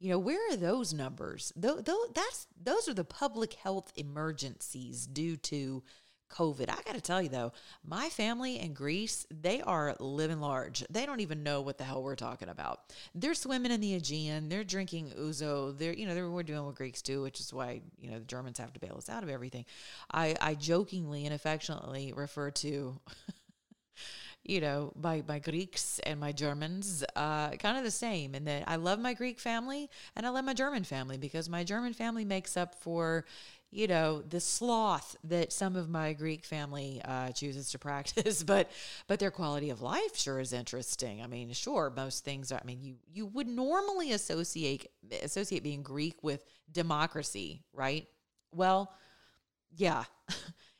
You 0.00 0.10
know, 0.10 0.18
where 0.18 0.40
are 0.50 0.56
those 0.56 0.92
numbers? 0.92 1.52
Though, 1.56 1.80
that's 2.14 2.46
those 2.60 2.88
are 2.88 2.94
the 2.94 3.04
public 3.04 3.54
health 3.54 3.92
emergencies 3.96 5.06
due 5.06 5.36
to 5.36 5.82
COVID. 6.34 6.68
I 6.68 6.82
got 6.84 6.94
to 6.94 7.00
tell 7.00 7.22
you 7.22 7.28
though, 7.28 7.52
my 7.86 8.08
family 8.08 8.58
in 8.58 8.74
Greece, 8.74 9.26
they 9.30 9.60
are 9.62 9.94
living 10.00 10.40
large. 10.40 10.84
They 10.90 11.06
don't 11.06 11.20
even 11.20 11.42
know 11.42 11.60
what 11.60 11.78
the 11.78 11.84
hell 11.84 12.02
we're 12.02 12.16
talking 12.16 12.48
about. 12.48 12.80
They're 13.14 13.34
swimming 13.34 13.72
in 13.72 13.80
the 13.80 13.94
Aegean. 13.94 14.48
They're 14.48 14.64
drinking 14.64 15.12
ouzo. 15.18 15.76
They're, 15.76 15.94
you 15.94 16.06
know, 16.06 16.14
they're, 16.14 16.28
we're 16.28 16.42
doing 16.42 16.64
what 16.64 16.74
Greeks 16.74 17.02
do, 17.02 17.22
which 17.22 17.40
is 17.40 17.52
why, 17.52 17.82
you 18.00 18.10
know, 18.10 18.18
the 18.18 18.24
Germans 18.24 18.58
have 18.58 18.72
to 18.72 18.80
bail 18.80 18.96
us 18.96 19.08
out 19.08 19.22
of 19.22 19.28
everything. 19.28 19.64
I, 20.12 20.36
I 20.40 20.54
jokingly 20.54 21.24
and 21.24 21.34
affectionately 21.34 22.12
refer 22.14 22.50
to 22.50 23.00
you 24.44 24.60
know, 24.60 24.92
my, 25.00 25.22
my 25.26 25.38
Greeks 25.38 26.00
and 26.00 26.20
my 26.20 26.30
Germans, 26.30 27.02
uh, 27.16 27.50
kind 27.52 27.78
of 27.78 27.84
the 27.84 27.90
same 27.90 28.34
in 28.34 28.44
that 28.44 28.64
I 28.66 28.76
love 28.76 28.98
my 28.98 29.14
Greek 29.14 29.40
family 29.40 29.88
and 30.14 30.26
I 30.26 30.28
love 30.28 30.44
my 30.44 30.52
German 30.52 30.84
family 30.84 31.16
because 31.16 31.48
my 31.48 31.64
German 31.64 31.94
family 31.94 32.26
makes 32.26 32.56
up 32.56 32.74
for, 32.74 33.24
you 33.74 33.88
know, 33.88 34.22
the 34.22 34.38
sloth 34.38 35.16
that 35.24 35.52
some 35.52 35.74
of 35.74 35.88
my 35.88 36.12
Greek 36.12 36.44
family 36.44 37.02
uh, 37.04 37.32
chooses 37.32 37.70
to 37.70 37.78
practice, 37.80 38.44
but 38.44 38.70
but 39.08 39.18
their 39.18 39.32
quality 39.32 39.70
of 39.70 39.82
life 39.82 40.16
sure 40.16 40.38
is 40.38 40.52
interesting. 40.52 41.20
I 41.20 41.26
mean, 41.26 41.52
sure, 41.52 41.92
most 41.94 42.24
things. 42.24 42.52
Are, 42.52 42.60
I 42.62 42.64
mean, 42.64 42.80
you 42.80 42.94
you 43.12 43.26
would 43.26 43.48
normally 43.48 44.12
associate 44.12 44.86
associate 45.22 45.64
being 45.64 45.82
Greek 45.82 46.22
with 46.22 46.44
democracy, 46.70 47.64
right? 47.72 48.06
Well, 48.52 48.92
yeah. 49.76 50.04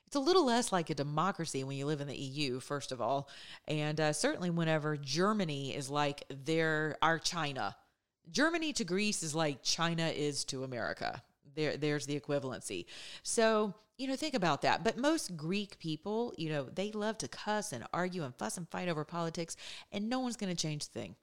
It's 0.07 0.20
a 0.20 0.24
little 0.24 0.46
less 0.46 0.70
like 0.70 0.90
a 0.90 0.94
democracy 0.94 1.64
when 1.64 1.76
you 1.76 1.87
live 1.87 2.00
in 2.00 2.07
the 2.07 2.14
EU, 2.14 2.61
first 2.61 2.92
of 2.92 3.00
all, 3.00 3.28
and 3.66 3.98
uh, 3.98 4.12
certainly 4.12 4.48
whenever 4.48 4.96
Germany 4.96 5.74
is 5.74 5.90
like 5.90 6.22
their 6.28 6.96
our 7.02 7.18
China. 7.18 7.74
Germany 8.30 8.72
to 8.74 8.85
Greece 8.85 9.24
is 9.24 9.35
like 9.35 9.64
China 9.64 10.07
is 10.07 10.44
to 10.44 10.62
America. 10.62 11.20
There, 11.55 11.77
there's 11.77 12.07
the 12.07 12.19
equivalency. 12.19 12.87
So, 13.23 13.75
you 13.99 14.09
know, 14.09 14.17
think 14.17 14.35
about 14.35 14.62
that. 14.62 14.83
But 14.83 14.99
most 14.99 15.37
Greek 15.37 15.79
people, 15.79 16.35
you 16.37 16.51
know, 16.51 16.64
they 16.64 16.93
love 16.93 17.19
to 17.19 17.29
cuss 17.29 17.73
and 17.73 17.85
argue 17.93 18.25
and 18.25 18.35
fuss 18.35 18.57
and 18.57 18.69
fight 18.69 18.88
over 18.88 19.05
politics, 19.05 19.57
and 19.93 20.09
no 20.09 20.21
one's 20.21 20.37
going 20.37 20.55
to 20.55 20.61
change 20.61 20.88
the 20.88 20.99
thing. 20.99 21.17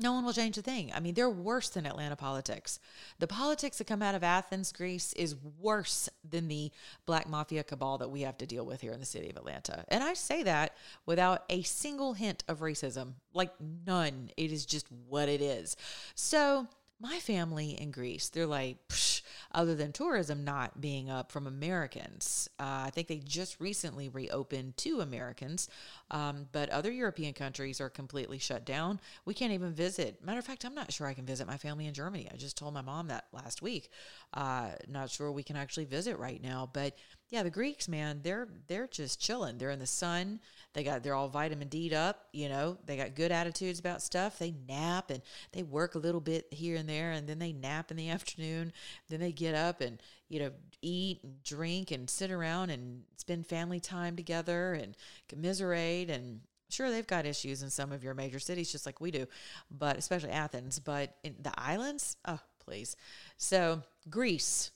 No 0.00 0.12
one 0.12 0.24
will 0.24 0.32
change 0.32 0.56
a 0.56 0.62
thing. 0.62 0.92
I 0.94 1.00
mean, 1.00 1.14
they're 1.14 1.28
worse 1.28 1.70
than 1.70 1.84
Atlanta 1.84 2.14
politics. 2.14 2.78
The 3.18 3.26
politics 3.26 3.78
that 3.78 3.88
come 3.88 4.00
out 4.00 4.14
of 4.14 4.22
Athens, 4.22 4.70
Greece, 4.70 5.12
is 5.14 5.34
worse 5.60 6.08
than 6.28 6.46
the 6.46 6.70
black 7.04 7.28
mafia 7.28 7.64
cabal 7.64 7.98
that 7.98 8.10
we 8.10 8.20
have 8.20 8.38
to 8.38 8.46
deal 8.46 8.64
with 8.64 8.80
here 8.80 8.92
in 8.92 9.00
the 9.00 9.06
city 9.06 9.28
of 9.28 9.36
Atlanta. 9.36 9.84
And 9.88 10.04
I 10.04 10.14
say 10.14 10.44
that 10.44 10.76
without 11.04 11.44
a 11.50 11.62
single 11.62 12.12
hint 12.12 12.44
of 12.46 12.60
racism, 12.60 13.14
like 13.34 13.50
none. 13.86 14.30
It 14.36 14.52
is 14.52 14.64
just 14.64 14.86
what 15.08 15.28
it 15.28 15.40
is. 15.40 15.76
So, 16.14 16.68
my 17.00 17.18
family 17.18 17.70
in 17.70 17.90
Greece, 17.90 18.28
they're 18.28 18.46
like, 18.46 18.76
Psh, 18.88 19.22
other 19.52 19.74
than 19.74 19.92
tourism 19.92 20.44
not 20.44 20.80
being 20.80 21.10
up 21.10 21.32
from 21.32 21.46
Americans. 21.46 22.48
Uh, 22.58 22.84
I 22.86 22.90
think 22.90 23.08
they 23.08 23.18
just 23.18 23.60
recently 23.60 24.08
reopened 24.08 24.76
to 24.78 25.00
Americans, 25.00 25.68
um, 26.10 26.48
but 26.52 26.68
other 26.70 26.90
European 26.90 27.32
countries 27.32 27.80
are 27.80 27.88
completely 27.88 28.38
shut 28.38 28.64
down. 28.64 29.00
We 29.24 29.34
can't 29.34 29.52
even 29.52 29.72
visit. 29.72 30.24
Matter 30.24 30.38
of 30.38 30.44
fact, 30.44 30.64
I'm 30.64 30.74
not 30.74 30.92
sure 30.92 31.06
I 31.06 31.14
can 31.14 31.26
visit 31.26 31.46
my 31.46 31.56
family 31.56 31.86
in 31.86 31.94
Germany. 31.94 32.28
I 32.32 32.36
just 32.36 32.56
told 32.58 32.74
my 32.74 32.82
mom 32.82 33.08
that 33.08 33.26
last 33.32 33.62
week. 33.62 33.90
Uh, 34.34 34.70
not 34.88 35.10
sure 35.10 35.32
we 35.32 35.42
can 35.42 35.56
actually 35.56 35.86
visit 35.86 36.18
right 36.18 36.42
now, 36.42 36.68
but 36.72 36.96
yeah, 37.30 37.42
the 37.42 37.50
Greeks, 37.50 37.88
man, 37.88 38.20
they're 38.22 38.48
they're 38.68 38.86
just 38.86 39.20
chilling. 39.20 39.58
They're 39.58 39.70
in 39.70 39.78
the 39.78 39.86
sun. 39.86 40.40
They 40.72 40.82
got 40.82 41.02
they're 41.02 41.14
all 41.14 41.28
vitamin 41.28 41.68
D'd 41.68 41.92
up. 41.92 42.26
You 42.32 42.48
know, 42.48 42.78
they 42.86 42.96
got 42.96 43.14
good 43.14 43.32
attitudes 43.32 43.78
about 43.78 44.00
stuff. 44.00 44.38
They 44.38 44.54
nap 44.66 45.10
and 45.10 45.20
they 45.52 45.62
work 45.62 45.94
a 45.94 45.98
little 45.98 46.22
bit 46.22 46.46
here 46.50 46.76
and 46.76 46.88
there, 46.88 47.12
and 47.12 47.28
then 47.28 47.38
they 47.38 47.52
nap 47.52 47.90
in 47.90 47.98
the 47.98 48.08
afternoon. 48.10 48.72
Then 49.08 49.20
they 49.20 49.32
get 49.32 49.54
up 49.54 49.82
and 49.82 50.00
you 50.28 50.40
know 50.40 50.50
eat 50.80 51.22
and 51.22 51.42
drink 51.42 51.90
and 51.90 52.08
sit 52.08 52.30
around 52.30 52.70
and 52.70 53.02
spend 53.16 53.46
family 53.46 53.80
time 53.80 54.16
together 54.16 54.72
and 54.72 54.96
commiserate 55.28 56.10
and 56.10 56.40
Sure, 56.70 56.90
they've 56.90 57.06
got 57.06 57.24
issues 57.24 57.62
in 57.62 57.70
some 57.70 57.92
of 57.92 58.04
your 58.04 58.12
major 58.12 58.38
cities, 58.38 58.70
just 58.70 58.84
like 58.84 59.00
we 59.00 59.10
do, 59.10 59.26
but 59.70 59.96
especially 59.96 60.28
Athens. 60.28 60.78
But 60.78 61.14
in 61.24 61.34
the 61.40 61.52
islands, 61.58 62.18
oh, 62.26 62.40
please. 62.62 62.94
So, 63.38 63.82
Greece, 64.10 64.70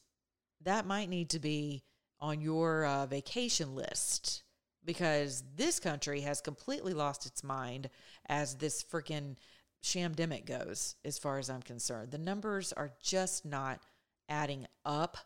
that 0.63 0.87
might 0.87 1.11
need 1.11 1.29
to 1.31 1.39
be 1.39 1.83
on 2.23 2.41
your 2.41 2.87
uh, 2.87 3.05
vacation 3.05 3.75
list 3.75 4.45
because 4.85 5.43
this 5.57 5.81
country 5.81 6.21
has 6.21 6.41
completely 6.41 6.95
lost 6.95 7.27
its 7.27 7.43
mind 7.43 7.91
as 8.29 8.57
this 8.57 8.83
freaking 8.83 9.37
shamdemic 9.83 10.47
goes, 10.47 10.95
as 11.05 11.19
far 11.19 11.39
as 11.39 11.51
I'm 11.51 11.63
concerned. 11.63 12.13
The 12.13 12.19
numbers 12.19 12.73
are 12.73 12.93
just 13.03 13.45
not 13.45 13.81
adding 14.29 14.67
up. 14.85 15.19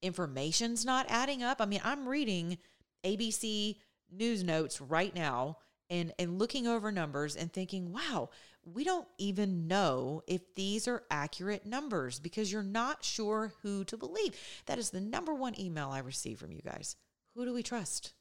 Information's 0.00 0.84
not 0.84 1.06
adding 1.08 1.42
up. 1.42 1.60
I 1.60 1.66
mean, 1.66 1.80
I'm 1.84 2.08
reading 2.08 2.58
ABC 3.04 3.76
news 4.10 4.44
notes 4.44 4.80
right 4.80 5.14
now 5.14 5.58
and 5.90 6.12
and 6.18 6.38
looking 6.38 6.66
over 6.66 6.92
numbers 6.92 7.36
and 7.36 7.52
thinking, 7.52 7.92
wow, 7.92 8.30
we 8.64 8.84
don't 8.84 9.06
even 9.18 9.66
know 9.66 10.22
if 10.26 10.54
these 10.54 10.88
are 10.88 11.02
accurate 11.10 11.66
numbers 11.66 12.18
because 12.18 12.50
you're 12.50 12.62
not 12.62 13.04
sure 13.04 13.52
who 13.62 13.84
to 13.84 13.96
believe. 13.96 14.34
That 14.66 14.78
is 14.78 14.90
the 14.90 15.00
number 15.00 15.34
one 15.34 15.58
email 15.58 15.90
I 15.90 15.98
receive 16.00 16.38
from 16.38 16.52
you 16.52 16.62
guys. 16.62 16.96
Who 17.34 17.44
do 17.44 17.52
we 17.52 17.62
trust? 17.62 18.14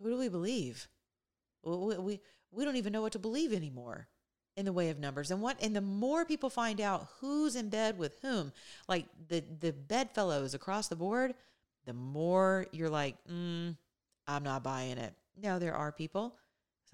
Who 0.00 0.10
do 0.10 0.18
we 0.18 0.28
believe? 0.28 0.88
We, 1.62 1.96
we, 1.96 2.20
we 2.50 2.64
don't 2.64 2.76
even 2.76 2.92
know 2.92 3.02
what 3.02 3.12
to 3.12 3.18
believe 3.18 3.52
anymore 3.52 4.08
in 4.56 4.64
the 4.64 4.72
way 4.72 4.90
of 4.90 4.98
numbers. 4.98 5.30
And 5.30 5.40
what 5.40 5.62
and 5.62 5.74
the 5.74 5.80
more 5.80 6.24
people 6.24 6.50
find 6.50 6.80
out 6.80 7.08
who's 7.20 7.56
in 7.56 7.68
bed 7.68 7.98
with 7.98 8.16
whom, 8.22 8.52
like 8.88 9.06
the 9.28 9.42
the 9.60 9.72
bedfellows 9.72 10.54
across 10.54 10.88
the 10.88 10.96
board, 10.96 11.34
the 11.86 11.92
more 11.92 12.66
you're 12.72 12.90
like, 12.90 13.16
mm, 13.30 13.76
I'm 14.26 14.42
not 14.42 14.62
buying 14.62 14.98
it. 14.98 15.14
Now 15.40 15.58
there 15.58 15.74
are 15.74 15.90
people, 15.90 16.36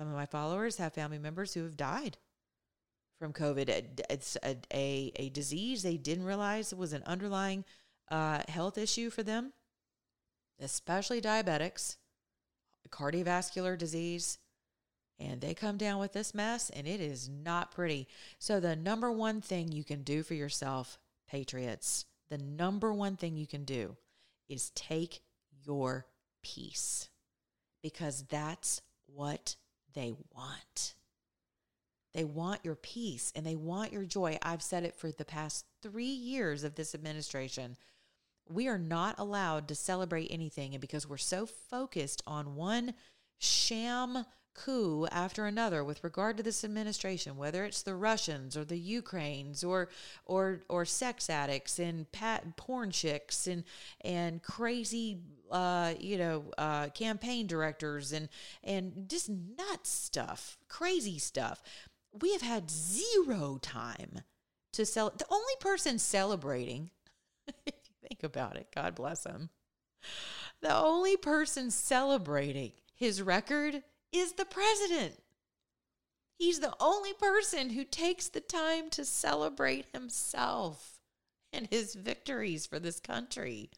some 0.01 0.09
of 0.09 0.15
my 0.15 0.25
followers 0.25 0.79
have 0.79 0.95
family 0.95 1.19
members 1.19 1.53
who 1.53 1.63
have 1.63 1.77
died 1.77 2.17
from 3.19 3.35
COVID. 3.35 4.01
It's 4.09 4.39
a, 4.43 4.57
a, 4.73 5.13
a 5.17 5.29
disease 5.29 5.83
they 5.83 5.99
didn't 5.99 6.25
realize 6.25 6.73
was 6.73 6.95
an 6.95 7.03
underlying 7.05 7.67
uh, 8.11 8.41
health 8.49 8.79
issue 8.79 9.11
for 9.11 9.23
them, 9.23 9.53
especially 10.59 11.21
diabetics, 11.21 11.97
cardiovascular 12.89 13.77
disease. 13.77 14.39
And 15.19 15.43
they 15.43 15.53
come 15.53 15.77
down 15.77 16.01
with 16.01 16.15
this 16.15 16.33
mess, 16.33 16.71
and 16.71 16.87
it 16.87 17.03
is 17.03 17.29
not 17.29 17.71
pretty. 17.71 18.09
So, 18.39 18.59
the 18.59 18.77
number 18.77 19.13
one 19.13 19.43
thing 19.43 19.71
you 19.71 19.85
can 19.85 20.03
do 20.03 20.23
for 20.23 20.33
yourself, 20.33 20.99
patriots, 21.29 22.07
the 22.31 22.39
number 22.39 22.91
one 22.95 23.17
thing 23.17 23.37
you 23.37 23.47
can 23.47 23.65
do 23.65 23.99
is 24.49 24.71
take 24.71 25.21
your 25.63 26.07
peace 26.43 27.11
because 27.83 28.25
that's 28.31 28.81
what 29.05 29.57
they 29.95 30.15
want. 30.35 30.95
They 32.13 32.25
want 32.25 32.65
your 32.65 32.75
peace 32.75 33.33
and 33.37 33.47
they 33.47 33.57
want 33.57 33.93
your 33.93 34.05
joy. 34.05 34.39
I've 34.43 34.63
said 34.63 34.85
it 34.85 34.97
for 34.97 35.13
the 35.13 35.25
past 35.25 35.65
three 35.83 36.05
years 36.05 36.65
of 36.65 36.75
this 36.75 36.95
administration. 36.95 37.77
We 38.49 38.67
are 38.67 38.79
not 38.79 39.19
allowed 39.19 39.69
to 39.69 39.75
celebrate 39.75 40.29
anything. 40.31 40.75
And 40.75 40.81
because 40.81 41.09
we're 41.09 41.19
so 41.19 41.47
focused 41.47 42.23
on 42.27 42.57
one 42.57 42.95
sham 43.39 44.25
coup 44.55 45.07
after 45.11 45.47
another 45.47 45.85
with 45.85 46.03
regard 46.05 46.37
to 46.37 46.43
this 46.43 46.65
administration, 46.65 47.37
whether 47.37 47.65
it's 47.65 47.83
the 47.83 47.95
Russians 47.95 48.57
or 48.57 48.65
the 48.65 48.79
Ukraines 48.79 49.65
or 49.65 49.89
or 50.25 50.61
or 50.69 50.85
sex 50.85 51.31
addicts 51.31 51.79
and 51.79 52.11
pat, 52.13 52.57
porn 52.57 52.91
chicks 52.91 53.47
and 53.47 53.65
and 54.03 54.43
crazy 54.43 55.21
uh, 55.51 55.95
you 55.99 56.19
know 56.19 56.45
uh, 56.59 56.89
campaign 56.89 57.47
directors 57.47 58.13
and 58.13 58.29
and 58.63 59.09
just 59.09 59.29
nuts 59.29 59.91
stuff, 59.91 60.59
crazy 60.69 61.19
stuff. 61.19 61.63
We 62.13 62.33
have 62.33 62.43
had 62.43 62.71
zero 62.71 63.59
time 63.61 64.23
to 64.73 64.85
sell. 64.85 65.13
The 65.17 65.27
only 65.31 65.55
person 65.61 65.99
celebrating, 65.99 66.91
if 67.67 67.75
you 67.87 68.09
think 68.09 68.23
about 68.23 68.57
it, 68.57 68.69
God 68.75 68.95
bless 68.95 69.25
him. 69.25 69.51
The 70.61 70.75
only 70.75 71.17
person 71.17 71.71
celebrating 71.71 72.73
his 72.95 73.23
record 73.23 73.83
is 74.13 74.33
the 74.33 74.45
president. 74.45 75.15
He's 76.39 76.61
the 76.61 76.75
only 76.81 77.13
person 77.13 77.71
who 77.71 77.85
takes 77.85 78.29
the 78.29 78.41
time 78.41 78.89
to 78.91 79.05
celebrate 79.05 79.87
himself 79.93 81.01
and 81.53 81.69
his 81.71 81.95
victories 81.95 82.67
for 82.67 82.79
this 82.79 82.99
country. 82.99 83.71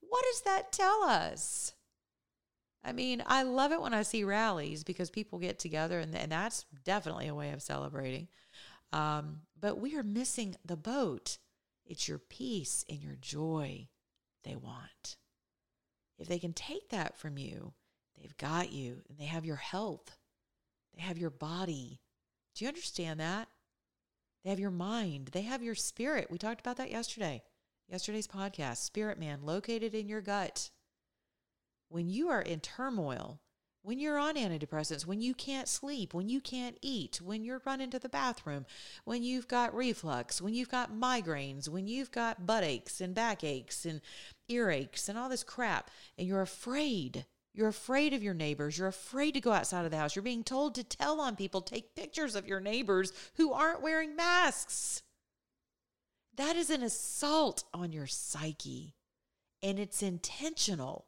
What 0.00 0.24
does 0.30 0.42
that 0.42 0.72
tell 0.72 1.02
us? 1.02 1.74
I 2.84 2.92
mean, 2.92 3.24
I 3.26 3.42
love 3.42 3.72
it 3.72 3.80
when 3.80 3.92
I 3.92 4.02
see 4.02 4.22
rallies 4.22 4.84
because 4.84 5.10
people 5.10 5.40
get 5.40 5.58
together, 5.58 5.98
and, 5.98 6.14
and 6.14 6.30
that's 6.30 6.64
definitely 6.84 7.26
a 7.26 7.34
way 7.34 7.50
of 7.50 7.60
celebrating. 7.60 8.28
Um, 8.92 9.40
but 9.60 9.80
we 9.80 9.96
are 9.96 10.04
missing 10.04 10.54
the 10.64 10.76
boat. 10.76 11.38
It's 11.84 12.06
your 12.06 12.18
peace 12.18 12.84
and 12.88 13.02
your 13.02 13.16
joy 13.20 13.88
they 14.44 14.54
want. 14.54 15.16
If 16.18 16.28
they 16.28 16.38
can 16.38 16.52
take 16.52 16.90
that 16.90 17.18
from 17.18 17.36
you, 17.36 17.72
they've 18.18 18.36
got 18.36 18.72
you 18.72 19.02
and 19.08 19.18
they 19.18 19.24
have 19.24 19.44
your 19.44 19.56
health, 19.56 20.16
they 20.94 21.02
have 21.02 21.18
your 21.18 21.30
body. 21.30 22.00
Do 22.54 22.64
you 22.64 22.68
understand 22.68 23.20
that? 23.20 23.48
They 24.44 24.50
have 24.50 24.60
your 24.60 24.70
mind, 24.70 25.30
they 25.32 25.42
have 25.42 25.62
your 25.62 25.74
spirit. 25.74 26.30
We 26.30 26.38
talked 26.38 26.60
about 26.60 26.76
that 26.76 26.90
yesterday, 26.90 27.42
yesterday's 27.88 28.28
podcast. 28.28 28.78
Spirit 28.78 29.18
man 29.18 29.40
located 29.42 29.94
in 29.94 30.08
your 30.08 30.20
gut. 30.20 30.70
When 31.88 32.08
you 32.08 32.28
are 32.28 32.42
in 32.42 32.60
turmoil, 32.60 33.40
when 33.86 34.00
you're 34.00 34.18
on 34.18 34.34
antidepressants, 34.34 35.06
when 35.06 35.20
you 35.20 35.32
can't 35.32 35.68
sleep, 35.68 36.12
when 36.12 36.28
you 36.28 36.40
can't 36.40 36.76
eat, 36.82 37.20
when 37.22 37.44
you're 37.44 37.62
running 37.64 37.88
to 37.90 38.00
the 38.00 38.08
bathroom, 38.08 38.66
when 39.04 39.22
you've 39.22 39.46
got 39.46 39.76
reflux, 39.76 40.42
when 40.42 40.54
you've 40.54 40.68
got 40.68 40.92
migraines, 40.92 41.68
when 41.68 41.86
you've 41.86 42.10
got 42.10 42.46
butt 42.46 42.64
aches 42.64 43.00
and 43.00 43.14
back 43.14 43.44
aches 43.44 43.84
and 43.84 44.00
earaches 44.50 45.08
and 45.08 45.16
all 45.16 45.28
this 45.28 45.44
crap, 45.44 45.88
and 46.18 46.26
you're 46.26 46.42
afraid. 46.42 47.26
You're 47.56 47.68
afraid 47.68 48.12
of 48.12 48.22
your 48.22 48.34
neighbors. 48.34 48.76
You're 48.76 48.86
afraid 48.86 49.32
to 49.32 49.40
go 49.40 49.50
outside 49.50 49.86
of 49.86 49.90
the 49.90 49.96
house. 49.96 50.14
You're 50.14 50.22
being 50.22 50.44
told 50.44 50.74
to 50.74 50.84
tell 50.84 51.22
on 51.22 51.36
people, 51.36 51.62
take 51.62 51.94
pictures 51.94 52.36
of 52.36 52.46
your 52.46 52.60
neighbors 52.60 53.14
who 53.36 53.54
aren't 53.54 53.80
wearing 53.80 54.14
masks. 54.14 55.02
That 56.36 56.54
is 56.54 56.68
an 56.68 56.82
assault 56.82 57.64
on 57.72 57.92
your 57.92 58.06
psyche, 58.06 58.94
and 59.62 59.78
it's 59.78 60.02
intentional. 60.02 61.06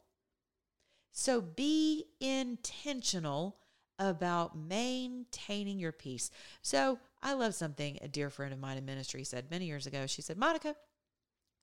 So 1.12 1.42
be 1.42 2.06
intentional 2.18 3.58
about 3.98 4.56
maintaining 4.56 5.78
your 5.78 5.92
peace. 5.92 6.30
So 6.62 6.98
I 7.22 7.34
love 7.34 7.54
something 7.54 7.98
a 8.00 8.08
dear 8.08 8.30
friend 8.30 8.54
of 8.54 8.58
mine 8.58 8.78
in 8.78 8.87
ministry 8.87 9.22
said 9.22 9.50
many 9.50 9.66
years 9.66 9.87
ago. 9.87 10.06
She 10.06 10.22
said, 10.22 10.38
Monica, 10.38 10.76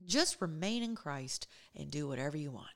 just 0.05 0.41
remain 0.41 0.83
in 0.83 0.95
Christ 0.95 1.47
and 1.75 1.89
do 1.89 2.07
whatever 2.07 2.37
you 2.37 2.51
want. 2.51 2.69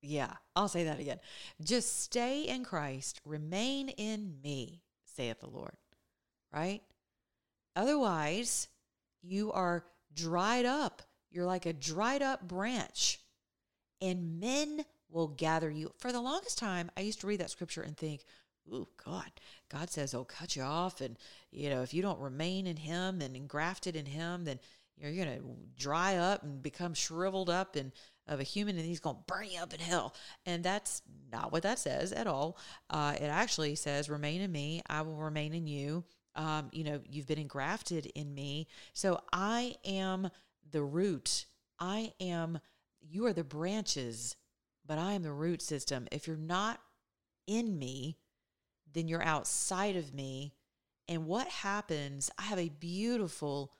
Yeah, 0.00 0.32
I'll 0.54 0.68
say 0.68 0.84
that 0.84 1.00
again. 1.00 1.18
Just 1.62 2.02
stay 2.02 2.42
in 2.42 2.64
Christ, 2.64 3.20
remain 3.24 3.88
in 3.88 4.36
me, 4.42 4.82
saith 5.04 5.40
the 5.40 5.48
Lord. 5.48 5.74
Right? 6.52 6.82
Otherwise, 7.74 8.68
you 9.22 9.52
are 9.52 9.84
dried 10.14 10.64
up. 10.64 11.02
You're 11.30 11.46
like 11.46 11.66
a 11.66 11.72
dried 11.72 12.22
up 12.22 12.46
branch 12.46 13.20
and 14.00 14.40
men 14.40 14.84
will 15.10 15.28
gather 15.28 15.70
you. 15.70 15.92
For 15.98 16.12
the 16.12 16.20
longest 16.20 16.58
time, 16.58 16.90
I 16.96 17.00
used 17.00 17.20
to 17.20 17.26
read 17.26 17.40
that 17.40 17.50
scripture 17.50 17.82
and 17.82 17.96
think, 17.96 18.24
"Ooh, 18.72 18.88
God, 19.04 19.30
God 19.68 19.90
says 19.90 20.12
He'll 20.12 20.24
cut 20.24 20.56
you 20.56 20.62
off, 20.62 21.00
and 21.00 21.18
you 21.50 21.70
know 21.70 21.82
if 21.82 21.94
you 21.94 22.02
don't 22.02 22.20
remain 22.20 22.66
in 22.66 22.76
Him 22.76 23.20
and 23.20 23.34
engrafted 23.34 23.96
in 23.96 24.06
Him, 24.06 24.44
then 24.44 24.60
you're 24.96 25.12
gonna 25.12 25.40
dry 25.76 26.16
up 26.16 26.42
and 26.42 26.62
become 26.62 26.94
shriveled 26.94 27.50
up 27.50 27.76
and 27.76 27.92
of 28.28 28.40
a 28.40 28.44
human, 28.44 28.76
and 28.76 28.84
He's 28.86 29.00
gonna 29.00 29.18
burn 29.26 29.50
you 29.50 29.60
up 29.60 29.74
in 29.74 29.80
hell." 29.80 30.14
And 30.46 30.64
that's 30.64 31.02
not 31.32 31.52
what 31.52 31.62
that 31.64 31.78
says 31.78 32.12
at 32.12 32.26
all. 32.26 32.58
Uh, 32.90 33.16
it 33.16 33.24
actually 33.24 33.74
says, 33.74 34.08
"Remain 34.08 34.40
in 34.40 34.52
Me; 34.52 34.82
I 34.88 35.02
will 35.02 35.16
remain 35.16 35.54
in 35.54 35.66
you." 35.66 36.04
Um, 36.34 36.68
you 36.72 36.84
know, 36.84 37.00
you've 37.08 37.26
been 37.26 37.38
engrafted 37.38 38.06
in 38.06 38.34
Me, 38.34 38.68
so 38.92 39.20
I 39.32 39.76
am 39.84 40.30
the 40.70 40.82
root. 40.82 41.46
I 41.80 42.12
am 42.20 42.60
you 43.00 43.26
are 43.26 43.32
the 43.32 43.44
branches, 43.44 44.36
but 44.84 44.98
I 44.98 45.12
am 45.12 45.22
the 45.22 45.32
root 45.32 45.62
system. 45.62 46.06
If 46.12 46.26
you're 46.26 46.36
not 46.36 46.80
in 47.46 47.78
me, 47.78 48.18
then 48.92 49.08
you're 49.08 49.22
outside 49.22 49.96
of 49.96 50.14
me. 50.14 50.54
And 51.08 51.26
what 51.26 51.48
happens? 51.48 52.30
I 52.38 52.42
have 52.42 52.58
a 52.58 52.68
beautiful 52.68 53.72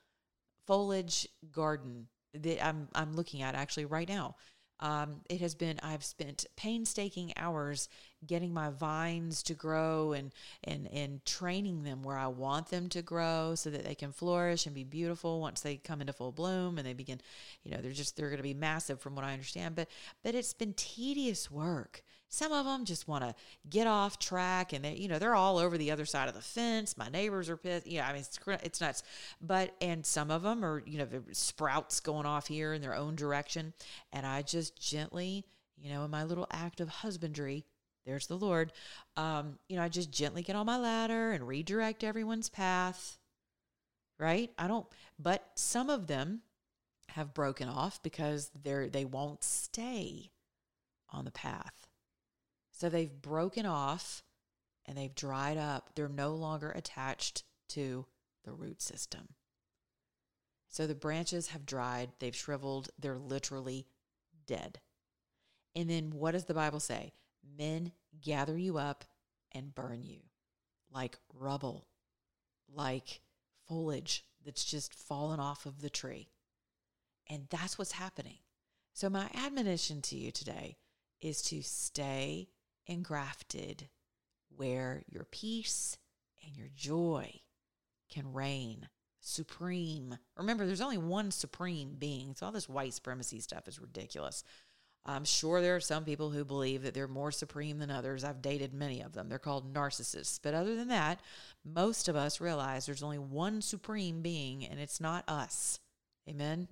foliage 0.67 1.29
garden 1.51 2.09
that 2.43 2.65
I'm 2.65 2.89
I'm 2.95 3.15
looking 3.15 3.43
at 3.43 3.55
actually 3.55 3.87
right 3.87 4.09
now. 4.09 4.37
Um, 4.81 5.23
it 5.29 5.41
has 5.41 5.57
been 5.57 5.81
I've 5.83 6.05
spent 6.05 6.47
painstaking 6.57 7.33
hours 7.37 7.89
getting 8.25 8.55
my 8.55 8.71
vines 8.71 9.43
to 9.45 9.55
grow 9.55 10.13
and 10.13 10.33
and 10.63 10.89
and 10.93 11.25
training 11.25 11.83
them 11.83 12.03
where 12.05 12.17
I 12.17 12.29
want 12.29 12.69
them 12.69 12.89
to 12.91 13.03
grow 13.03 13.55
so 13.57 13.71
that 13.71 13.85
they 13.85 13.97
can 13.97 14.13
flourish 14.13 14.67
and 14.67 14.75
be 14.75 14.85
beautiful 14.85 15.41
once 15.41 15.61
they 15.61 15.77
come 15.77 16.01
into 16.01 16.13
full 16.13 16.31
bloom 16.31 16.79
and 16.79 16.87
they 16.87 16.93
begin, 16.93 17.21
you 17.65 17.73
know, 17.73 17.79
they're 17.79 17.91
just 17.91 18.17
they're 18.17 18.29
going 18.29 18.37
to 18.37 18.43
be 18.45 18.55
massive 18.55 19.01
from 19.01 19.17
what 19.17 19.25
I 19.25 19.33
understand. 19.33 19.75
But 19.75 19.89
but 20.23 20.37
it's 20.37 20.55
been 20.55 20.75
tedious 20.75 21.51
work. 21.51 22.05
Some 22.29 22.53
of 22.53 22.67
them 22.67 22.85
just 22.85 23.09
want 23.09 23.25
to 23.25 23.35
get 23.71 23.87
off 23.87 24.19
track 24.19 24.73
and 24.73 24.85
they, 24.85 24.95
you 24.95 25.09
know, 25.09 25.19
they're 25.19 25.35
all 25.35 25.59
over 25.59 25.79
the 25.79 25.91
other 25.91 26.05
side 26.05 26.29
of 26.29 26.35
the 26.35 26.43
fence. 26.43 26.97
My 26.97 27.09
neighbors 27.09 27.49
are 27.49 27.57
pissed. 27.57 27.87
Yeah, 27.87 28.07
I 28.07 28.13
mean, 28.13 28.21
it's, 28.21 28.39
it's 28.63 28.81
nuts. 28.81 29.03
But, 29.41 29.75
and 29.81 30.05
some 30.05 30.31
of 30.31 30.43
them 30.43 30.65
are, 30.65 30.83
you 30.87 30.99
know, 30.99 31.09
sprouts 31.33 32.01
going 32.01 32.27
off 32.27 32.47
here 32.47 32.75
in 32.75 32.83
their 32.83 32.95
own 32.95 33.17
direction. 33.17 33.73
And 34.13 34.27
I 34.27 34.43
just 34.43 34.79
gently, 34.81 35.45
you 35.77 35.91
know, 35.91 36.05
in 36.05 36.11
my 36.11 36.25
little 36.25 36.47
act 36.51 36.81
of 36.81 36.89
husbandry 36.89 37.65
there's 38.09 38.27
the 38.27 38.39
Lord. 38.39 38.73
Um, 39.19 39.59
you 39.69 39.77
know, 39.77 39.83
I 39.83 39.91
just 39.91 40.11
gently 40.11 40.43
get 40.43 40.57
on 40.57 40.65
my 40.65 40.79
ladder 40.79 41.33
and 41.33 41.47
redirect 41.47 42.03
everyone's 42.03 42.49
path. 42.49 43.19
Right? 44.19 44.51
I 44.59 44.67
don't, 44.67 44.87
but 45.19 45.47
some 45.55 45.91
of 45.91 46.07
them 46.07 46.41
have 47.11 47.35
broken 47.35 47.69
off 47.69 48.03
because 48.03 48.51
they're 48.65 48.89
they 48.89 49.05
won't 49.05 49.45
stay 49.45 50.31
on 51.11 51.27
the 51.27 51.31
path. 51.31 51.88
So 52.79 52.89
they've 52.89 53.11
broken 53.11 53.67
off 53.67 54.23
and 54.87 54.97
they've 54.97 55.15
dried 55.15 55.59
up. 55.59 55.91
They're 55.97 56.09
no 56.09 56.37
longer 56.37 56.71
attached 56.71 57.43
to 57.71 58.07
the 58.45 58.53
root 58.53 58.81
system. 58.81 59.31
So 60.69 60.87
the 60.87 60.95
branches 60.95 61.49
have 61.49 61.67
dried, 61.67 62.11
they've 62.21 62.37
shriveled, 62.37 62.91
they're 62.97 63.19
literally 63.19 63.89
dead. 64.47 64.79
And 65.75 65.91
then 65.91 66.13
what 66.13 66.33
does 66.33 66.45
the 66.45 66.55
Bible 66.55 66.79
say? 66.79 67.15
Men 67.59 67.91
gather 68.21 68.57
you 68.57 68.79
up 68.79 69.05
and 69.51 69.75
burn 69.75 70.05
you 70.05 70.21
like 70.95 71.19
rubble, 71.35 71.89
like 72.73 73.23
foliage 73.67 74.25
that's 74.45 74.65
just 74.65 74.95
fallen 74.95 75.41
off 75.41 75.67
of 75.67 75.81
the 75.81 75.91
tree. 75.91 76.29
And 77.29 77.49
that's 77.51 77.77
what's 77.77 77.93
happening. 77.93 78.39
So, 78.95 79.11
my 79.11 79.29
admonition 79.35 80.01
to 80.03 80.17
you 80.17 80.31
today 80.31 80.77
is 81.21 81.43
to 81.43 81.61
stay 81.63 82.49
engrafted 82.89 83.89
where 84.57 85.03
your 85.09 85.25
peace 85.25 85.97
and 86.45 86.57
your 86.57 86.69
joy 86.75 87.41
can 88.11 88.33
reign 88.33 88.89
supreme. 89.21 90.17
Remember, 90.37 90.67
there's 90.67 90.81
only 90.81 90.99
one 90.99 91.31
supreme 91.31 91.97
being. 91.99 92.35
So, 92.35 92.47
all 92.47 92.53
this 92.53 92.69
white 92.69 92.95
supremacy 92.95 93.41
stuff 93.41 93.69
is 93.69 93.81
ridiculous. 93.81 94.43
I'm 95.05 95.25
sure 95.25 95.63
there 95.63 95.77
are 95.77 95.81
some 95.81 96.05
people 96.05 96.31
who 96.31 96.45
believe 96.45 96.83
that 96.83 96.93
they're 96.93 97.09
more 97.09 97.33
supreme 97.33 97.79
than 97.79 97.91
others. 97.91 98.25
I've 98.25 98.43
dated 98.43 98.75
many 98.75 99.01
of 99.01 99.15
them. 99.15 99.29
They're 99.29 99.39
called 99.39 99.73
narcissists. 99.73 100.39
But 100.43 100.55
other 100.55 100.77
than 100.77 100.89
that, 100.89 101.21
most 101.65 102.09
of 102.09 102.17
us 102.17 102.41
realize 102.41 102.85
there's 102.85 103.03
only 103.03 103.19
one 103.19 103.63
supreme 103.63 104.21
being, 104.21 104.67
and 104.67 104.79
it's 104.79 105.01
not 105.01 105.25
us. 105.27 105.81
Amen. 106.29 106.69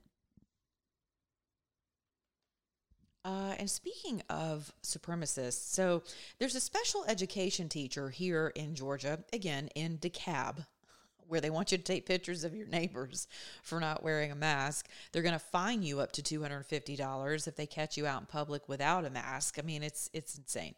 Uh, 3.26 3.56
and 3.58 3.68
speaking 3.68 4.22
of 4.30 4.72
supremacists, 4.84 5.74
so 5.74 6.00
there's 6.38 6.54
a 6.54 6.60
special 6.60 7.04
education 7.08 7.68
teacher 7.68 8.08
here 8.08 8.52
in 8.54 8.76
Georgia, 8.76 9.18
again 9.32 9.68
in 9.74 9.98
DeKalb, 9.98 10.64
where 11.26 11.40
they 11.40 11.50
want 11.50 11.72
you 11.72 11.78
to 11.78 11.82
take 11.82 12.06
pictures 12.06 12.44
of 12.44 12.54
your 12.54 12.68
neighbors 12.68 13.26
for 13.64 13.80
not 13.80 14.04
wearing 14.04 14.30
a 14.30 14.36
mask. 14.36 14.88
They're 15.10 15.22
going 15.22 15.32
to 15.32 15.40
fine 15.40 15.82
you 15.82 15.98
up 15.98 16.12
to 16.12 16.22
$250 16.22 17.48
if 17.48 17.56
they 17.56 17.66
catch 17.66 17.96
you 17.96 18.06
out 18.06 18.20
in 18.20 18.26
public 18.26 18.68
without 18.68 19.04
a 19.04 19.10
mask. 19.10 19.58
I 19.58 19.62
mean, 19.62 19.82
it's 19.82 20.08
it's 20.12 20.38
insane. 20.38 20.76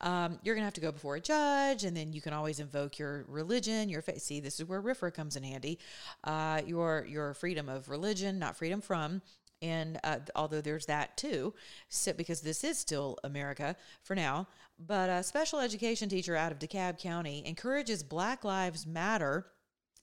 Um, 0.00 0.38
you're 0.42 0.54
going 0.54 0.62
to 0.62 0.68
have 0.68 0.72
to 0.74 0.80
go 0.80 0.92
before 0.92 1.16
a 1.16 1.20
judge, 1.20 1.84
and 1.84 1.94
then 1.94 2.14
you 2.14 2.22
can 2.22 2.32
always 2.32 2.60
invoke 2.60 2.98
your 2.98 3.26
religion. 3.28 3.90
Your 3.90 4.00
faith. 4.00 4.22
see, 4.22 4.40
this 4.40 4.58
is 4.58 4.64
where 4.66 4.80
RFRA 4.80 5.12
comes 5.12 5.36
in 5.36 5.42
handy. 5.42 5.78
Uh, 6.24 6.62
your 6.64 7.04
your 7.06 7.34
freedom 7.34 7.68
of 7.68 7.90
religion, 7.90 8.38
not 8.38 8.56
freedom 8.56 8.80
from 8.80 9.20
and 9.62 9.98
uh, 10.04 10.18
although 10.34 10.60
there's 10.60 10.86
that 10.86 11.16
too, 11.16 11.54
so, 11.88 12.12
because 12.12 12.40
this 12.40 12.64
is 12.64 12.78
still 12.78 13.18
America 13.24 13.76
for 14.02 14.14
now. 14.14 14.46
But 14.78 15.10
a 15.10 15.22
special 15.22 15.60
education 15.60 16.08
teacher 16.08 16.36
out 16.36 16.52
of 16.52 16.58
DeKalb 16.58 16.98
County 16.98 17.42
encourages 17.46 18.02
Black 18.02 18.44
Lives 18.44 18.86
Matter 18.86 19.46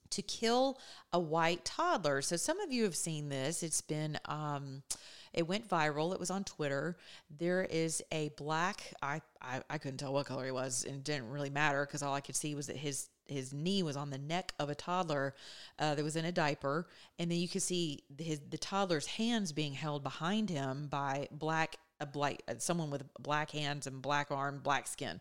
to 0.10 0.22
kill 0.22 0.80
a 1.12 1.20
white 1.20 1.66
toddler. 1.66 2.22
So 2.22 2.38
some 2.38 2.60
of 2.60 2.72
you 2.72 2.84
have 2.84 2.96
seen 2.96 3.30
this. 3.30 3.64
It's 3.64 3.82
been 3.82 4.18
um, 4.26 4.84
it 5.34 5.48
went 5.48 5.68
viral. 5.68 6.14
It 6.14 6.20
was 6.20 6.32
on 6.32 6.44
Twitter. 6.44 6.98
There 7.30 7.64
is 7.64 8.02
a 8.12 8.30
black. 8.38 8.94
I 9.02 9.22
I, 9.42 9.62
I 9.70 9.78
couldn't 9.78 9.98
tell 9.98 10.14
what 10.14 10.26
color 10.26 10.46
he 10.46 10.52
was, 10.52 10.86
and 10.86 10.98
it 10.98 11.04
didn't 11.04 11.30
really 11.30 11.50
matter 11.50 11.86
because 11.86 12.04
all 12.04 12.14
I 12.14 12.22
could 12.22 12.36
see 12.36 12.56
was 12.56 12.68
that 12.68 12.78
his 12.78 13.10
his 13.30 13.54
knee 13.54 13.84
was 13.84 13.96
on 13.96 14.10
the 14.10 14.18
neck 14.18 14.54
of 14.60 14.70
a 14.70 14.76
toddler 14.76 15.36
uh, 15.80 15.96
that 15.96 16.04
was 16.04 16.16
in 16.16 16.26
a 16.26 16.32
diaper, 16.32 16.88
and 17.20 17.32
then 17.32 17.38
you 17.38 17.48
could 17.48 17.62
see 17.62 18.04
his 18.18 18.40
the 18.50 18.58
toddler's 18.58 19.08
hands 19.08 19.52
being 19.52 19.74
held 19.74 20.04
behind 20.04 20.50
him 20.50 20.88
by 20.88 21.28
black 21.32 21.78
a 22.00 22.06
black 22.06 22.42
someone 22.60 22.90
with 22.90 23.04
black 23.20 23.52
hands 23.52 23.88
and 23.88 24.02
black 24.02 24.32
arm, 24.32 24.60
black 24.64 24.88
skin. 24.88 25.20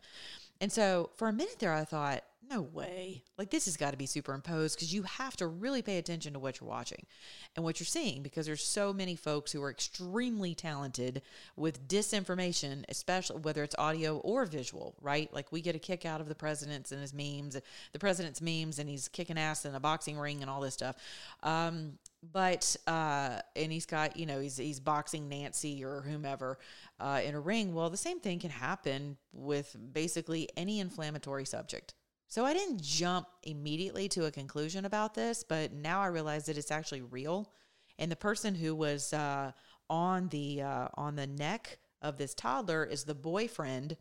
And 0.61 0.73
so 0.73 1.11
for 1.17 1.29
a 1.29 1.33
minute 1.33 1.59
there, 1.59 1.73
I 1.73 1.85
thought, 1.85 2.25
no 2.49 2.63
way. 2.63 3.23
Like 3.39 3.51
this 3.51 3.67
has 3.67 3.77
got 3.77 3.91
to 3.91 3.97
be 3.97 4.07
superimposed 4.07 4.77
because 4.77 4.93
you 4.93 5.03
have 5.03 5.37
to 5.37 5.47
really 5.47 5.83
pay 5.83 5.99
attention 5.99 6.33
to 6.33 6.39
what 6.39 6.61
you're 6.61 6.69
watching 6.69 7.07
and 7.55 7.65
what 7.65 7.81
you're 7.81 7.87
seeing 7.87 8.23
because 8.23 8.47
there's 8.47 8.65
so 8.65 8.93
many 8.93 9.17
folks 9.17 9.53
who 9.53 9.63
are 9.63 9.71
extremely 9.71 10.55
talented 10.55 11.23
with 11.57 11.87
disinformation, 11.89 12.85
especially 12.89 13.41
whether 13.41 13.63
it's 13.63 13.75
audio 13.79 14.19
or 14.19 14.47
visual, 14.47 14.95
right? 15.01 15.33
Like 15.33 15.53
we 15.53 15.61
get 15.61 15.77
a 15.77 15.81
kick 15.81 16.05
out 16.05 16.21
of 16.21 16.29
the 16.29 16.35
president's 16.35 16.93
and 16.93 17.01
his 17.01 17.15
memes, 17.15 17.57
the 17.93 17.99
president's 17.99 18.41
memes, 18.41 18.79
and 18.79 18.89
he's 18.89 19.09
kicking 19.09 19.39
ass 19.39 19.65
in 19.65 19.75
a 19.75 19.81
boxing 19.81 20.19
ring 20.19 20.43
and 20.43 20.51
all 20.51 20.61
this 20.61 20.75
stuff. 20.75 20.97
Um, 21.43 21.99
but 22.33 22.77
uh, 22.87 23.41
and 23.55 23.71
he's 23.71 23.87
got 23.87 24.17
you 24.17 24.27
know 24.27 24.41
he's 24.41 24.57
he's 24.57 24.81
boxing 24.81 25.29
Nancy 25.29 25.85
or 25.85 26.01
whomever 26.01 26.59
uh, 26.99 27.21
in 27.25 27.35
a 27.35 27.41
ring. 27.41 27.75
Well, 27.75 27.91
the 27.91 27.97
same 27.97 28.21
thing 28.21 28.39
can 28.39 28.51
happen 28.51 29.17
with 29.33 29.77
basically 29.93 30.49
any 30.57 30.81
inflammatory 30.81 31.45
subject. 31.45 31.95
So 32.29 32.45
I 32.45 32.53
didn't 32.53 32.83
jump 32.83 33.29
immediately 33.45 34.09
to 34.11 34.27
a 34.27 34.31
conclusion 34.31 34.85
about 34.85 35.15
this, 35.15 35.45
but 35.45 35.73
now 35.73 36.01
I 36.01 36.07
realize 36.07 36.47
that 36.47 36.59
it's 36.59 36.71
actually 36.71 37.03
real. 37.03 37.53
And 37.99 38.11
the 38.11 38.17
person 38.17 38.55
who 38.55 38.75
was 38.75 39.13
uh, 39.13 39.53
on 39.89 40.29
the 40.29 40.63
uh, 40.63 40.89
on 40.95 41.17
the 41.17 41.27
neck 41.27 41.79
of 42.03 42.19
this 42.19 42.35
toddler 42.35 42.85
is 42.85 43.05
the 43.05 43.15
boyfriend. 43.15 43.97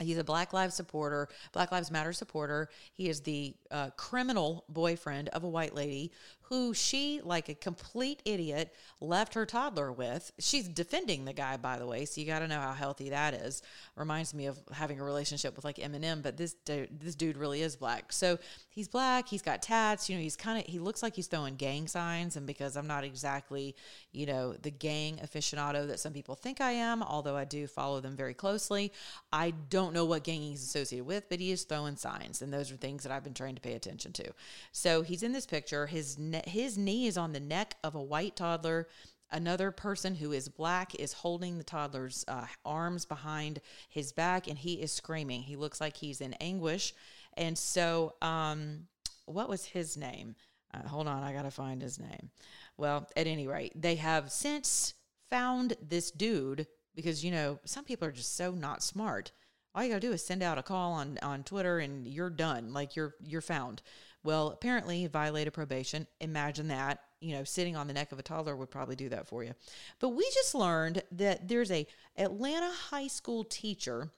He's 0.00 0.18
a 0.18 0.24
Black 0.24 0.52
Lives 0.52 0.74
supporter, 0.74 1.28
Black 1.52 1.72
Lives 1.72 1.90
Matter 1.90 2.12
supporter. 2.12 2.68
He 2.92 3.08
is 3.08 3.22
the 3.22 3.56
uh, 3.70 3.90
criminal 3.96 4.64
boyfriend 4.68 5.28
of 5.30 5.42
a 5.42 5.48
white 5.48 5.74
lady 5.74 6.12
who 6.48 6.72
she, 6.72 7.20
like 7.22 7.48
a 7.48 7.54
complete 7.54 8.22
idiot, 8.24 8.74
left 9.00 9.34
her 9.34 9.44
toddler 9.44 9.92
with. 9.92 10.32
She's 10.38 10.66
defending 10.66 11.26
the 11.26 11.34
guy, 11.34 11.58
by 11.58 11.78
the 11.78 11.86
way, 11.86 12.06
so 12.06 12.20
you 12.20 12.26
got 12.26 12.38
to 12.38 12.48
know 12.48 12.60
how 12.60 12.72
healthy 12.72 13.10
that 13.10 13.34
is. 13.34 13.62
Reminds 13.96 14.32
me 14.32 14.46
of 14.46 14.58
having 14.72 14.98
a 14.98 15.04
relationship 15.04 15.56
with 15.56 15.64
like 15.64 15.76
Eminem, 15.76 16.22
but 16.22 16.38
this 16.38 16.54
dude, 16.54 17.00
this 17.00 17.14
dude 17.14 17.36
really 17.36 17.60
is 17.60 17.76
black. 17.76 18.12
So 18.12 18.38
he's 18.70 18.88
black. 18.88 19.28
He's 19.28 19.42
got 19.42 19.60
tats. 19.60 20.08
You 20.08 20.16
know, 20.16 20.22
he's 20.22 20.36
kind 20.36 20.58
of 20.58 20.66
he 20.66 20.78
looks 20.78 21.02
like 21.02 21.14
he's 21.14 21.26
throwing 21.26 21.56
gang 21.56 21.86
signs. 21.86 22.36
And 22.36 22.46
because 22.46 22.76
I'm 22.76 22.86
not 22.86 23.04
exactly, 23.04 23.76
you 24.12 24.24
know, 24.24 24.54
the 24.54 24.70
gang 24.70 25.20
aficionado 25.22 25.86
that 25.86 26.00
some 26.00 26.12
people 26.14 26.34
think 26.34 26.60
I 26.60 26.72
am, 26.72 27.02
although 27.02 27.36
I 27.36 27.44
do 27.44 27.66
follow 27.66 28.00
them 28.00 28.16
very 28.16 28.34
closely, 28.34 28.92
I 29.32 29.52
don't 29.68 29.92
know 29.92 30.06
what 30.06 30.24
gang 30.24 30.40
he's 30.40 30.62
associated 30.62 31.06
with, 31.06 31.28
but 31.28 31.40
he 31.40 31.50
is 31.50 31.64
throwing 31.64 31.96
signs, 31.96 32.40
and 32.40 32.52
those 32.52 32.72
are 32.72 32.76
things 32.76 33.02
that 33.02 33.12
I've 33.12 33.24
been 33.24 33.34
trying 33.34 33.54
to 33.54 33.60
pay 33.60 33.74
attention 33.74 34.12
to. 34.14 34.32
So 34.72 35.02
he's 35.02 35.22
in 35.22 35.32
this 35.32 35.46
picture. 35.46 35.86
His 35.86 36.16
his 36.46 36.78
knee 36.78 37.06
is 37.06 37.16
on 37.16 37.32
the 37.32 37.40
neck 37.40 37.76
of 37.82 37.94
a 37.94 38.02
white 38.02 38.36
toddler. 38.36 38.88
Another 39.30 39.70
person 39.70 40.14
who 40.14 40.32
is 40.32 40.48
black 40.48 40.94
is 40.94 41.12
holding 41.12 41.58
the 41.58 41.64
toddler's 41.64 42.24
uh, 42.28 42.46
arms 42.64 43.04
behind 43.04 43.60
his 43.88 44.12
back, 44.12 44.48
and 44.48 44.58
he 44.58 44.74
is 44.74 44.90
screaming. 44.92 45.42
He 45.42 45.56
looks 45.56 45.80
like 45.80 45.96
he's 45.96 46.20
in 46.20 46.32
anguish. 46.34 46.94
And 47.36 47.56
so, 47.56 48.14
um, 48.22 48.86
what 49.26 49.48
was 49.48 49.66
his 49.66 49.96
name? 49.96 50.34
Uh, 50.72 50.86
hold 50.88 51.08
on, 51.08 51.22
I 51.22 51.32
gotta 51.32 51.50
find 51.50 51.82
his 51.82 51.98
name. 51.98 52.30
Well, 52.76 53.08
at 53.16 53.26
any 53.26 53.46
rate, 53.46 53.72
they 53.74 53.96
have 53.96 54.30
since 54.30 54.94
found 55.30 55.74
this 55.82 56.10
dude 56.10 56.66
because 56.94 57.24
you 57.24 57.30
know 57.30 57.58
some 57.64 57.84
people 57.84 58.08
are 58.08 58.12
just 58.12 58.36
so 58.36 58.52
not 58.52 58.82
smart. 58.82 59.32
All 59.74 59.82
you 59.82 59.90
gotta 59.90 60.00
do 60.00 60.12
is 60.12 60.24
send 60.24 60.42
out 60.42 60.58
a 60.58 60.62
call 60.62 60.92
on 60.92 61.18
on 61.22 61.44
Twitter, 61.44 61.78
and 61.78 62.06
you're 62.06 62.30
done. 62.30 62.72
Like 62.72 62.96
you're 62.96 63.14
you're 63.22 63.40
found. 63.40 63.82
Well, 64.28 64.48
apparently 64.48 64.98
he 64.98 65.06
violated 65.06 65.54
probation. 65.54 66.06
Imagine 66.20 66.68
that. 66.68 67.00
You 67.22 67.32
know, 67.34 67.44
sitting 67.44 67.76
on 67.76 67.86
the 67.86 67.94
neck 67.94 68.12
of 68.12 68.18
a 68.18 68.22
toddler 68.22 68.54
would 68.54 68.70
probably 68.70 68.94
do 68.94 69.08
that 69.08 69.26
for 69.26 69.42
you. 69.42 69.54
But 70.00 70.10
we 70.10 70.30
just 70.34 70.54
learned 70.54 71.02
that 71.12 71.48
there's 71.48 71.70
a 71.70 71.86
Atlanta 72.14 72.70
high 72.90 73.06
school 73.06 73.42
teacher 73.42 74.10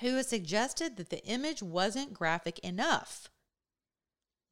who 0.00 0.14
has 0.14 0.28
suggested 0.28 0.96
that 0.96 1.10
the 1.10 1.24
image 1.24 1.60
wasn't 1.60 2.14
graphic 2.14 2.60
enough. 2.60 3.30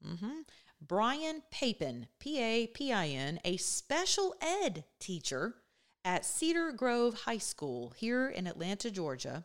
Mm-hmm. 0.05 0.41
Brian 0.85 1.43
Papin, 1.53 2.09
P 2.19 2.43
A 2.43 2.67
P 2.67 2.93
I 2.93 3.07
N, 3.07 3.39
a 3.45 3.59
special 3.59 4.35
ed 4.41 4.83
teacher 4.99 5.55
at 6.05 6.25
Cedar 6.25 6.73
Grove 6.73 7.15
High 7.15 7.39
School 7.39 7.93
here 7.97 8.27
in 8.29 8.49
Atlanta, 8.49 8.91
Georgia, 8.91 9.45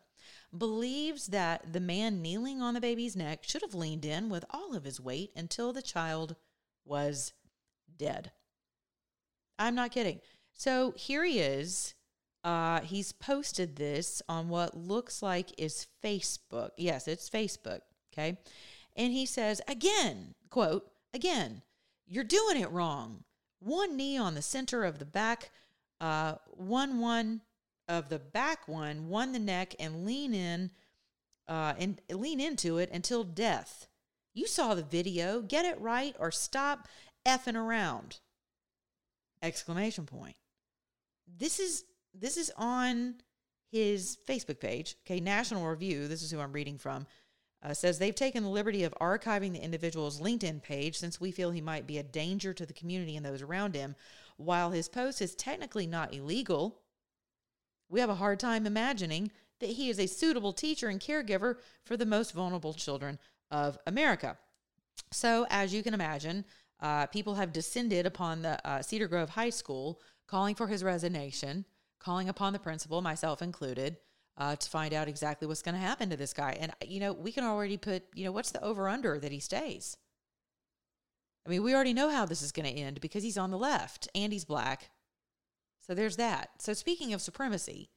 believes 0.56 1.28
that 1.28 1.74
the 1.74 1.80
man 1.80 2.22
kneeling 2.22 2.62
on 2.62 2.74
the 2.74 2.82
baby's 2.82 3.16
neck 3.16 3.44
should 3.44 3.62
have 3.62 3.74
leaned 3.74 4.06
in 4.06 4.30
with 4.30 4.46
all 4.50 4.76
of 4.76 4.84
his 4.84 5.00
weight 5.00 5.32
until 5.36 5.74
the 5.74 5.82
child 5.82 6.36
was 6.86 7.34
dead. 7.98 8.32
I'm 9.58 9.76
not 9.76 9.92
kidding. 9.92 10.20
So 10.54 10.94
here 10.96 11.24
he 11.24 11.40
is. 11.40 11.94
Uh, 12.44 12.82
he's 12.82 13.12
posted 13.12 13.76
this 13.76 14.22
on 14.30 14.50
what 14.50 14.78
looks 14.78 15.22
like 15.22 15.52
is 15.58 15.88
Facebook. 16.04 16.72
Yes, 16.78 17.08
it's 17.08 17.30
Facebook. 17.30 17.82
Okay. 18.14 18.38
And 18.96 19.12
he 19.12 19.26
says, 19.26 19.62
again, 19.68 20.36
quote, 20.50 20.90
again, 21.14 21.64
you're 22.08 22.24
doing 22.24 22.60
it 22.60 22.72
wrong. 22.72 23.24
One 23.60 23.98
knee 23.98 24.18
on 24.18 24.36
the 24.36 24.42
center 24.42 24.84
of 24.84 25.00
the 25.00 25.06
back, 25.06 25.50
uh, 26.00 26.36
one 26.52 27.00
one 27.00 27.42
of 27.88 28.10
the 28.10 28.20
back 28.20 28.68
one, 28.68 29.10
one 29.10 29.32
the 29.32 29.40
neck, 29.40 29.76
and 29.80 30.06
lean 30.06 30.34
in 30.34 30.72
uh, 31.48 31.74
and 31.78 32.02
lean 32.10 32.40
into 32.40 32.78
it 32.78 32.90
until 32.92 33.24
death. 33.24 33.88
You 34.34 34.48
saw 34.48 34.76
the 34.76 34.84
video. 34.84 35.42
Get 35.42 35.66
it 35.66 35.80
right 35.80 36.16
or 36.20 36.32
stop 36.32 36.88
effing 37.26 37.56
around. 37.56 38.20
Exclamation 39.42 40.06
point. 40.06 40.36
This 41.38 41.60
is 41.60 41.86
this 42.14 42.38
is 42.38 42.52
on 42.58 43.16
his 43.72 44.18
Facebook 44.28 44.60
page. 44.60 44.96
Okay, 45.06 45.20
National 45.20 45.68
Review. 45.68 46.08
This 46.08 46.24
is 46.24 46.32
who 46.32 46.40
I'm 46.40 46.54
reading 46.54 46.78
from. 46.78 47.06
Uh, 47.64 47.74
says 47.74 47.98
they've 47.98 48.14
taken 48.14 48.44
the 48.44 48.50
liberty 48.50 48.84
of 48.84 48.94
archiving 49.02 49.52
the 49.52 49.64
individual's 49.64 50.22
LinkedIn 50.22 50.62
page 50.62 50.98
since 50.98 51.20
we 51.20 51.32
feel 51.32 51.50
he 51.50 51.62
might 51.62 51.88
be 51.88 51.98
a 51.98 52.04
danger 52.04 52.54
to 52.54 52.66
the 52.66 52.74
community 52.74 53.16
and 53.16 53.26
those 53.26 53.42
around 53.42 53.74
him. 53.76 53.96
While 54.38 54.72
his 54.72 54.88
post 54.88 55.22
is 55.22 55.34
technically 55.34 55.88
not 55.88 56.14
illegal, 56.14 56.82
we 57.90 58.00
have 58.00 58.10
a 58.10 58.16
hard 58.16 58.40
time 58.40 58.66
imagining 58.66 59.32
that 59.60 59.70
he 59.70 59.90
is 59.90 60.00
a 60.00 60.08
suitable 60.08 60.54
teacher 60.54 60.90
and 60.90 61.00
caregiver 61.00 61.58
for 61.84 61.96
the 61.96 62.06
most 62.06 62.34
vulnerable 62.34 62.74
children 62.74 63.20
of 63.52 63.78
America. 63.88 64.38
So, 65.12 65.46
as 65.50 65.74
you 65.74 65.84
can 65.84 65.94
imagine, 65.94 66.46
uh, 66.82 67.06
people 67.08 67.36
have 67.36 67.54
descended 67.54 68.06
upon 68.06 68.42
the 68.42 68.68
uh, 68.68 68.82
Cedar 68.82 69.08
Grove 69.08 69.30
High 69.30 69.50
School, 69.50 70.02
calling 70.28 70.56
for 70.56 70.68
his 70.68 70.84
resignation, 70.84 71.66
calling 72.00 72.28
upon 72.30 72.54
the 72.54 72.60
principal, 72.60 73.02
myself 73.02 73.42
included, 73.42 73.98
uh, 74.38 74.56
to 74.56 74.70
find 74.70 74.94
out 74.94 75.08
exactly 75.08 75.48
what's 75.48 75.62
going 75.62 75.76
to 75.76 75.82
happen 75.82 76.10
to 76.10 76.18
this 76.18 76.34
guy. 76.34 76.58
And, 76.60 76.74
you 76.86 77.00
know, 77.00 77.14
we 77.14 77.32
can 77.32 77.44
already 77.44 77.78
put, 77.78 78.04
you 78.14 78.26
know, 78.26 78.32
what's 78.32 78.52
the 78.52 78.64
over 78.64 78.90
under 78.90 79.20
that 79.20 79.32
he 79.32 79.40
stays? 79.40 79.98
I 81.46 81.50
mean, 81.50 81.64
we 81.64 81.74
already 81.74 81.94
know 81.94 82.10
how 82.10 82.26
this 82.26 82.42
is 82.42 82.52
going 82.52 82.66
to 82.66 82.82
end 82.82 83.00
because 83.02 83.24
he's 83.24 83.38
on 83.38 83.52
the 83.52 83.58
left 83.58 84.10
and 84.16 84.34
he's 84.34 84.46
black. 84.46 84.90
So 85.86 85.94
there's 85.94 86.16
that. 86.16 86.50
So 86.60 86.74
speaking 86.74 87.14
of 87.14 87.22
supremacy, 87.22 87.90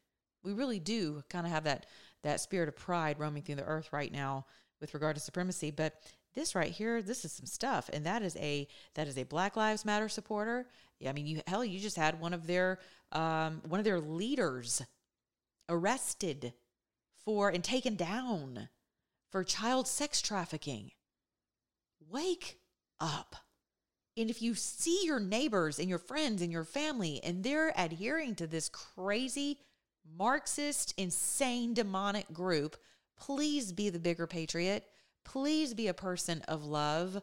we 0.42 0.52
really 0.52 0.78
do 0.78 1.22
kind 1.30 1.46
of 1.46 1.52
have 1.52 1.64
that 1.64 1.86
that 2.24 2.40
spirit 2.40 2.68
of 2.68 2.76
pride 2.76 3.18
roaming 3.18 3.42
through 3.42 3.54
the 3.54 3.64
earth 3.64 3.92
right 3.92 4.12
now 4.12 4.44
with 4.80 4.92
regard 4.92 5.16
to 5.16 5.22
supremacy. 5.22 5.70
But 5.70 5.94
this 6.34 6.54
right 6.54 6.70
here, 6.70 7.00
this 7.00 7.24
is 7.24 7.32
some 7.32 7.46
stuff, 7.46 7.88
and 7.92 8.04
that 8.04 8.22
is 8.22 8.36
a 8.36 8.68
that 8.94 9.08
is 9.08 9.16
a 9.16 9.24
Black 9.24 9.56
Lives 9.56 9.84
Matter 9.84 10.08
supporter. 10.08 10.66
I 11.06 11.12
mean, 11.12 11.26
you 11.26 11.40
hell, 11.46 11.64
you 11.64 11.78
just 11.78 11.96
had 11.96 12.20
one 12.20 12.34
of 12.34 12.46
their 12.46 12.78
um, 13.12 13.62
one 13.66 13.80
of 13.80 13.84
their 13.84 14.00
leaders 14.00 14.82
arrested 15.68 16.52
for 17.24 17.48
and 17.48 17.64
taken 17.64 17.94
down 17.96 18.68
for 19.30 19.44
child 19.44 19.86
sex 19.88 20.20
trafficking. 20.20 20.90
Wake 22.10 22.58
up. 23.00 23.36
And 24.18 24.28
if 24.30 24.42
you 24.42 24.56
see 24.56 25.02
your 25.04 25.20
neighbors 25.20 25.78
and 25.78 25.88
your 25.88 26.00
friends 26.00 26.42
and 26.42 26.50
your 26.50 26.64
family 26.64 27.20
and 27.22 27.44
they're 27.44 27.72
adhering 27.76 28.34
to 28.34 28.48
this 28.48 28.68
crazy, 28.68 29.60
Marxist, 30.16 30.92
insane, 30.96 31.72
demonic 31.72 32.32
group, 32.32 32.76
please 33.16 33.72
be 33.72 33.90
the 33.90 33.98
bigger 33.98 34.26
patriot. 34.26 34.84
Please 35.24 35.72
be 35.72 35.86
a 35.86 35.94
person 35.94 36.42
of 36.48 36.64
love. 36.64 37.22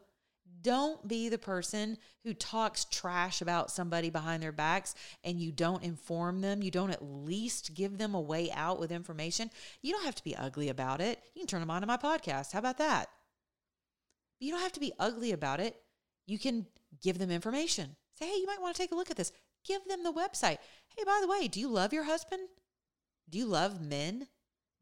Don't 0.61 1.05
be 1.07 1.27
the 1.27 1.37
person 1.37 1.97
who 2.23 2.33
talks 2.33 2.85
trash 2.85 3.41
about 3.41 3.71
somebody 3.71 4.09
behind 4.09 4.41
their 4.41 4.51
backs 4.51 4.95
and 5.23 5.39
you 5.39 5.51
don't 5.51 5.83
inform 5.83 6.41
them. 6.41 6.61
You 6.61 6.71
don't 6.71 6.91
at 6.91 7.03
least 7.03 7.73
give 7.73 7.97
them 7.97 8.15
a 8.15 8.21
way 8.21 8.51
out 8.51 8.79
with 8.79 8.91
information. 8.91 9.49
You 9.81 9.91
don't 9.91 10.05
have 10.05 10.15
to 10.15 10.23
be 10.23 10.35
ugly 10.35 10.69
about 10.69 11.01
it. 11.01 11.19
You 11.33 11.41
can 11.41 11.47
turn 11.47 11.59
them 11.59 11.71
on 11.71 11.81
to 11.81 11.87
my 11.87 11.97
podcast. 11.97 12.53
How 12.53 12.59
about 12.59 12.77
that? 12.77 13.09
You 14.39 14.51
don't 14.51 14.61
have 14.61 14.73
to 14.73 14.79
be 14.79 14.93
ugly 14.97 15.33
about 15.33 15.59
it. 15.59 15.75
You 16.27 16.39
can 16.39 16.65
give 17.01 17.17
them 17.17 17.31
information. 17.31 17.95
Say, 18.17 18.27
hey, 18.27 18.37
you 18.37 18.45
might 18.45 18.61
want 18.61 18.75
to 18.75 18.81
take 18.81 18.91
a 18.91 18.95
look 18.95 19.11
at 19.11 19.17
this. 19.17 19.31
Give 19.65 19.83
them 19.87 20.03
the 20.03 20.13
website. 20.13 20.57
Hey, 20.95 21.03
by 21.05 21.19
the 21.21 21.27
way, 21.27 21.47
do 21.47 21.59
you 21.59 21.67
love 21.67 21.93
your 21.93 22.03
husband? 22.03 22.47
Do 23.29 23.37
you 23.37 23.45
love 23.45 23.81
men? 23.81 24.27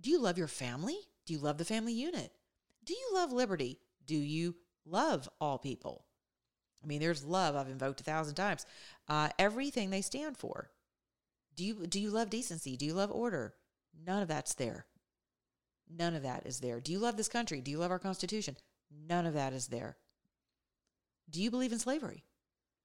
Do 0.01 0.09
you 0.09 0.20
love 0.20 0.38
your 0.38 0.47
family? 0.47 0.97
Do 1.26 1.34
you 1.34 1.39
love 1.39 1.57
the 1.57 1.66
family 1.66 1.93
unit? 1.93 2.32
Do 2.86 2.93
you 2.93 3.09
love 3.14 3.32
liberty? 3.32 3.80
Do 4.05 4.16
you 4.16 4.55
love 4.86 5.30
all 5.39 5.57
people? 5.57 6.05
I 6.84 6.88
mean, 6.88 6.99
there's 6.99 7.24
love 7.24 7.55
I've 7.55 7.70
invoked 7.70 8.01
a 8.01 8.03
thousand 8.03 8.36
times. 8.36 8.66
Uh, 9.07 9.30
everything 9.39 9.89
they 9.89 10.01
stand 10.01 10.38
for. 10.38 10.70
Do 11.55 11.64
you 11.64 11.88
do 11.88 11.99
you 11.99 12.09
love 12.09 12.30
decency? 12.30 12.76
Do 12.76 12.86
you 12.86 12.93
love 12.93 13.11
order? 13.11 13.53
None 14.05 14.22
of 14.22 14.28
that's 14.28 14.55
there. 14.55 14.86
None 15.89 16.16
of 16.16 16.24
that 16.24 16.45
is 16.45 16.59
there. 16.59 16.80
Do 16.80 16.91
you 16.91 16.99
love 16.99 17.16
this 17.16 17.30
country? 17.30 17.61
Do 17.61 17.72
you 17.72 17.78
love 17.78 17.91
our 17.91 17.99
Constitution? 17.99 18.57
None 19.07 19.26
of 19.26 19.34
that 19.36 19.53
is 19.53 19.68
there. 19.68 19.97
Do 21.30 21.41
you 21.41 21.51
believe 21.51 21.71
in 21.71 21.80
slavery? 21.80 22.24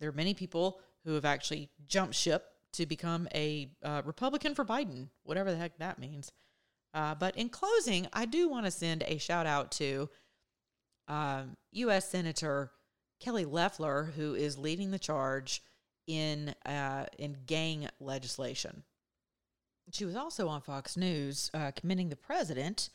There 0.00 0.08
are 0.08 0.12
many 0.12 0.34
people 0.34 0.80
who 1.04 1.14
have 1.14 1.24
actually 1.24 1.70
jumped 1.86 2.14
ship 2.14 2.46
to 2.72 2.86
become 2.86 3.28
a 3.34 3.70
uh, 3.82 4.02
Republican 4.04 4.54
for 4.54 4.64
Biden, 4.64 5.08
whatever 5.24 5.50
the 5.50 5.56
heck 5.56 5.78
that 5.78 5.98
means. 5.98 6.32
Uh, 6.94 7.14
but 7.14 7.36
in 7.36 7.48
closing, 7.48 8.06
I 8.12 8.24
do 8.26 8.48
want 8.48 8.64
to 8.64 8.70
send 8.70 9.04
a 9.06 9.18
shout 9.18 9.46
out 9.46 9.70
to 9.72 10.08
um, 11.06 11.56
U.S. 11.72 12.10
Senator 12.10 12.70
Kelly 13.20 13.44
Loeffler, 13.44 14.12
who 14.16 14.34
is 14.34 14.58
leading 14.58 14.90
the 14.90 14.98
charge 14.98 15.62
in 16.06 16.54
uh, 16.64 17.06
in 17.18 17.36
gang 17.46 17.88
legislation. 18.00 18.82
She 19.92 20.04
was 20.04 20.16
also 20.16 20.48
on 20.48 20.60
Fox 20.60 20.96
News 20.96 21.50
uh, 21.54 21.72
commending 21.74 22.08
the 22.08 22.16
president 22.16 22.90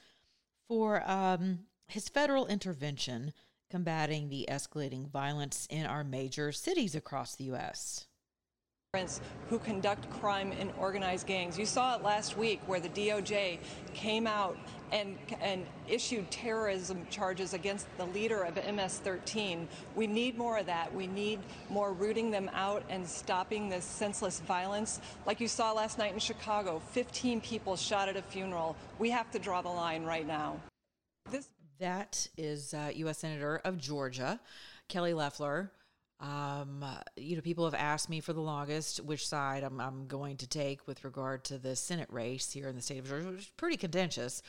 for 0.67 1.09
um, 1.09 1.59
his 1.87 2.09
federal 2.09 2.47
intervention 2.47 3.33
combating 3.69 4.29
the 4.29 4.47
escalating 4.49 5.09
violence 5.09 5.67
in 5.71 5.85
our 5.85 6.03
major 6.03 6.51
cities 6.51 6.93
across 6.93 7.35
the 7.35 7.45
U.S. 7.45 8.05
who 9.49 9.57
conduct 9.57 10.07
crime 10.11 10.51
in 10.51 10.69
organized 10.77 11.25
gangs. 11.25 11.57
You 11.57 11.65
saw 11.65 11.95
it 11.95 12.03
last 12.03 12.37
week 12.37 12.61
where 12.67 12.79
the 12.79 12.89
DOJ 12.89 13.57
came 13.95 14.27
out 14.27 14.55
and, 14.91 15.17
and 15.41 15.65
issued 15.87 16.29
terrorism 16.29 17.07
charges 17.09 17.55
against 17.55 17.87
the 17.97 18.05
leader 18.05 18.43
of 18.43 18.53
MS-13. 18.53 19.65
We 19.95 20.05
need 20.05 20.37
more 20.37 20.59
of 20.59 20.67
that. 20.67 20.93
We 20.93 21.07
need 21.07 21.39
more 21.71 21.91
rooting 21.91 22.29
them 22.29 22.51
out 22.53 22.83
and 22.87 23.07
stopping 23.07 23.67
this 23.67 23.83
senseless 23.83 24.41
violence. 24.41 24.99
Like 25.25 25.39
you 25.39 25.47
saw 25.47 25.73
last 25.73 25.97
night 25.97 26.13
in 26.13 26.19
Chicago, 26.19 26.79
15 26.91 27.41
people 27.41 27.75
shot 27.75 28.09
at 28.09 28.15
a 28.15 28.21
funeral. 28.21 28.75
We 28.99 29.09
have 29.09 29.31
to 29.31 29.39
draw 29.39 29.63
the 29.63 29.69
line 29.69 30.03
right 30.03 30.27
now. 30.27 30.57
This 31.31 31.49
That 31.79 32.27
is 32.37 32.75
uh, 32.75 32.91
U.S. 32.93 33.17
Senator 33.17 33.59
of 33.65 33.79
Georgia, 33.79 34.39
Kelly 34.87 35.15
Loeffler. 35.15 35.71
Um, 36.23 36.85
you 37.17 37.35
know, 37.35 37.41
people 37.41 37.65
have 37.65 37.73
asked 37.73 38.09
me 38.09 38.21
for 38.21 38.31
the 38.31 38.39
longest 38.39 39.03
which 39.03 39.27
side 39.27 39.61
I'm, 39.61 39.81
I'm 39.81 40.07
going 40.07 40.37
to 40.37 40.47
take 40.47 40.87
with 40.87 41.03
regard 41.03 41.43
to 41.45 41.57
the 41.57 41.75
Senate 41.75 42.07
race 42.09 42.49
here 42.49 42.69
in 42.69 42.77
the 42.77 42.81
state 42.81 42.99
of 42.99 43.09
Georgia, 43.09 43.29
which 43.29 43.41
is 43.41 43.51
pretty 43.57 43.75
contentious. 43.75 44.41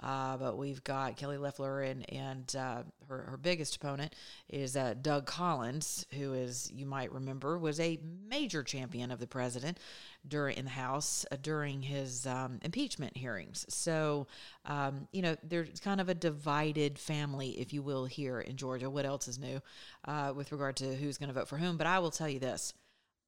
Uh, 0.00 0.36
but 0.36 0.56
we've 0.56 0.82
got 0.84 1.16
Kelly 1.16 1.38
Loeffler 1.38 1.82
and 1.82 2.08
and 2.12 2.54
uh, 2.56 2.82
her 3.08 3.22
her 3.22 3.36
biggest 3.36 3.76
opponent 3.76 4.14
is 4.48 4.76
uh, 4.76 4.94
Doug 5.00 5.26
Collins, 5.26 6.06
who 6.14 6.34
is 6.34 6.70
you 6.72 6.86
might 6.86 7.12
remember 7.12 7.58
was 7.58 7.80
a 7.80 7.98
major 8.28 8.62
champion 8.62 9.10
of 9.10 9.18
the 9.18 9.26
president 9.26 9.78
during 10.26 10.56
in 10.56 10.64
the 10.64 10.70
House 10.70 11.26
uh, 11.32 11.36
during 11.42 11.82
his 11.82 12.26
um, 12.26 12.60
impeachment 12.62 13.16
hearings. 13.16 13.66
So 13.68 14.28
um, 14.66 15.08
you 15.12 15.22
know 15.22 15.36
there's 15.42 15.80
kind 15.80 16.00
of 16.00 16.08
a 16.08 16.14
divided 16.14 16.98
family, 16.98 17.50
if 17.60 17.72
you 17.72 17.82
will, 17.82 18.04
here 18.04 18.40
in 18.40 18.56
Georgia. 18.56 18.88
What 18.88 19.04
else 19.04 19.26
is 19.26 19.38
new 19.38 19.60
uh, 20.06 20.32
with 20.34 20.52
regard 20.52 20.76
to 20.76 20.94
who's 20.94 21.18
going 21.18 21.28
to 21.28 21.34
vote 21.34 21.48
for 21.48 21.56
whom? 21.56 21.76
But 21.76 21.88
I 21.88 21.98
will 21.98 22.12
tell 22.12 22.28
you 22.28 22.38
this: 22.38 22.72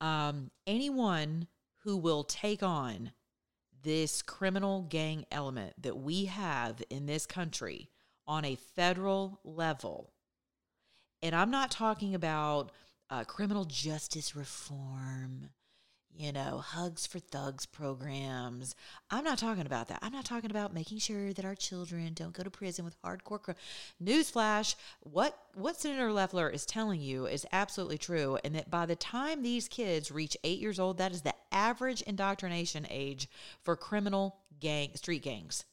um, 0.01 0.53
anyone 0.69 1.49
who 1.83 1.97
will 1.97 2.23
take 2.25 2.63
on 2.63 3.11
this 3.83 4.23
criminal 4.23 4.83
gang 4.83 5.25
element 5.31 5.75
that 5.83 5.97
we 5.97 6.27
have 6.27 6.83
in 6.91 7.07
this 7.07 7.27
country 7.27 7.89
on 8.27 8.45
a 8.45 8.55
federal 8.55 9.41
level. 9.45 10.13
And 11.23 11.35
I'm 11.35 11.51
not 11.51 11.71
talking 11.71 12.15
about 12.15 12.73
uh, 13.11 13.25
criminal 13.25 13.65
justice 13.65 14.37
reform, 14.37 15.51
you 16.21 16.33
know, 16.33 16.59
hugs 16.59 17.07
for 17.07 17.19
thugs 17.19 17.65
programs. 17.65 18.75
I'm 19.11 19.25
not 19.25 19.39
talking 19.39 19.65
about 19.65 19.89
that. 19.89 20.01
I'm 20.03 20.13
not 20.13 20.27
talking 20.27 20.51
about 20.51 20.75
making 20.75 20.99
sure 20.99 21.33
that 21.33 21.47
our 21.47 21.55
children 21.55 22.13
don't 22.13 22.35
go 22.35 22.43
to 22.43 22.51
prison 22.51 22.85
with 22.85 23.01
hardcore 23.03 23.41
crime. 23.41 23.57
Newsflash: 24.05 24.75
what 25.01 25.39
what 25.55 25.81
Senator 25.81 26.13
Loeffler 26.13 26.51
is 26.51 26.67
telling 26.67 27.01
you 27.01 27.25
is 27.25 27.47
absolutely 27.53 27.97
true, 27.97 28.39
and 28.45 28.55
that 28.55 28.71
by 28.71 28.85
the 28.85 28.97
time 28.97 29.43
these 29.43 29.67
kids 29.67 30.11
reach 30.11 30.37
eight 30.45 30.59
years 30.61 30.79
old, 30.79 30.99
that 30.99 31.13
is 31.13 31.23
the 31.23 31.35
average 31.53 32.03
indoctrination 32.03 32.87
age 32.91 33.27
for 33.63 33.75
criminal 33.75 34.37
gang 34.61 34.91
street 34.97 35.23
gangs. 35.23 35.65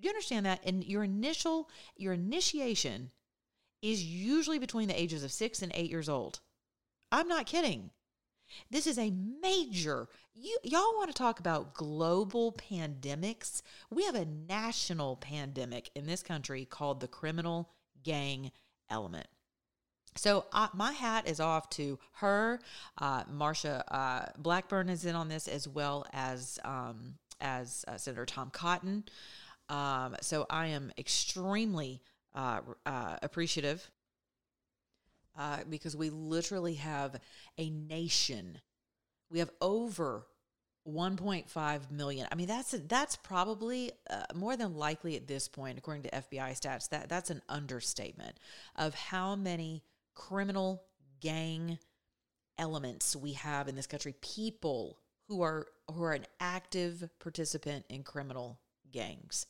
Do 0.00 0.06
you 0.06 0.10
understand 0.10 0.46
that? 0.46 0.60
And 0.64 0.82
your 0.82 1.04
initial 1.04 1.68
your 1.94 2.14
initiation 2.14 3.10
is 3.82 4.02
usually 4.02 4.58
between 4.58 4.88
the 4.88 4.98
ages 4.98 5.22
of 5.22 5.30
six 5.30 5.60
and 5.60 5.72
eight 5.74 5.90
years 5.90 6.08
old. 6.08 6.40
I'm 7.12 7.28
not 7.28 7.44
kidding. 7.44 7.90
This 8.70 8.86
is 8.86 8.98
a 8.98 9.10
major. 9.10 10.08
You 10.34 10.58
y'all 10.62 10.94
want 10.96 11.08
to 11.08 11.14
talk 11.14 11.40
about 11.40 11.74
global 11.74 12.52
pandemics? 12.52 13.62
We 13.90 14.04
have 14.04 14.14
a 14.14 14.26
national 14.26 15.16
pandemic 15.16 15.90
in 15.94 16.06
this 16.06 16.22
country 16.22 16.64
called 16.64 17.00
the 17.00 17.08
criminal 17.08 17.70
gang 18.02 18.52
element. 18.90 19.26
So 20.16 20.46
uh, 20.52 20.68
my 20.74 20.92
hat 20.92 21.28
is 21.28 21.38
off 21.40 21.70
to 21.70 21.98
her. 22.14 22.60
Uh, 22.98 23.24
Marsha 23.24 23.82
uh, 23.88 24.26
Blackburn 24.36 24.88
is 24.88 25.04
in 25.04 25.14
on 25.14 25.28
this 25.28 25.46
as 25.46 25.68
well 25.68 26.06
as 26.12 26.58
um, 26.64 27.14
as 27.40 27.84
uh, 27.86 27.96
Senator 27.96 28.26
Tom 28.26 28.50
Cotton. 28.50 29.04
Um, 29.68 30.16
so 30.20 30.46
I 30.50 30.68
am 30.68 30.92
extremely 30.98 32.02
uh, 32.34 32.60
uh, 32.86 33.16
appreciative 33.22 33.90
uh, 35.38 35.58
because 35.70 35.96
we 35.96 36.10
literally 36.10 36.74
have 36.74 37.16
a 37.56 37.70
nation. 37.70 38.60
We 39.30 39.38
have 39.38 39.50
over 39.60 40.26
1.5 40.86 41.90
million. 41.90 42.26
I 42.32 42.34
mean, 42.34 42.48
that's 42.48 42.72
that's 42.88 43.16
probably 43.16 43.92
uh, 44.10 44.24
more 44.34 44.56
than 44.56 44.74
likely 44.74 45.16
at 45.16 45.28
this 45.28 45.46
point, 45.46 45.78
according 45.78 46.02
to 46.04 46.10
FBI 46.10 46.58
stats. 46.58 46.88
That 46.88 47.08
that's 47.08 47.30
an 47.30 47.42
understatement 47.48 48.38
of 48.74 48.94
how 48.94 49.36
many 49.36 49.84
criminal 50.14 50.82
gang 51.20 51.78
elements 52.58 53.14
we 53.14 53.34
have 53.34 53.68
in 53.68 53.76
this 53.76 53.86
country. 53.86 54.14
People 54.20 54.98
who 55.28 55.42
are 55.42 55.66
who 55.92 56.02
are 56.02 56.14
an 56.14 56.26
active 56.40 57.08
participant 57.20 57.84
in 57.88 58.02
criminal 58.02 58.58
gangs. 58.90 59.46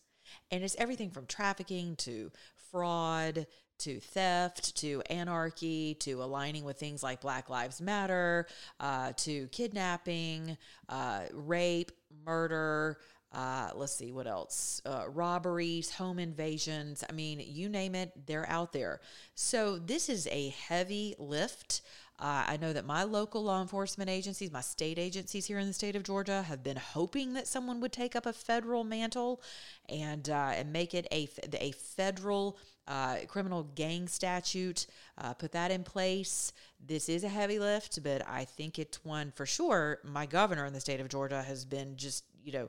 And 0.50 0.62
it's 0.62 0.76
everything 0.78 1.10
from 1.10 1.24
trafficking 1.24 1.96
to 1.96 2.30
fraud 2.70 3.46
to 3.78 4.00
theft 4.00 4.76
to 4.76 5.02
anarchy 5.10 5.94
to 6.00 6.22
aligning 6.22 6.64
with 6.64 6.78
things 6.78 7.02
like 7.02 7.20
Black 7.20 7.48
Lives 7.48 7.80
Matter 7.80 8.46
uh, 8.80 9.12
to 9.18 9.46
kidnapping, 9.48 10.56
uh, 10.88 11.22
rape, 11.32 11.92
murder. 12.24 12.98
Uh, 13.30 13.70
let's 13.74 13.94
see 13.94 14.10
what 14.10 14.26
else 14.26 14.80
uh, 14.86 15.04
robberies, 15.08 15.90
home 15.90 16.18
invasions. 16.18 17.04
I 17.08 17.12
mean, 17.12 17.42
you 17.44 17.68
name 17.68 17.94
it, 17.94 18.12
they're 18.26 18.48
out 18.48 18.72
there. 18.72 19.00
So, 19.34 19.78
this 19.78 20.08
is 20.08 20.26
a 20.28 20.48
heavy 20.48 21.14
lift. 21.18 21.82
Uh, 22.20 22.44
I 22.48 22.56
know 22.56 22.72
that 22.72 22.84
my 22.84 23.04
local 23.04 23.44
law 23.44 23.62
enforcement 23.62 24.10
agencies, 24.10 24.50
my 24.50 24.60
state 24.60 24.98
agencies 24.98 25.46
here 25.46 25.60
in 25.60 25.68
the 25.68 25.72
state 25.72 25.94
of 25.94 26.02
Georgia, 26.02 26.42
have 26.42 26.64
been 26.64 26.76
hoping 26.76 27.34
that 27.34 27.46
someone 27.46 27.80
would 27.80 27.92
take 27.92 28.16
up 28.16 28.26
a 28.26 28.32
federal 28.32 28.82
mantle 28.82 29.40
and 29.88 30.28
uh, 30.28 30.52
and 30.54 30.72
make 30.72 30.94
it 30.94 31.06
a 31.12 31.28
a 31.60 31.70
federal 31.72 32.58
uh, 32.88 33.18
criminal 33.28 33.64
gang 33.74 34.08
statute. 34.08 34.86
Uh, 35.18 35.34
put 35.34 35.52
that 35.52 35.70
in 35.70 35.84
place. 35.84 36.52
This 36.84 37.08
is 37.08 37.22
a 37.22 37.28
heavy 37.28 37.58
lift, 37.58 38.02
but 38.02 38.26
I 38.26 38.44
think 38.44 38.78
it's 38.78 39.04
one 39.04 39.30
for 39.36 39.46
sure. 39.46 39.98
My 40.04 40.26
governor 40.26 40.64
in 40.64 40.72
the 40.72 40.80
state 40.80 41.00
of 41.00 41.08
Georgia 41.08 41.42
has 41.42 41.64
been 41.64 41.96
just 41.96 42.24
you 42.42 42.52
know 42.52 42.68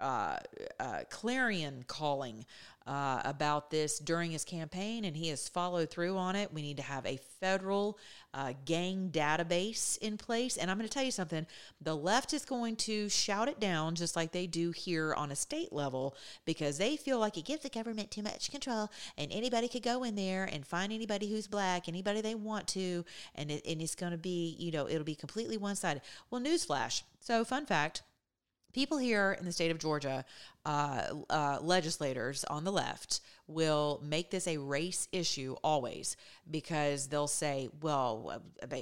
uh, 0.00 0.38
uh, 0.80 1.00
clarion 1.10 1.84
calling 1.86 2.46
uh, 2.88 3.20
about 3.26 3.70
this 3.70 3.98
during 3.98 4.30
his 4.30 4.44
campaign, 4.44 5.04
and 5.04 5.14
he 5.14 5.28
has 5.28 5.46
followed 5.46 5.90
through 5.90 6.16
on 6.16 6.34
it. 6.34 6.52
We 6.54 6.62
need 6.62 6.78
to 6.78 6.82
have 6.82 7.04
a 7.04 7.18
federal 7.38 7.98
uh, 8.32 8.54
gang 8.64 9.10
database 9.12 9.98
in 9.98 10.16
place. 10.16 10.56
And 10.56 10.70
I'm 10.70 10.78
going 10.78 10.88
to 10.88 10.92
tell 10.92 11.04
you 11.04 11.10
something 11.10 11.46
the 11.82 11.94
left 11.94 12.32
is 12.32 12.46
going 12.46 12.76
to 12.76 13.10
shout 13.10 13.48
it 13.48 13.60
down 13.60 13.94
just 13.94 14.16
like 14.16 14.32
they 14.32 14.46
do 14.46 14.70
here 14.70 15.12
on 15.14 15.30
a 15.30 15.36
state 15.36 15.70
level 15.70 16.16
because 16.46 16.78
they 16.78 16.96
feel 16.96 17.18
like 17.18 17.36
it 17.36 17.44
gives 17.44 17.62
the 17.62 17.68
government 17.68 18.10
too 18.10 18.22
much 18.22 18.50
control, 18.50 18.90
and 19.18 19.30
anybody 19.32 19.68
could 19.68 19.82
go 19.82 20.02
in 20.02 20.14
there 20.14 20.48
and 20.50 20.66
find 20.66 20.90
anybody 20.90 21.30
who's 21.30 21.46
black, 21.46 21.88
anybody 21.88 22.22
they 22.22 22.34
want 22.34 22.66
to, 22.68 23.04
and, 23.34 23.50
it, 23.50 23.66
and 23.68 23.82
it's 23.82 23.94
going 23.94 24.12
to 24.12 24.18
be, 24.18 24.56
you 24.58 24.72
know, 24.72 24.88
it'll 24.88 25.04
be 25.04 25.14
completely 25.14 25.58
one 25.58 25.76
sided. 25.76 26.00
Well, 26.30 26.40
newsflash. 26.40 27.02
So, 27.20 27.44
fun 27.44 27.66
fact 27.66 28.02
people 28.78 28.98
here 28.98 29.36
in 29.40 29.44
the 29.44 29.50
state 29.50 29.72
of 29.72 29.78
Georgia, 29.78 30.24
uh, 30.64 31.02
uh, 31.30 31.58
legislators 31.60 32.44
on 32.44 32.62
the 32.62 32.70
left, 32.70 33.20
will 33.48 34.00
make 34.04 34.30
this 34.30 34.46
a 34.46 34.56
race 34.56 35.08
issue 35.10 35.56
always 35.64 36.16
because 36.48 37.08
they'll 37.08 37.26
say, 37.26 37.68
"Well, 37.82 38.40
uh, 38.62 38.76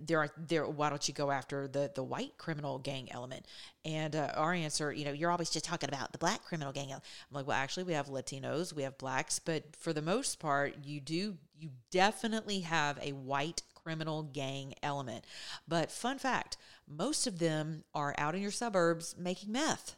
there 0.00 0.20
are 0.20 0.30
there. 0.38 0.66
Why 0.66 0.88
don't 0.88 1.06
you 1.06 1.12
go 1.12 1.30
after 1.30 1.68
the 1.68 1.92
the 1.94 2.02
white 2.02 2.38
criminal 2.38 2.78
gang 2.78 3.12
element?" 3.12 3.44
And 3.84 4.16
uh, 4.16 4.32
our 4.34 4.54
answer, 4.54 4.92
you 4.92 5.04
know, 5.04 5.12
you're 5.12 5.30
always 5.30 5.50
just 5.50 5.66
talking 5.66 5.90
about 5.90 6.12
the 6.12 6.18
black 6.18 6.42
criminal 6.42 6.72
gang. 6.72 6.90
I'm 6.90 7.00
like, 7.30 7.46
well, 7.46 7.56
actually, 7.56 7.84
we 7.84 7.92
have 7.92 8.06
Latinos, 8.06 8.72
we 8.72 8.84
have 8.84 8.96
blacks, 8.96 9.38
but 9.38 9.76
for 9.76 9.92
the 9.92 10.00
most 10.00 10.40
part, 10.40 10.74
you 10.84 11.00
do 11.00 11.36
you 11.60 11.68
definitely 11.90 12.60
have 12.60 12.98
a 13.02 13.12
white 13.12 13.60
criminal 13.88 14.22
gang 14.22 14.74
element. 14.82 15.24
But 15.66 15.90
fun 15.90 16.18
fact 16.18 16.58
most 16.86 17.26
of 17.26 17.38
them 17.38 17.84
are 17.94 18.14
out 18.18 18.34
in 18.34 18.42
your 18.42 18.50
suburbs 18.50 19.14
making 19.18 19.50
meth. 19.50 19.96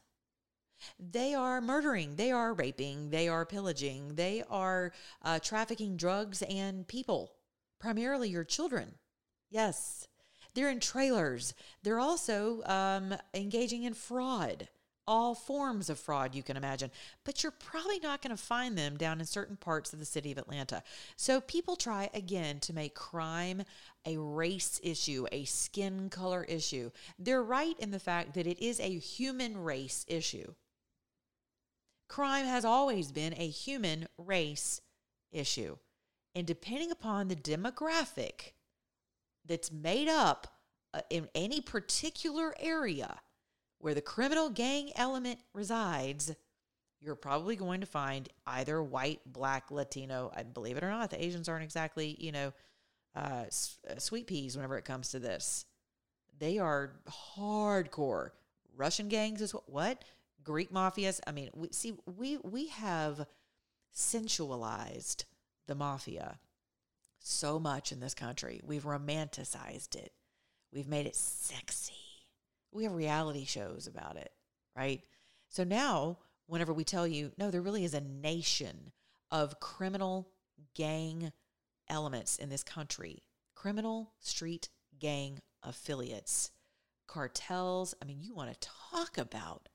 They 0.97 1.34
are 1.34 1.61
murdering, 1.61 2.14
they 2.14 2.30
are 2.30 2.55
raping, 2.55 3.11
they 3.11 3.26
are 3.26 3.45
pillaging, 3.45 4.14
they 4.14 4.45
are 4.49 4.93
uh, 5.22 5.41
trafficking 5.41 5.97
drugs 5.97 6.41
and 6.43 6.86
people, 6.86 7.32
primarily 7.80 8.28
your 8.28 8.45
children. 8.45 8.95
Yes, 9.51 10.07
they're 10.55 10.70
in 10.70 10.78
trailers. 10.78 11.53
They're 11.82 11.99
also 11.99 12.62
um, 12.66 13.14
engaging 13.34 13.82
in 13.82 13.95
fraud 13.95 14.68
all 15.07 15.34
forms 15.34 15.90
of 15.90 15.98
fraud 15.98 16.34
you 16.34 16.42
can 16.42 16.57
imagine, 16.57 16.90
but 17.24 17.42
you're 17.42 17.53
probably 17.53 17.98
not 17.98 18.22
going 18.22 18.36
to 18.36 18.42
find 18.42 18.76
them 18.76 18.96
down 18.96 19.20
in 19.20 19.26
certain 19.26 19.57
parts 19.57 19.92
of 19.92 19.98
the 19.98 20.05
city 20.05 20.32
of 20.32 20.38
Atlanta. 20.38 20.82
So 21.16 21.40
people 21.40 21.76
try 21.76 22.11
again 22.14 22.61
to 22.61 22.72
make 22.72 22.94
crime 22.94 23.62
a 24.07 24.16
race 24.16 24.80
issue, 24.82 25.26
a 25.32 25.44
skin 25.44 26.09
color 26.11 26.44
issue. 26.44 26.90
They're 27.18 27.42
right 27.42 27.78
in 27.78 27.90
the 27.90 27.98
fact 27.98 28.34
that 28.34 28.46
it 28.46 28.59
is 28.64 28.80
a 28.80 28.98
human 28.98 29.59
race 29.59 30.05
issue. 30.09 30.55
Crime 32.09 32.46
has 32.46 32.64
always 32.64 33.12
been 33.12 33.34
a 33.36 33.48
human 33.48 34.09
race 34.18 34.80
issue. 35.32 35.76
And 36.34 36.46
depending 36.46 36.90
upon 36.90 37.28
the 37.28 37.36
demographic 37.36 38.53
that's 39.46 39.72
made 39.72 40.09
up 40.09 40.59
uh, 40.92 41.01
in 41.11 41.28
any 41.34 41.61
particular 41.61 42.55
area 42.59 43.20
where 43.81 43.95
the 43.95 44.01
criminal 44.01 44.51
gang 44.51 44.91
element 44.95 45.41
resides, 45.53 46.35
you're 47.01 47.14
probably 47.14 47.57
going 47.57 47.81
to 47.81 47.87
find 47.87 48.28
either 48.47 48.83
white, 48.83 49.20
black, 49.26 49.70
Latino. 49.70 50.31
I 50.37 50.43
believe 50.43 50.76
it 50.76 50.85
or 50.85 50.91
not, 50.91 51.11
the 51.11 51.22
Asians 51.22 51.49
aren't 51.49 51.64
exactly, 51.64 52.16
you 52.20 52.31
know, 52.31 52.53
uh, 53.16 53.45
uh, 53.89 53.99
sweet 53.99 54.26
peas 54.26 54.57
whenever 54.57 54.76
it 54.76 54.85
comes 54.85 55.11
to 55.11 55.18
this. 55.18 55.64
They 56.39 56.59
are 56.59 56.93
hardcore. 57.37 58.31
Russian 58.76 59.09
gangs 59.09 59.41
is 59.41 59.53
what? 59.53 59.68
what? 59.68 60.05
Greek 60.45 60.72
mafias. 60.72 61.20
I 61.26 61.33
mean, 61.33 61.51
we 61.55 61.68
see 61.70 61.95
we 62.16 62.39
we 62.39 62.68
have 62.68 63.26
sensualized 63.93 65.24
the 65.66 65.74
mafia 65.74 66.39
so 67.18 67.59
much 67.59 67.93
in 67.93 68.01
this 68.01 68.14
country. 68.14 68.61
We've 68.64 68.85
romanticized 68.85 69.97
it. 69.97 70.12
We've 70.72 70.89
made 70.89 71.07
it 71.07 71.16
sexy. 71.16 72.10
We 72.73 72.85
have 72.85 72.93
reality 72.93 73.45
shows 73.45 73.87
about 73.87 74.16
it, 74.16 74.33
right? 74.77 75.03
So 75.49 75.64
now, 75.64 76.18
whenever 76.47 76.73
we 76.73 76.85
tell 76.85 77.07
you, 77.07 77.33
no, 77.37 77.51
there 77.51 77.62
really 77.62 77.85
is 77.85 77.95
a 77.95 78.01
nation 78.01 78.93
of 79.31 79.61
criminal 79.61 80.29
gang 80.75 81.33
elements 81.89 82.39
in 82.39 82.49
this 82.49 82.62
country, 82.62 83.23
criminal 83.55 84.12
street 84.21 84.68
gang 84.99 85.41
affiliates, 85.62 86.51
cartels. 87.07 87.95
I 88.01 88.05
mean, 88.05 88.21
you 88.21 88.35
want 88.35 88.53
to 88.53 88.68
talk 88.93 89.18
about 89.18 89.68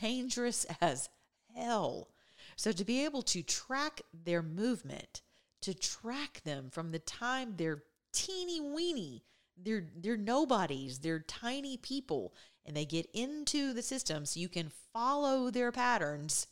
dangerous 0.00 0.66
as 0.80 1.08
hell. 1.54 2.08
So 2.56 2.72
to 2.72 2.84
be 2.84 3.04
able 3.04 3.22
to 3.22 3.42
track 3.42 4.02
their 4.12 4.42
movement, 4.42 5.22
to 5.62 5.74
track 5.74 6.42
them 6.44 6.70
from 6.70 6.90
the 6.90 6.98
time 6.98 7.54
they're 7.56 7.84
teeny 8.12 8.60
weeny, 8.60 9.22
they're 9.64 9.86
they're 9.96 10.16
nobodies, 10.16 10.98
they're 10.98 11.20
tiny 11.20 11.76
people, 11.76 12.34
and 12.64 12.76
they 12.76 12.84
get 12.84 13.08
into 13.14 13.72
the 13.72 13.82
system 13.82 14.24
so 14.26 14.40
you 14.40 14.48
can 14.48 14.70
follow 14.92 15.50
their 15.50 15.72
patterns 15.72 16.46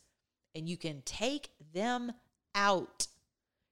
and 0.55 0.67
you 0.67 0.77
can 0.77 1.01
take 1.03 1.49
them 1.73 2.11
out. 2.55 3.07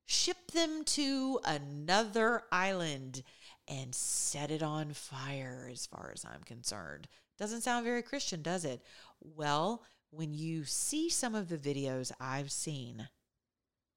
Ship 0.05 0.51
them 0.51 0.83
to 0.85 1.39
another 1.45 2.43
island 2.51 3.23
and 3.67 3.93
set 3.93 4.49
it 4.49 4.63
on 4.63 4.93
fire, 4.93 5.69
as 5.71 5.85
far 5.85 6.11
as 6.13 6.25
I'm 6.25 6.41
concerned. 6.43 7.07
Doesn't 7.37 7.61
sound 7.61 7.85
very 7.85 8.01
Christian, 8.01 8.41
does 8.41 8.65
it? 8.65 8.81
Well, 9.21 9.83
when 10.09 10.33
you 10.33 10.65
see 10.65 11.09
some 11.09 11.35
of 11.35 11.49
the 11.49 11.57
videos 11.57 12.11
I've 12.19 12.51
seen 12.51 13.07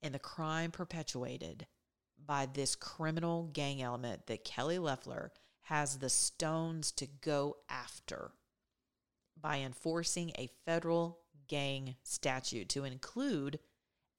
and 0.02 0.14
the 0.14 0.18
crime 0.18 0.70
perpetuated 0.70 1.66
by 2.26 2.46
this 2.52 2.74
criminal 2.74 3.50
gang 3.52 3.82
element 3.82 4.26
that 4.26 4.44
Kelly 4.44 4.78
Loeffler 4.78 5.32
has 5.62 5.98
the 5.98 6.10
stones 6.10 6.92
to 6.92 7.06
go 7.06 7.56
after 7.68 8.32
by 9.40 9.58
enforcing 9.58 10.30
a 10.38 10.50
federal 10.64 11.18
gang 11.48 11.96
statute 12.02 12.68
to 12.70 12.84
include 12.84 13.58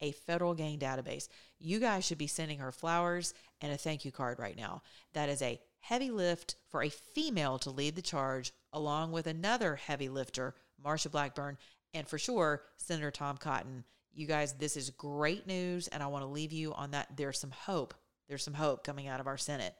a 0.00 0.12
federal 0.12 0.54
gang 0.54 0.78
database. 0.78 1.28
You 1.58 1.80
guys 1.80 2.04
should 2.04 2.18
be 2.18 2.26
sending 2.26 2.58
her 2.58 2.72
flowers 2.72 3.32
and 3.60 3.72
a 3.72 3.76
thank 3.76 4.04
you 4.04 4.12
card 4.12 4.38
right 4.38 4.56
now. 4.56 4.82
That 5.14 5.28
is 5.28 5.40
a 5.40 5.60
heavy 5.80 6.10
lift 6.10 6.56
for 6.68 6.82
a 6.82 6.90
female 6.90 7.58
to 7.60 7.70
lead 7.70 7.96
the 7.96 8.02
charge, 8.02 8.52
along 8.72 9.12
with 9.12 9.26
another 9.26 9.76
heavy 9.76 10.08
lifter, 10.08 10.54
Marsha 10.84 11.10
Blackburn, 11.10 11.56
and 11.92 12.08
for 12.08 12.18
sure, 12.18 12.62
Senator 12.76 13.10
Tom 13.10 13.36
Cotton. 13.36 13.84
You 14.14 14.26
guys, 14.26 14.52
this 14.54 14.76
is 14.76 14.90
great 14.90 15.46
news, 15.46 15.88
and 15.88 16.02
I 16.02 16.06
want 16.06 16.22
to 16.22 16.28
leave 16.28 16.52
you 16.52 16.72
on 16.74 16.92
that. 16.92 17.16
There's 17.16 17.38
some 17.38 17.50
hope. 17.50 17.94
There's 18.28 18.44
some 18.44 18.54
hope 18.54 18.84
coming 18.84 19.08
out 19.08 19.20
of 19.20 19.26
our 19.26 19.36
Senate. 19.36 19.74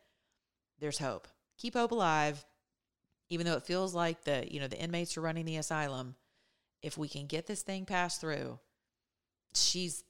There's 0.81 0.99
hope. 0.99 1.29
Keep 1.57 1.75
hope 1.75 1.93
alive, 1.93 2.45
even 3.31 3.47
though 3.47 3.55
it 3.55 3.67
feels 3.67 3.95
like 3.95 4.25
the 4.25 4.47
you 4.51 4.61
know 4.61 4.67
the 4.67 4.81
inmates 4.81 5.17
are 5.17 5.23
running 5.23 5.45
the 5.45 5.57
asylum. 5.57 6.17
If 6.83 6.99
we 6.99 7.09
can 7.09 7.27
get 7.27 7.47
this 7.47 7.63
thing 7.63 7.87
passed 7.87 8.21
through, 8.21 8.59
she's 9.55 10.05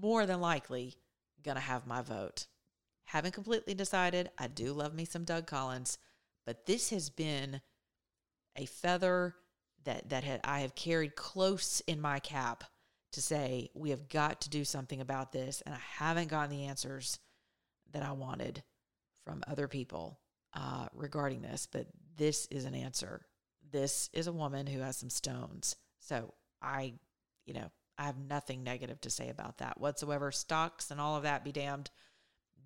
more 0.00 0.26
than 0.26 0.40
likely 0.40 0.94
to 1.44 1.60
have 1.60 1.86
my 1.86 2.02
vote. 2.02 2.46
Haven't 3.04 3.34
completely 3.34 3.74
decided. 3.74 4.30
I 4.36 4.48
do 4.48 4.72
love 4.72 4.94
me 4.94 5.04
some 5.04 5.22
Doug 5.22 5.46
Collins, 5.46 5.98
but 6.44 6.66
this 6.66 6.90
has 6.90 7.08
been 7.08 7.60
a 8.56 8.66
feather 8.66 9.36
that 9.84 10.08
that 10.08 10.24
had, 10.24 10.40
I 10.42 10.60
have 10.60 10.74
carried 10.74 11.14
close 11.14 11.80
in 11.86 12.00
my 12.00 12.18
cap 12.18 12.64
to 13.16 13.22
say 13.22 13.70
we 13.74 13.90
have 13.90 14.10
got 14.10 14.42
to 14.42 14.50
do 14.50 14.62
something 14.62 15.00
about 15.00 15.32
this, 15.32 15.62
and 15.64 15.74
I 15.74 15.80
haven't 15.98 16.28
gotten 16.28 16.50
the 16.50 16.66
answers 16.66 17.18
that 17.92 18.02
I 18.02 18.12
wanted 18.12 18.62
from 19.24 19.42
other 19.46 19.68
people 19.68 20.20
uh, 20.52 20.88
regarding 20.92 21.40
this. 21.40 21.66
But 21.70 21.86
this 22.16 22.44
is 22.50 22.66
an 22.66 22.74
answer. 22.74 23.22
This 23.72 24.10
is 24.12 24.26
a 24.26 24.32
woman 24.32 24.66
who 24.66 24.80
has 24.80 24.98
some 24.98 25.08
stones. 25.08 25.76
So 25.98 26.34
I, 26.60 26.92
you 27.46 27.54
know, 27.54 27.70
I 27.96 28.04
have 28.04 28.18
nothing 28.18 28.62
negative 28.62 29.00
to 29.00 29.10
say 29.10 29.30
about 29.30 29.58
that 29.58 29.80
whatsoever. 29.80 30.30
Stocks 30.30 30.90
and 30.90 31.00
all 31.00 31.16
of 31.16 31.22
that 31.22 31.42
be 31.42 31.52
damned. 31.52 31.90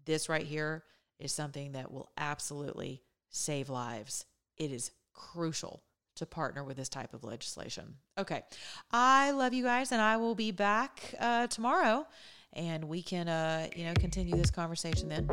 This 0.05 0.29
right 0.29 0.47
here 0.47 0.83
is 1.21 1.31
something 1.31 1.73
that 1.73 1.93
will 1.93 2.11
absolutely 2.19 3.03
save 3.29 3.71
lives. 3.71 4.25
It 4.57 4.73
is 4.73 4.91
crucial 5.15 5.85
to 6.21 6.27
partner 6.27 6.65
with 6.65 6.79
this 6.79 6.89
type 6.89 7.13
of 7.13 7.25
legislation. 7.25 7.97
Okay. 8.17 8.43
I 8.91 9.33
love 9.33 9.53
you 9.53 9.65
guys, 9.65 9.93
and 9.93 10.01
I 10.01 10.17
will 10.17 10.35
be 10.35 10.53
back 10.53 11.15
uh, 11.21 11.49
tomorrow 11.49 12.07
and 12.55 12.85
we 12.85 13.03
can, 13.03 13.29
uh, 13.29 13.69
you 13.77 13.85
know, 13.85 13.95
continue 13.95 14.37
this 14.37 14.51
conversation 14.51 15.09
then. 15.09 15.29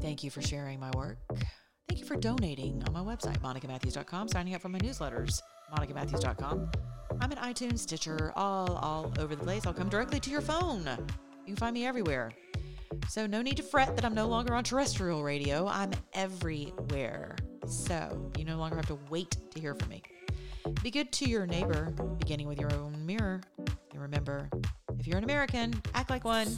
Thank 0.00 0.24
you 0.24 0.30
for 0.30 0.40
sharing 0.40 0.80
my 0.80 0.90
work. 0.96 1.18
Thank 1.88 2.00
you 2.00 2.06
for 2.06 2.16
donating 2.16 2.82
on 2.86 2.92
my 2.92 3.00
website, 3.00 3.38
monicamatthews.com, 3.40 4.28
signing 4.28 4.54
up 4.54 4.62
for 4.62 4.68
my 4.68 4.78
newsletters, 4.78 5.42
monicamatthews.com. 5.76 6.70
I'm 7.20 7.32
at 7.32 7.38
iTunes, 7.38 7.80
Stitcher, 7.80 8.32
all 8.36 8.76
all 8.76 9.12
over 9.18 9.34
the 9.34 9.42
place. 9.42 9.66
I'll 9.66 9.74
come 9.74 9.88
directly 9.88 10.20
to 10.20 10.30
your 10.30 10.40
phone. 10.40 10.84
You 10.86 11.46
can 11.46 11.56
find 11.56 11.74
me 11.74 11.84
everywhere. 11.84 12.32
So 13.08 13.26
no 13.26 13.42
need 13.42 13.56
to 13.56 13.62
fret 13.62 13.94
that 13.96 14.04
I'm 14.04 14.14
no 14.14 14.28
longer 14.28 14.54
on 14.54 14.64
terrestrial 14.64 15.22
radio. 15.22 15.66
I'm 15.66 15.90
everywhere. 16.14 17.36
So 17.70 18.30
you 18.36 18.44
no 18.44 18.56
longer 18.56 18.74
have 18.74 18.86
to 18.86 18.98
wait 19.08 19.36
to 19.52 19.60
hear 19.60 19.76
from 19.76 19.90
me. 19.90 20.02
Be 20.82 20.90
good 20.90 21.12
to 21.12 21.28
your 21.28 21.46
neighbor, 21.46 21.94
beginning 22.18 22.48
with 22.48 22.60
your 22.60 22.72
own 22.74 23.06
mirror. 23.06 23.40
And 23.92 24.02
remember, 24.02 24.50
if 24.98 25.06
you're 25.06 25.18
an 25.18 25.24
American, 25.24 25.80
act 25.94 26.10
like 26.10 26.24
one. 26.24 26.56